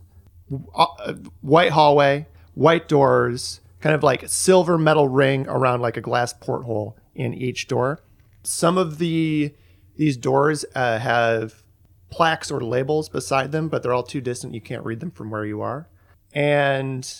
Uh, 0.76 1.14
white 1.42 1.72
hallway, 1.72 2.28
white 2.54 2.88
doors, 2.88 3.62
kind 3.82 3.96
of 3.96 4.04
like 4.04 4.28
silver 4.28 4.78
metal 4.78 5.08
ring 5.08 5.48
around 5.48 5.82
like 5.82 5.98
a 5.98 6.02
glass 6.02 6.34
porthole 6.34 6.98
in 7.16 7.34
each 7.34 7.68
door. 7.68 8.00
Some 8.44 8.78
of 8.78 8.98
the 8.98 9.54
these 9.96 10.18
doors 10.18 10.66
uh, 10.76 11.00
have 11.00 11.64
plaques 12.10 12.52
or 12.52 12.62
labels 12.62 13.10
beside 13.10 13.52
them, 13.52 13.70
but 13.70 13.84
they're 13.84 13.94
all 13.94 14.04
too 14.04 14.22
distant. 14.22 14.54
You 14.54 14.62
can't 14.62 14.86
read 14.86 15.00
them 15.00 15.12
from 15.12 15.30
where 15.30 15.46
you 15.46 15.62
are. 15.62 15.88
And 16.34 17.12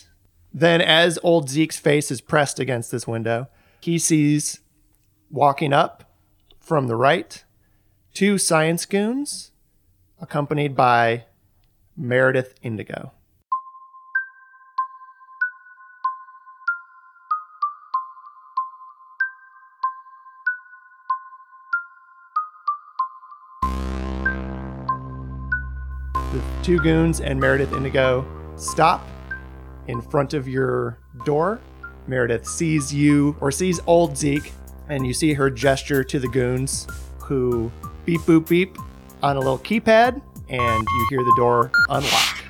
then, 0.52 0.80
as 0.80 1.18
old 1.22 1.48
Zeke's 1.48 1.78
face 1.78 2.10
is 2.10 2.20
pressed 2.20 2.58
against 2.58 2.90
this 2.90 3.06
window, 3.06 3.48
he 3.80 3.98
sees 3.98 4.60
walking 5.30 5.72
up 5.72 6.12
from 6.60 6.86
the 6.86 6.96
right 6.96 7.44
two 8.12 8.38
science 8.38 8.86
goons, 8.86 9.50
accompanied 10.20 10.74
by 10.76 11.24
Meredith 11.96 12.54
Indigo. 12.62 13.12
Two 26.64 26.80
goons 26.80 27.20
and 27.20 27.38
Meredith 27.38 27.74
Indigo 27.74 28.24
stop 28.56 29.06
in 29.86 30.00
front 30.00 30.32
of 30.32 30.48
your 30.48 30.98
door. 31.26 31.60
Meredith 32.06 32.46
sees 32.46 32.90
you 32.90 33.36
or 33.42 33.50
sees 33.50 33.80
old 33.86 34.16
Zeke, 34.16 34.50
and 34.88 35.06
you 35.06 35.12
see 35.12 35.34
her 35.34 35.50
gesture 35.50 36.02
to 36.04 36.18
the 36.18 36.26
goons 36.26 36.86
who 37.18 37.70
beep 38.06 38.22
boop 38.22 38.48
beep 38.48 38.78
on 39.22 39.36
a 39.36 39.40
little 39.40 39.58
keypad, 39.58 40.22
and 40.48 40.86
you 40.88 41.06
hear 41.10 41.22
the 41.22 41.34
door 41.36 41.70
unlock. 41.90 42.44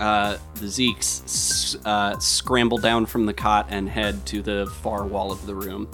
Uh, 0.00 0.38
the 0.54 0.64
Zekes 0.64 1.76
uh, 1.84 2.18
scramble 2.18 2.78
down 2.78 3.04
from 3.04 3.26
the 3.26 3.34
cot 3.34 3.66
and 3.68 3.86
head 3.86 4.24
to 4.28 4.40
the 4.40 4.66
far 4.80 5.04
wall 5.04 5.30
of 5.30 5.44
the 5.44 5.54
room. 5.54 5.86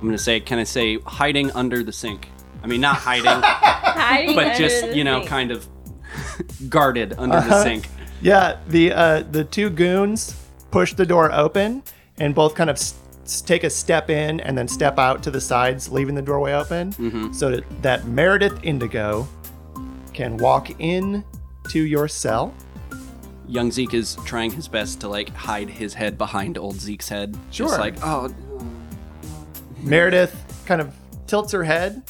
I'm 0.00 0.04
gonna 0.04 0.18
say, 0.18 0.40
can 0.40 0.58
I 0.58 0.64
say 0.64 0.98
hiding 1.06 1.52
under 1.52 1.84
the 1.84 1.92
sink? 1.92 2.28
I 2.64 2.66
mean, 2.66 2.80
not 2.80 2.96
hiding, 2.96 3.26
Hiding 3.40 4.34
but 4.34 4.56
just 4.56 4.96
you 4.96 5.04
know, 5.04 5.24
kind 5.24 5.52
of 5.52 5.68
guarded 6.68 7.14
under 7.18 7.36
the 7.36 7.46
uh-huh. 7.46 7.62
sink. 7.62 7.88
Yeah, 8.20 8.58
the 8.68 8.92
uh, 8.92 9.22
the 9.30 9.44
two 9.44 9.70
goons 9.70 10.36
push 10.70 10.94
the 10.94 11.06
door 11.06 11.32
open 11.32 11.82
and 12.18 12.34
both 12.34 12.54
kind 12.54 12.70
of 12.70 12.76
s- 12.76 12.94
take 13.46 13.64
a 13.64 13.70
step 13.70 14.10
in 14.10 14.40
and 14.40 14.56
then 14.56 14.68
step 14.68 14.98
out 14.98 15.22
to 15.22 15.30
the 15.30 15.40
sides, 15.40 15.90
leaving 15.90 16.14
the 16.14 16.22
doorway 16.22 16.52
open, 16.52 16.92
mm-hmm. 16.92 17.32
so 17.32 17.50
that, 17.50 17.82
that 17.82 18.06
Meredith 18.06 18.58
Indigo 18.62 19.26
can 20.12 20.36
walk 20.36 20.70
in 20.80 21.24
to 21.70 21.80
your 21.80 22.08
cell. 22.08 22.54
Young 23.46 23.72
Zeke 23.72 23.94
is 23.94 24.16
trying 24.24 24.52
his 24.52 24.68
best 24.68 25.00
to 25.00 25.08
like 25.08 25.30
hide 25.30 25.68
his 25.68 25.94
head 25.94 26.18
behind 26.18 26.58
old 26.58 26.76
Zeke's 26.76 27.08
head. 27.08 27.36
Sure. 27.50 27.68
Just 27.68 27.80
like, 27.80 27.94
oh, 28.02 28.26
uh, 28.26 28.62
Meredith 29.78 30.62
kind 30.66 30.80
of 30.80 30.94
tilts 31.26 31.52
her 31.52 31.64
head 31.64 32.02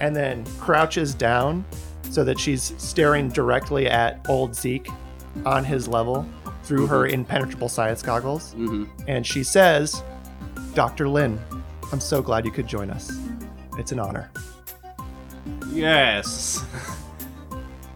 and 0.00 0.14
then 0.14 0.44
crouches 0.58 1.14
down 1.14 1.64
so 2.14 2.22
that 2.22 2.38
she's 2.38 2.74
staring 2.78 3.28
directly 3.28 3.88
at 3.88 4.24
old 4.28 4.54
Zeke 4.54 4.88
on 5.44 5.64
his 5.64 5.88
level 5.88 6.24
through 6.62 6.86
her 6.86 7.02
mm-hmm. 7.02 7.14
impenetrable 7.14 7.68
science 7.68 8.02
goggles. 8.02 8.54
Mm-hmm. 8.54 8.84
And 9.08 9.26
she 9.26 9.42
says, 9.42 10.04
Dr. 10.74 11.08
Lynn, 11.08 11.40
I'm 11.90 11.98
so 11.98 12.22
glad 12.22 12.44
you 12.44 12.52
could 12.52 12.68
join 12.68 12.88
us. 12.88 13.10
It's 13.78 13.90
an 13.90 13.98
honor. 13.98 14.30
yes. 15.72 16.64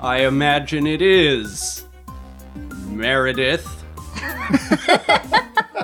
I 0.00 0.22
imagine 0.26 0.88
it 0.88 1.00
is. 1.00 1.84
Meredith. 2.88 3.66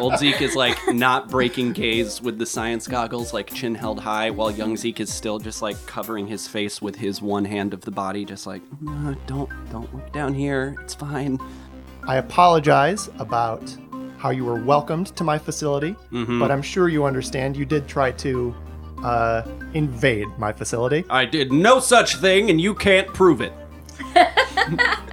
Old 0.04 0.18
Zeke 0.18 0.42
is 0.42 0.54
like 0.54 0.76
not 0.92 1.30
breaking 1.30 1.72
gaze 1.72 2.20
with 2.20 2.38
the 2.38 2.44
science 2.44 2.86
goggles, 2.86 3.32
like 3.32 3.50
chin 3.54 3.74
held 3.74 3.98
high, 3.98 4.28
while 4.28 4.50
young 4.50 4.76
Zeke 4.76 5.00
is 5.00 5.10
still 5.10 5.38
just 5.38 5.62
like 5.62 5.78
covering 5.86 6.26
his 6.26 6.46
face 6.46 6.82
with 6.82 6.94
his 6.94 7.22
one 7.22 7.46
hand 7.46 7.72
of 7.72 7.80
the 7.80 7.90
body, 7.90 8.26
just 8.26 8.46
like, 8.46 8.60
"No, 8.82 9.16
don't, 9.26 9.48
don't 9.70 9.92
look 9.94 10.12
down 10.12 10.34
here. 10.34 10.76
It's 10.82 10.92
fine. 10.92 11.38
I 12.06 12.16
apologize 12.16 13.08
about 13.18 13.62
how 14.18 14.28
you 14.28 14.44
were 14.44 14.62
welcomed 14.62 15.06
to 15.16 15.24
my 15.24 15.38
facility, 15.38 15.96
but 16.10 16.50
I'm 16.50 16.60
sure 16.60 16.90
you 16.90 17.06
understand 17.06 17.56
you 17.56 17.64
did 17.64 17.88
try 17.88 18.12
to 18.12 18.54
uh, 19.02 19.40
invade 19.72 20.28
my 20.36 20.52
facility. 20.52 21.06
I 21.08 21.24
did 21.24 21.50
no 21.50 21.80
such 21.80 22.16
thing, 22.16 22.50
and 22.50 22.60
you 22.60 22.74
can't 22.74 23.08
prove 23.08 23.40
it. 23.40 23.54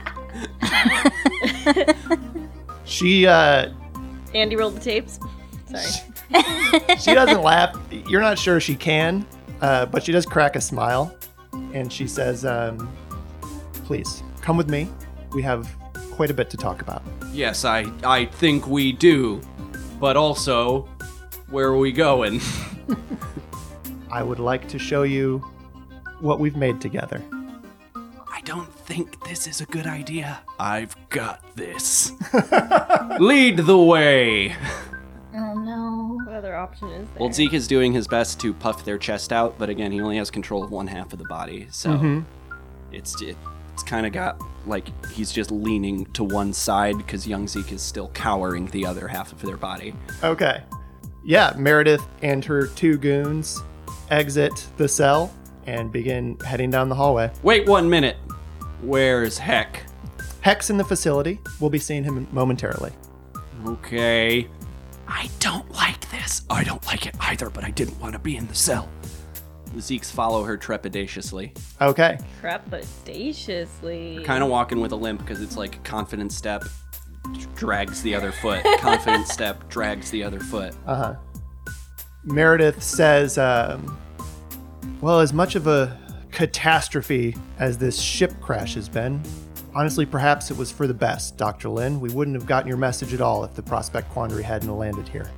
She 2.91 3.25
uh, 3.25 3.69
Andy 4.33 4.55
rolled 4.55 4.75
the 4.75 4.79
tapes. 4.79 5.19
Sorry. 5.69 6.13
she 6.99 7.13
doesn't 7.13 7.41
laugh. 7.41 7.77
You're 8.07 8.21
not 8.21 8.37
sure 8.37 8.59
she 8.59 8.75
can, 8.75 9.25
uh, 9.61 9.85
but 9.85 10.03
she 10.03 10.11
does 10.11 10.25
crack 10.25 10.55
a 10.55 10.61
smile, 10.61 11.15
and 11.73 11.91
she 11.91 12.07
says, 12.07 12.45
um, 12.45 12.89
"Please 13.85 14.23
come 14.41 14.57
with 14.57 14.69
me. 14.69 14.89
We 15.33 15.41
have 15.41 15.69
quite 16.11 16.29
a 16.29 16.33
bit 16.33 16.49
to 16.51 16.57
talk 16.57 16.81
about." 16.81 17.03
Yes, 17.31 17.65
I, 17.65 17.91
I 18.03 18.25
think 18.25 18.67
we 18.67 18.91
do. 18.91 19.41
But 19.99 20.17
also, 20.17 20.89
where 21.49 21.67
are 21.67 21.77
we 21.77 21.91
going? 21.91 22.41
I 24.11 24.23
would 24.23 24.39
like 24.39 24.67
to 24.69 24.79
show 24.79 25.03
you 25.03 25.39
what 26.19 26.39
we've 26.39 26.57
made 26.57 26.81
together. 26.81 27.21
I 27.95 28.41
don't 28.43 28.71
think 28.93 29.23
this 29.23 29.47
is 29.47 29.61
a 29.61 29.65
good 29.67 29.87
idea. 29.87 30.41
I've 30.59 30.97
got 31.07 31.55
this. 31.55 32.11
Lead 33.21 33.55
the 33.55 33.77
way. 33.77 34.53
Oh 35.33 35.53
no. 35.53 36.19
What 36.25 36.35
other 36.35 36.57
option 36.57 36.89
is 36.89 37.07
there? 37.11 37.21
Old 37.21 37.33
Zeke 37.33 37.53
is 37.53 37.69
doing 37.69 37.93
his 37.93 38.05
best 38.05 38.37
to 38.41 38.53
puff 38.53 38.83
their 38.83 38.97
chest 38.97 39.31
out, 39.31 39.57
but 39.57 39.69
again, 39.69 39.93
he 39.93 40.01
only 40.01 40.17
has 40.17 40.29
control 40.29 40.61
of 40.61 40.71
one 40.71 40.87
half 40.87 41.13
of 41.13 41.19
the 41.19 41.25
body, 41.25 41.69
so 41.71 41.91
mm-hmm. 41.91 42.19
it's 42.91 43.21
it, 43.21 43.37
it's 43.71 43.81
kind 43.81 44.05
of 44.05 44.11
got 44.11 44.41
like 44.65 44.89
he's 45.09 45.31
just 45.31 45.51
leaning 45.51 46.03
to 46.07 46.25
one 46.25 46.51
side 46.51 46.97
because 46.97 47.25
young 47.25 47.47
Zeke 47.47 47.71
is 47.71 47.81
still 47.81 48.09
cowering 48.09 48.65
the 48.67 48.85
other 48.85 49.07
half 49.07 49.31
of 49.31 49.41
their 49.41 49.57
body. 49.57 49.95
Okay. 50.21 50.63
Yeah, 51.23 51.53
Meredith 51.55 52.05
and 52.23 52.43
her 52.43 52.67
two 52.67 52.97
goons 52.97 53.61
exit 54.09 54.67
the 54.75 54.89
cell 54.89 55.33
and 55.65 55.93
begin 55.93 56.37
heading 56.45 56.69
down 56.71 56.89
the 56.89 56.95
hallway. 56.95 57.31
Wait 57.41 57.69
one 57.69 57.89
minute. 57.89 58.17
Where's 58.81 59.37
Heck? 59.37 59.83
Heck's 60.41 60.69
in 60.69 60.77
the 60.77 60.83
facility. 60.83 61.39
We'll 61.59 61.69
be 61.69 61.79
seeing 61.79 62.03
him 62.03 62.27
momentarily. 62.31 62.91
Okay. 63.65 64.47
I 65.07 65.29
don't 65.39 65.69
like 65.71 66.09
this. 66.09 66.41
I 66.49 66.63
don't 66.63 66.83
like 66.87 67.05
it 67.05 67.15
either, 67.19 67.49
but 67.49 67.63
I 67.63 67.69
didn't 67.71 67.99
want 67.99 68.13
to 68.13 68.19
be 68.19 68.37
in 68.37 68.47
the 68.47 68.55
cell. 68.55 68.89
The 69.73 69.79
Zekes 69.79 70.11
follow 70.11 70.43
her 70.43 70.57
trepidatiously, 70.57 71.57
Okay. 71.79 72.17
Trepidatiously. 72.41 74.23
kind 74.25 74.43
of 74.43 74.49
walking 74.49 74.81
with 74.81 74.91
a 74.91 74.95
limp 74.95 75.21
because 75.21 75.41
it's 75.41 75.55
like 75.55 75.81
confident 75.83 76.31
step 76.33 76.63
drags 77.55 78.01
the 78.01 78.13
other 78.15 78.31
foot, 78.31 78.63
confident 78.79 79.27
step 79.27 79.69
drags 79.69 80.11
the 80.11 80.23
other 80.23 80.39
foot. 80.39 80.73
Uh 80.85 80.95
huh. 80.95 81.15
Meredith 82.23 82.81
says, 82.83 83.37
um, 83.37 83.97
Well, 84.99 85.19
as 85.21 85.31
much 85.33 85.55
of 85.55 85.67
a 85.67 85.97
catastrophe 86.31 87.35
as 87.59 87.77
this 87.77 87.99
ship 87.99 88.33
crash 88.41 88.75
has 88.75 88.89
been, 88.89 89.21
honestly, 89.75 90.05
perhaps 90.05 90.51
it 90.51 90.57
was 90.57 90.71
for 90.71 90.87
the 90.87 90.93
best, 90.93 91.37
Dr. 91.37 91.69
Lynn. 91.69 91.99
We 91.99 92.09
wouldn't 92.09 92.35
have 92.35 92.45
gotten 92.45 92.67
your 92.67 92.77
message 92.77 93.13
at 93.13 93.21
all 93.21 93.43
if 93.43 93.53
the 93.53 93.63
Prospect 93.63 94.09
Quandary 94.09 94.43
hadn't 94.43 94.75
landed 94.75 95.07
here. 95.07 95.29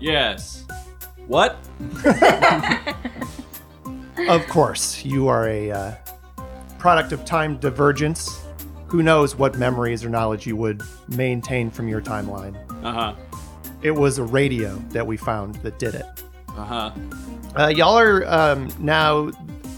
Yes. 0.00 0.64
What? 1.26 1.58
Of 4.26 4.46
course, 4.48 5.04
you 5.04 5.28
are 5.28 5.48
a 5.48 5.70
uh, 5.70 5.94
product 6.78 7.12
of 7.12 7.24
time 7.24 7.56
divergence. 7.56 8.42
Who 8.88 9.02
knows 9.02 9.36
what 9.36 9.56
memories 9.56 10.04
or 10.04 10.10
knowledge 10.10 10.46
you 10.46 10.56
would 10.56 10.82
maintain 11.08 11.70
from 11.70 11.88
your 11.88 12.02
timeline? 12.02 12.56
Uh 12.84 12.92
huh. 12.92 13.14
It 13.80 13.92
was 13.92 14.18
a 14.18 14.24
radio 14.24 14.76
that 14.90 15.06
we 15.06 15.16
found 15.16 15.54
that 15.56 15.78
did 15.78 15.94
it. 15.94 16.04
Uh-huh. 16.48 16.90
Uh, 17.56 17.68
y'all 17.68 17.96
are 17.96 18.26
um, 18.26 18.68
now 18.80 19.30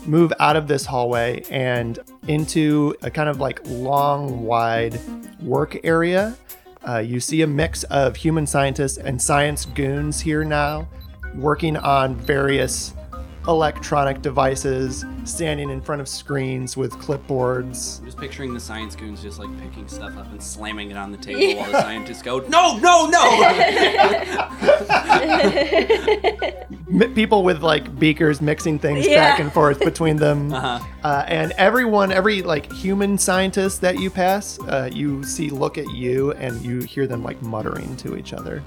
move 0.07 0.32
out 0.40 0.57
of 0.57 0.66
this 0.66 0.86
hallway 0.86 1.42
and 1.51 1.98
into 2.28 2.94
a 3.03 3.11
kind 3.11 3.28
of 3.28 3.40
like 3.40 3.61
long, 3.64 4.44
wide 4.44 5.01
work 5.40 5.78
area. 5.84 6.36
Uh, 6.86 6.98
you 6.98 7.20
see 7.20 7.42
a 7.42 7.46
mix 7.46 7.84
of 7.84 8.16
human 8.16 8.46
scientists 8.46 8.96
and 8.96 9.20
science 9.20 9.66
goons 9.66 10.20
here 10.20 10.44
now, 10.44 10.88
working 11.34 11.76
on 11.76 12.16
various 12.16 12.94
electronic 13.49 14.20
devices, 14.22 15.05
standing 15.24 15.70
in 15.70 15.80
front 15.80 16.01
of 16.01 16.09
screens 16.09 16.76
with 16.76 16.93
clipboards. 16.95 17.99
I'm 18.01 18.07
just 18.07 18.18
picturing 18.18 18.53
the 18.53 18.61
science 18.61 18.95
goons 18.95 19.22
just 19.22 19.38
like 19.38 19.49
picking 19.61 19.88
stuff 19.88 20.16
up 20.16 20.30
and 20.30 20.43
slamming 20.43 20.91
it 20.91 20.97
on 20.97 21.11
the 21.11 21.18
table 21.18 21.61
while 21.61 21.72
the 21.72 21.80
scientists 21.80 22.22
go, 22.22 22.41
no, 22.41 22.76
no, 22.78 23.07
no! 23.07 23.20
People 27.14 27.45
with 27.45 27.62
like 27.62 27.99
beakers 27.99 28.41
mixing 28.43 28.78
things 28.78 29.07
back 29.07 29.38
and 29.38 29.53
forth 29.53 29.80
between 29.80 30.16
them. 30.16 30.53
Uh-huh. 30.61 30.84
Uh, 31.05 31.24
and 31.26 31.53
everyone, 31.53 32.12
every 32.12 32.43
like 32.43 32.70
human 32.70 33.16
scientist 33.16 33.80
that 33.80 33.99
you 33.99 34.11
pass, 34.11 34.59
uh, 34.68 34.91
you 34.93 35.22
see 35.24 35.49
look 35.49 35.78
at 35.78 35.88
you 35.91 36.32
and 36.32 36.61
you 36.62 36.80
hear 36.80 37.07
them 37.07 37.22
like 37.22 37.41
muttering 37.41 37.97
to 37.97 38.16
each 38.16 38.34
other. 38.34 38.62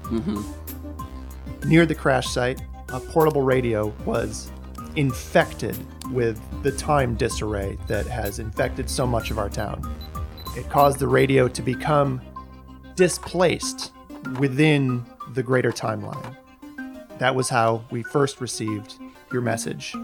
Near 1.66 1.86
the 1.86 1.94
crash 1.94 2.28
site, 2.28 2.60
a 2.88 2.98
portable 2.98 3.42
radio 3.42 3.92
was 4.04 4.50
infected 4.96 5.76
with 6.10 6.40
the 6.62 6.72
time 6.72 7.14
disarray 7.14 7.78
that 7.86 8.06
has 8.06 8.38
infected 8.38 8.88
so 8.88 9.06
much 9.06 9.30
of 9.30 9.38
our 9.38 9.48
town. 9.48 9.94
It 10.56 10.68
caused 10.70 10.98
the 10.98 11.08
radio 11.08 11.48
to 11.48 11.62
become 11.62 12.20
displaced 12.94 13.92
within 14.38 15.04
the 15.32 15.42
greater 15.42 15.72
timeline. 15.72 16.36
That 17.18 17.34
was 17.34 17.48
how 17.48 17.84
we 17.90 18.02
first 18.02 18.40
received 18.40 18.94
your 19.32 19.42
message. 19.42 19.94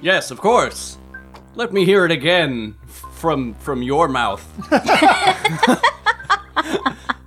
yes, 0.00 0.30
of 0.30 0.40
course. 0.40 0.98
Let 1.54 1.72
me 1.72 1.84
hear 1.84 2.04
it 2.04 2.10
again 2.10 2.74
from 2.86 3.54
from 3.54 3.82
your 3.82 4.08
mouth. 4.08 4.44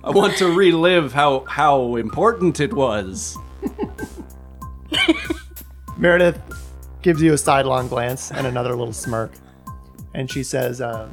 I 0.04 0.10
want 0.10 0.36
to 0.38 0.52
relive 0.52 1.12
how 1.12 1.44
how 1.46 1.96
important 1.96 2.60
it 2.60 2.74
was. 2.74 3.38
Meredith 5.96 6.38
gives 7.02 7.22
you 7.22 7.32
a 7.32 7.38
sidelong 7.38 7.88
glance 7.88 8.30
and 8.30 8.46
another 8.46 8.74
little 8.74 8.92
smirk. 8.92 9.32
And 10.14 10.30
she 10.30 10.42
says, 10.42 10.80
um, 10.80 11.10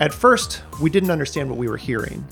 At 0.00 0.12
first, 0.12 0.62
we 0.80 0.90
didn't 0.90 1.10
understand 1.10 1.48
what 1.48 1.58
we 1.58 1.68
were 1.68 1.76
hearing. 1.76 2.24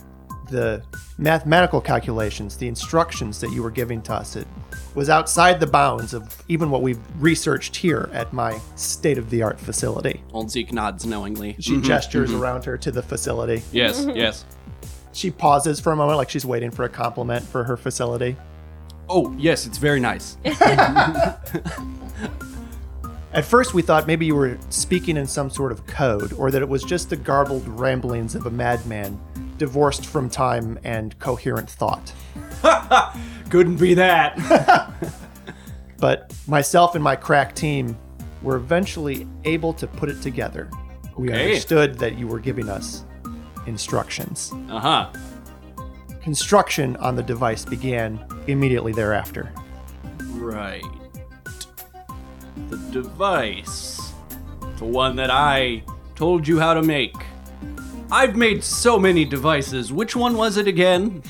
The 0.51 0.83
mathematical 1.19 1.81
calculations, 1.81 2.57
the 2.57 2.69
instructions 2.69 3.41
that 3.41 3.51
you 3.51 3.63
were 3.63 3.71
giving 3.71 4.01
to 4.03 4.15
us, 4.15 4.37
it 4.37 4.47
was 4.95 5.11
outside 5.11 5.61
the 5.61 5.67
bounds 5.67 6.15
of 6.15 6.43
even 6.49 6.71
what 6.71 6.83
we've 6.83 7.01
researched 7.21 7.77
here 7.77 8.09
at 8.13 8.33
my 8.33 8.59
state 8.77 9.19
of 9.19 9.29
the 9.29 9.43
art 9.43 9.61
facility. 9.61 10.23
Old 10.33 10.51
Zeke 10.51 10.73
nods 10.73 11.05
knowingly. 11.05 11.57
She 11.61 11.73
mm-hmm, 11.73 11.83
gestures 11.83 12.31
mm-hmm. 12.31 12.41
around 12.41 12.65
her 12.65 12.79
to 12.79 12.91
the 12.91 13.03
facility. 13.03 13.63
Yes, 13.73 14.01
mm-hmm. 14.01 14.17
yes. 14.17 14.45
She 15.13 15.31
pauses 15.31 15.81
for 15.81 15.93
a 15.93 15.97
moment, 15.97 16.19
like 16.19 16.31
she's 16.31 16.47
waiting 16.47 16.71
for 16.71 16.85
a 16.85 16.89
compliment 16.89 17.45
for 17.45 17.65
her 17.65 17.77
facility. 17.77 18.37
Oh, 19.09 19.35
yes, 19.39 19.67
it's 19.67 19.79
very 19.79 20.01
nice. 20.01 20.37
At 23.33 23.45
first, 23.45 23.75
we 23.75 23.83
thought 23.83 24.07
maybe 24.07 24.25
you 24.27 24.35
were 24.35 24.57
speaking 24.71 25.17
in 25.19 25.27
some 25.27 25.51
sort 25.51 25.71
of 25.71 25.87
code, 25.87 26.33
or 26.35 26.51
that 26.51 26.63
it 26.63 26.69
was 26.69 26.83
just 26.83 27.11
the 27.11 27.17
garbled 27.17 27.67
ramblings 27.69 28.35
of 28.35 28.47
a 28.47 28.51
madman, 28.51 29.21
divorced 29.59 30.07
from 30.07 30.31
time 30.31 30.79
and 30.85 31.19
coherent 31.19 31.69
thought. 31.69 32.13
Couldn't 33.51 33.77
be 33.77 33.95
that. 33.95 34.93
But 35.99 36.35
myself 36.47 36.95
and 36.95 37.03
my 37.03 37.17
crack 37.17 37.55
team 37.55 37.97
were 38.43 38.57
eventually 38.57 39.27
able 39.45 39.73
to 39.73 39.87
put 39.87 40.11
it 40.11 40.21
together. 40.21 40.69
We 41.17 41.31
Okay. 41.31 41.45
understood 41.47 41.99
that 42.01 42.19
you 42.19 42.27
were 42.27 42.39
giving 42.39 42.69
us 42.69 43.03
instructions. 43.67 44.53
Uh 44.69 44.79
huh. 44.79 45.09
Construction 46.21 46.97
on 46.97 47.17
the 47.17 47.23
device 47.23 47.65
began 47.65 48.23
immediately 48.47 48.93
thereafter. 48.93 49.53
Right. 50.33 50.85
The 52.69 52.77
device. 52.91 54.13
The 54.79 54.85
one 54.85 55.17
that 55.17 55.31
I 55.31 55.83
told 56.15 56.47
you 56.47 56.59
how 56.59 56.75
to 56.75 56.83
make. 56.83 57.15
I've 58.11 58.37
made 58.37 58.63
so 58.63 58.99
many 58.99 59.25
devices. 59.25 59.93
Which 59.93 60.15
one 60.15 60.37
was 60.37 60.57
it 60.57 60.69
again? 60.69 61.23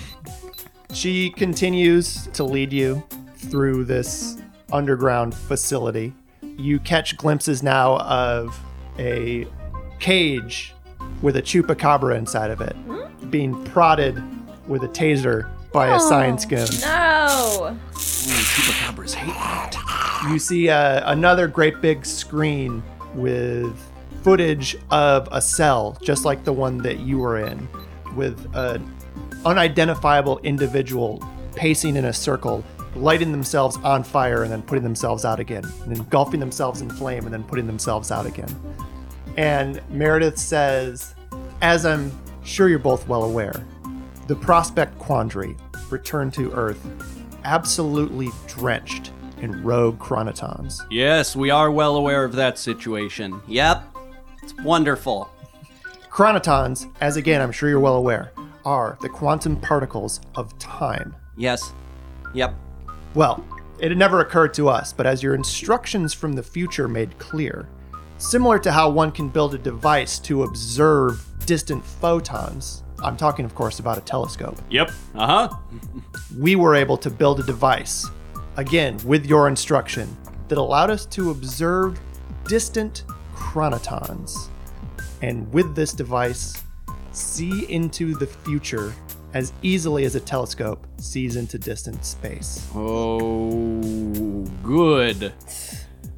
She 0.92 1.30
continues 1.30 2.26
to 2.28 2.44
lead 2.44 2.72
you 2.72 3.02
through 3.36 3.84
this 3.84 4.38
underground 4.72 5.34
facility. 5.34 6.12
You 6.42 6.78
catch 6.80 7.16
glimpses 7.16 7.62
now 7.62 7.98
of 7.98 8.58
a 8.98 9.46
cage 9.98 10.74
with 11.22 11.36
a 11.36 11.42
chupacabra 11.42 12.16
inside 12.16 12.50
of 12.50 12.60
it, 12.60 12.74
hmm? 12.76 13.30
being 13.30 13.64
prodded 13.64 14.22
with 14.68 14.84
a 14.84 14.88
taser 14.88 15.50
by 15.76 15.94
a 15.94 16.00
science 16.00 16.46
goon. 16.46 16.66
No. 16.80 17.68
Ooh, 17.68 17.76
chupacabras 17.92 19.12
hate 19.12 19.34
that. 19.34 20.28
You 20.30 20.38
see 20.38 20.70
uh, 20.70 21.12
another 21.12 21.46
great 21.46 21.82
big 21.82 22.06
screen 22.06 22.82
with 23.14 23.78
footage 24.22 24.76
of 24.90 25.28
a 25.30 25.40
cell, 25.40 25.98
just 26.02 26.24
like 26.24 26.44
the 26.44 26.52
one 26.52 26.78
that 26.78 27.00
you 27.00 27.18
were 27.18 27.38
in, 27.38 27.68
with 28.16 28.48
an 28.54 28.90
unidentifiable 29.44 30.38
individual 30.40 31.22
pacing 31.54 31.94
in 31.96 32.06
a 32.06 32.12
circle, 32.12 32.64
lighting 32.94 33.30
themselves 33.30 33.76
on 33.84 34.02
fire 34.02 34.42
and 34.42 34.50
then 34.50 34.62
putting 34.62 34.82
themselves 34.82 35.26
out 35.26 35.38
again, 35.38 35.64
and 35.84 35.96
engulfing 35.96 36.40
themselves 36.40 36.80
in 36.80 36.88
flame 36.88 37.24
and 37.24 37.32
then 37.34 37.44
putting 37.44 37.66
themselves 37.66 38.10
out 38.10 38.24
again. 38.24 38.48
And 39.36 39.82
Meredith 39.90 40.38
says, 40.38 41.14
as 41.60 41.84
I'm 41.84 42.10
sure 42.42 42.68
you're 42.68 42.78
both 42.78 43.06
well 43.06 43.24
aware, 43.24 43.62
the 44.26 44.34
Prospect 44.34 44.98
Quandary 44.98 45.56
returned 45.92 46.34
to 46.34 46.52
Earth 46.52 46.86
absolutely 47.44 48.30
drenched 48.46 49.12
in 49.40 49.62
rogue 49.62 49.98
chronotons. 49.98 50.80
Yes, 50.90 51.36
we 51.36 51.50
are 51.50 51.70
well 51.70 51.96
aware 51.96 52.24
of 52.24 52.32
that 52.32 52.58
situation. 52.58 53.40
Yep. 53.46 53.84
It's 54.42 54.54
wonderful. 54.62 55.30
Chronotons, 56.10 56.90
as 57.00 57.16
again 57.16 57.42
I'm 57.42 57.52
sure 57.52 57.68
you're 57.68 57.80
well 57.80 57.96
aware, 57.96 58.32
are 58.64 58.98
the 59.00 59.08
quantum 59.08 59.56
particles 59.56 60.20
of 60.34 60.58
time. 60.58 61.14
Yes. 61.36 61.72
Yep. 62.34 62.54
Well, 63.14 63.44
it 63.78 63.90
had 63.90 63.98
never 63.98 64.20
occurred 64.20 64.54
to 64.54 64.68
us, 64.68 64.92
but 64.92 65.06
as 65.06 65.22
your 65.22 65.34
instructions 65.34 66.14
from 66.14 66.32
the 66.32 66.42
future 66.42 66.88
made 66.88 67.18
clear, 67.18 67.68
similar 68.18 68.58
to 68.60 68.72
how 68.72 68.88
one 68.88 69.12
can 69.12 69.28
build 69.28 69.54
a 69.54 69.58
device 69.58 70.18
to 70.20 70.42
observe 70.42 71.24
distant 71.44 71.84
photons, 71.84 72.82
I'm 73.02 73.16
talking, 73.16 73.44
of 73.44 73.54
course, 73.54 73.78
about 73.78 73.98
a 73.98 74.00
telescope, 74.00 74.56
Yep. 74.70 74.90
Uh 75.14 75.26
huh. 75.48 75.56
we 76.38 76.56
were 76.56 76.74
able 76.74 76.96
to 76.98 77.10
build 77.10 77.40
a 77.40 77.42
device, 77.42 78.06
again, 78.56 78.98
with 79.04 79.26
your 79.26 79.48
instruction, 79.48 80.16
that 80.48 80.58
allowed 80.58 80.90
us 80.90 81.04
to 81.06 81.30
observe 81.30 81.98
distant 82.48 83.04
chronotons. 83.34 84.48
And 85.22 85.50
with 85.52 85.74
this 85.74 85.92
device, 85.92 86.62
see 87.12 87.70
into 87.72 88.14
the 88.14 88.26
future 88.26 88.94
as 89.34 89.52
easily 89.62 90.04
as 90.04 90.14
a 90.14 90.20
telescope 90.20 90.86
sees 90.98 91.36
into 91.36 91.58
distant 91.58 92.04
space. 92.04 92.66
Oh, 92.74 94.44
good. 94.62 95.32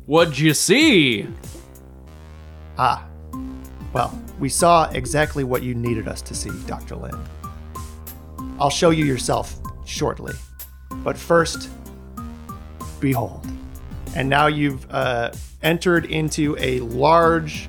What'd 0.06 0.38
you 0.38 0.54
see? 0.54 1.26
Ah, 2.76 3.07
well, 3.92 4.16
we 4.38 4.48
saw 4.48 4.90
exactly 4.90 5.44
what 5.44 5.62
you 5.62 5.74
needed 5.74 6.08
us 6.08 6.22
to 6.22 6.34
see, 6.34 6.50
Dr. 6.66 6.96
Lynn. 6.96 7.18
I'll 8.60 8.70
show 8.70 8.90
you 8.90 9.04
yourself 9.04 9.58
shortly. 9.84 10.34
But 10.90 11.16
first, 11.16 11.70
behold. 13.00 13.46
And 14.14 14.28
now 14.28 14.46
you've 14.46 14.86
uh, 14.90 15.32
entered 15.62 16.06
into 16.06 16.56
a 16.58 16.80
large, 16.80 17.68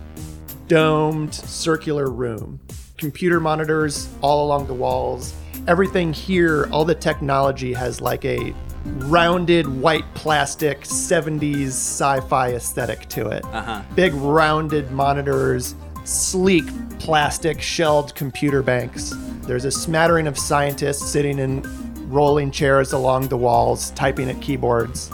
domed, 0.68 1.34
circular 1.34 2.10
room. 2.10 2.60
Computer 2.98 3.40
monitors 3.40 4.10
all 4.22 4.46
along 4.46 4.68
the 4.68 4.74
walls. 4.74 5.34
Everything 5.68 6.12
here, 6.12 6.68
all 6.72 6.86
the 6.86 6.96
technology 6.96 7.74
has 7.74 8.02
like 8.02 8.26
a 8.26 8.54
rounded 8.86 9.68
white 9.68 10.06
plastic 10.14 10.82
70s 10.82 11.68
sci 11.68 12.20
fi 12.22 12.54
aesthetic 12.54 13.08
to 13.10 13.28
it. 13.30 13.44
Uh-huh. 13.46 13.82
Big 13.96 14.14
rounded 14.14 14.92
monitors, 14.92 15.76
sleek 16.10 16.66
plastic 17.00 17.62
shelled 17.62 18.16
computer 18.16 18.64
banks. 18.64 19.14
There's 19.42 19.66
a 19.66 19.72
smattering 19.72 20.28
of 20.28 20.38
scientists 20.38 21.08
sitting 21.10 21.40
in 21.40 21.64
rolling 22.10 22.52
chairs 22.52 22.94
along 22.94 23.28
the 23.28 23.38
walls, 23.38 23.92
typing 23.92 24.30
at 24.30 24.42
keyboards. 24.42 25.12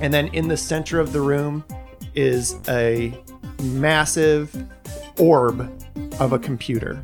And 0.00 0.14
then 0.14 0.28
in 0.28 0.48
the 0.48 0.56
center 0.56 1.00
of 1.00 1.12
the 1.12 1.20
room 1.20 1.64
is 2.14 2.56
a 2.68 3.12
massive 3.62 4.54
orb 5.18 5.60
of 6.20 6.32
a 6.32 6.38
computer, 6.38 7.02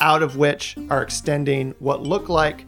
out 0.00 0.22
of 0.22 0.36
which 0.36 0.76
are 0.90 1.02
extending 1.02 1.74
what 1.78 2.02
look 2.02 2.28
like 2.28 2.66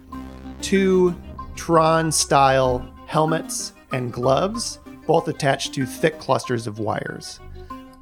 two 0.62 1.14
Tron 1.56 2.12
style 2.12 2.86
helmets 3.06 3.72
and 3.92 4.12
gloves, 4.12 4.78
both 5.06 5.26
attached 5.26 5.74
to 5.74 5.86
thick 5.86 6.18
clusters 6.18 6.66
of 6.66 6.78
wires. 6.78 7.40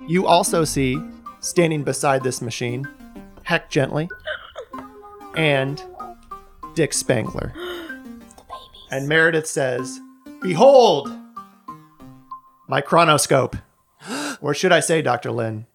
You 0.06 0.26
also 0.26 0.64
see, 0.64 1.00
standing 1.44 1.82
beside 1.82 2.22
this 2.22 2.40
machine, 2.40 2.88
Heck 3.42 3.68
Gently 3.70 4.08
and 5.36 5.82
Dick 6.74 6.92
Spangler. 6.92 7.52
And 8.90 9.08
Meredith 9.08 9.48
says, 9.48 9.98
Behold, 10.40 11.10
my 12.68 12.80
chronoscope. 12.80 13.60
Or 14.40 14.52
should 14.54 14.72
I 14.72 14.80
say, 14.80 15.00
Dr. 15.00 15.32
Lynn, 15.32 15.66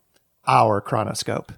our 0.47 0.79
chronoscope. 0.79 1.49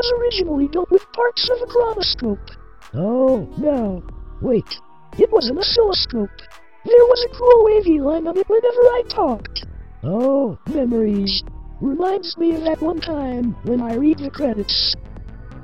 Was 0.00 0.12
originally 0.18 0.66
built 0.68 0.90
with 0.90 1.12
parts 1.12 1.50
of 1.50 1.60
a 1.60 1.66
chronoscope. 1.66 2.56
Oh, 2.94 3.46
no. 3.58 4.02
Wait. 4.40 4.80
It 5.18 5.30
was 5.30 5.48
an 5.50 5.58
oscilloscope. 5.58 6.30
There 6.86 7.04
was 7.04 7.26
a 7.26 7.36
cool 7.36 7.64
wavy 7.64 8.00
line 8.00 8.26
on 8.26 8.38
it 8.38 8.48
whenever 8.48 8.80
I 8.80 9.02
talked. 9.08 9.66
Oh, 10.02 10.58
memories. 10.72 11.44
Reminds 11.82 12.38
me 12.38 12.54
of 12.54 12.64
that 12.64 12.80
one 12.80 13.00
time 13.00 13.54
when 13.64 13.82
I 13.82 13.96
read 13.96 14.20
the 14.20 14.30
credits. 14.30 14.94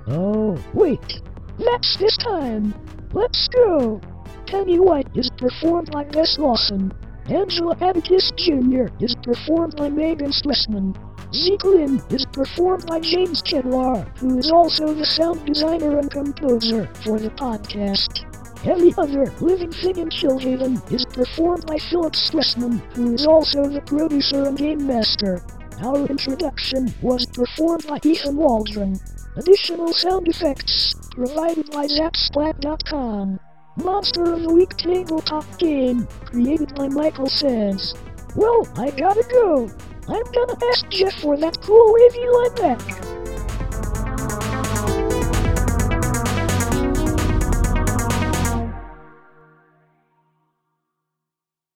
Oh, 0.06 0.62
wait. 0.74 1.22
That's 1.58 1.96
this 1.96 2.18
time. 2.18 2.74
Let's 3.14 3.48
go. 3.48 4.02
Penny 4.46 4.78
White 4.78 5.08
is 5.14 5.30
performed 5.38 5.90
by 5.90 6.04
Bess 6.04 6.38
Lawson. 6.38 6.92
Angela 7.30 7.74
Abacus 7.80 8.30
Jr. 8.36 8.88
is 9.00 9.16
performed 9.22 9.76
by 9.76 9.88
Megan 9.88 10.30
Stressman. 10.30 10.94
Zeke 11.34 11.64
Lynn 11.64 12.00
is 12.10 12.24
performed 12.32 12.86
by 12.86 13.00
James 13.00 13.42
Kedlar, 13.42 14.06
who 14.18 14.38
is 14.38 14.50
also 14.50 14.94
the 14.94 15.04
sound 15.04 15.44
designer 15.44 15.98
and 15.98 16.10
composer 16.10 16.86
for 17.04 17.18
the 17.18 17.30
podcast. 17.30 18.24
Every 18.64 18.94
other 18.96 19.26
living 19.40 19.72
thing 19.72 19.98
in 19.98 20.08
Chillhaven 20.08 20.92
is 20.92 21.04
performed 21.04 21.66
by 21.66 21.78
Philip 21.78 22.14
Stressman, 22.14 22.80
who 22.94 23.14
is 23.14 23.26
also 23.26 23.68
the 23.68 23.80
producer 23.80 24.44
and 24.44 24.56
game 24.56 24.86
master. 24.86 25.42
Our 25.82 26.06
introduction 26.06 26.94
was 27.02 27.26
performed 27.26 27.86
by 27.86 27.98
Ethan 28.02 28.36
Waldron. 28.36 28.98
Additional 29.36 29.92
sound 29.92 30.28
effects 30.28 30.94
provided 31.10 31.70
by 31.70 31.86
Zapsplat.com. 31.86 33.38
Monster 33.76 34.32
of 34.32 34.42
the 34.42 34.52
Week 34.52 34.70
tabletop 34.76 35.58
game 35.58 36.06
created 36.24 36.74
by 36.74 36.88
Michael 36.88 37.28
Sands. 37.28 37.94
Well, 38.34 38.66
I 38.76 38.90
gotta 38.90 39.24
go. 39.30 39.70
I'm 40.08 40.22
gonna 40.32 40.56
ask 40.70 40.88
Jeff 40.88 41.14
for 41.20 41.36
that 41.36 41.60
cool 41.62 41.92
wavy 41.92 42.28
line 42.28 42.54
back. 42.54 43.25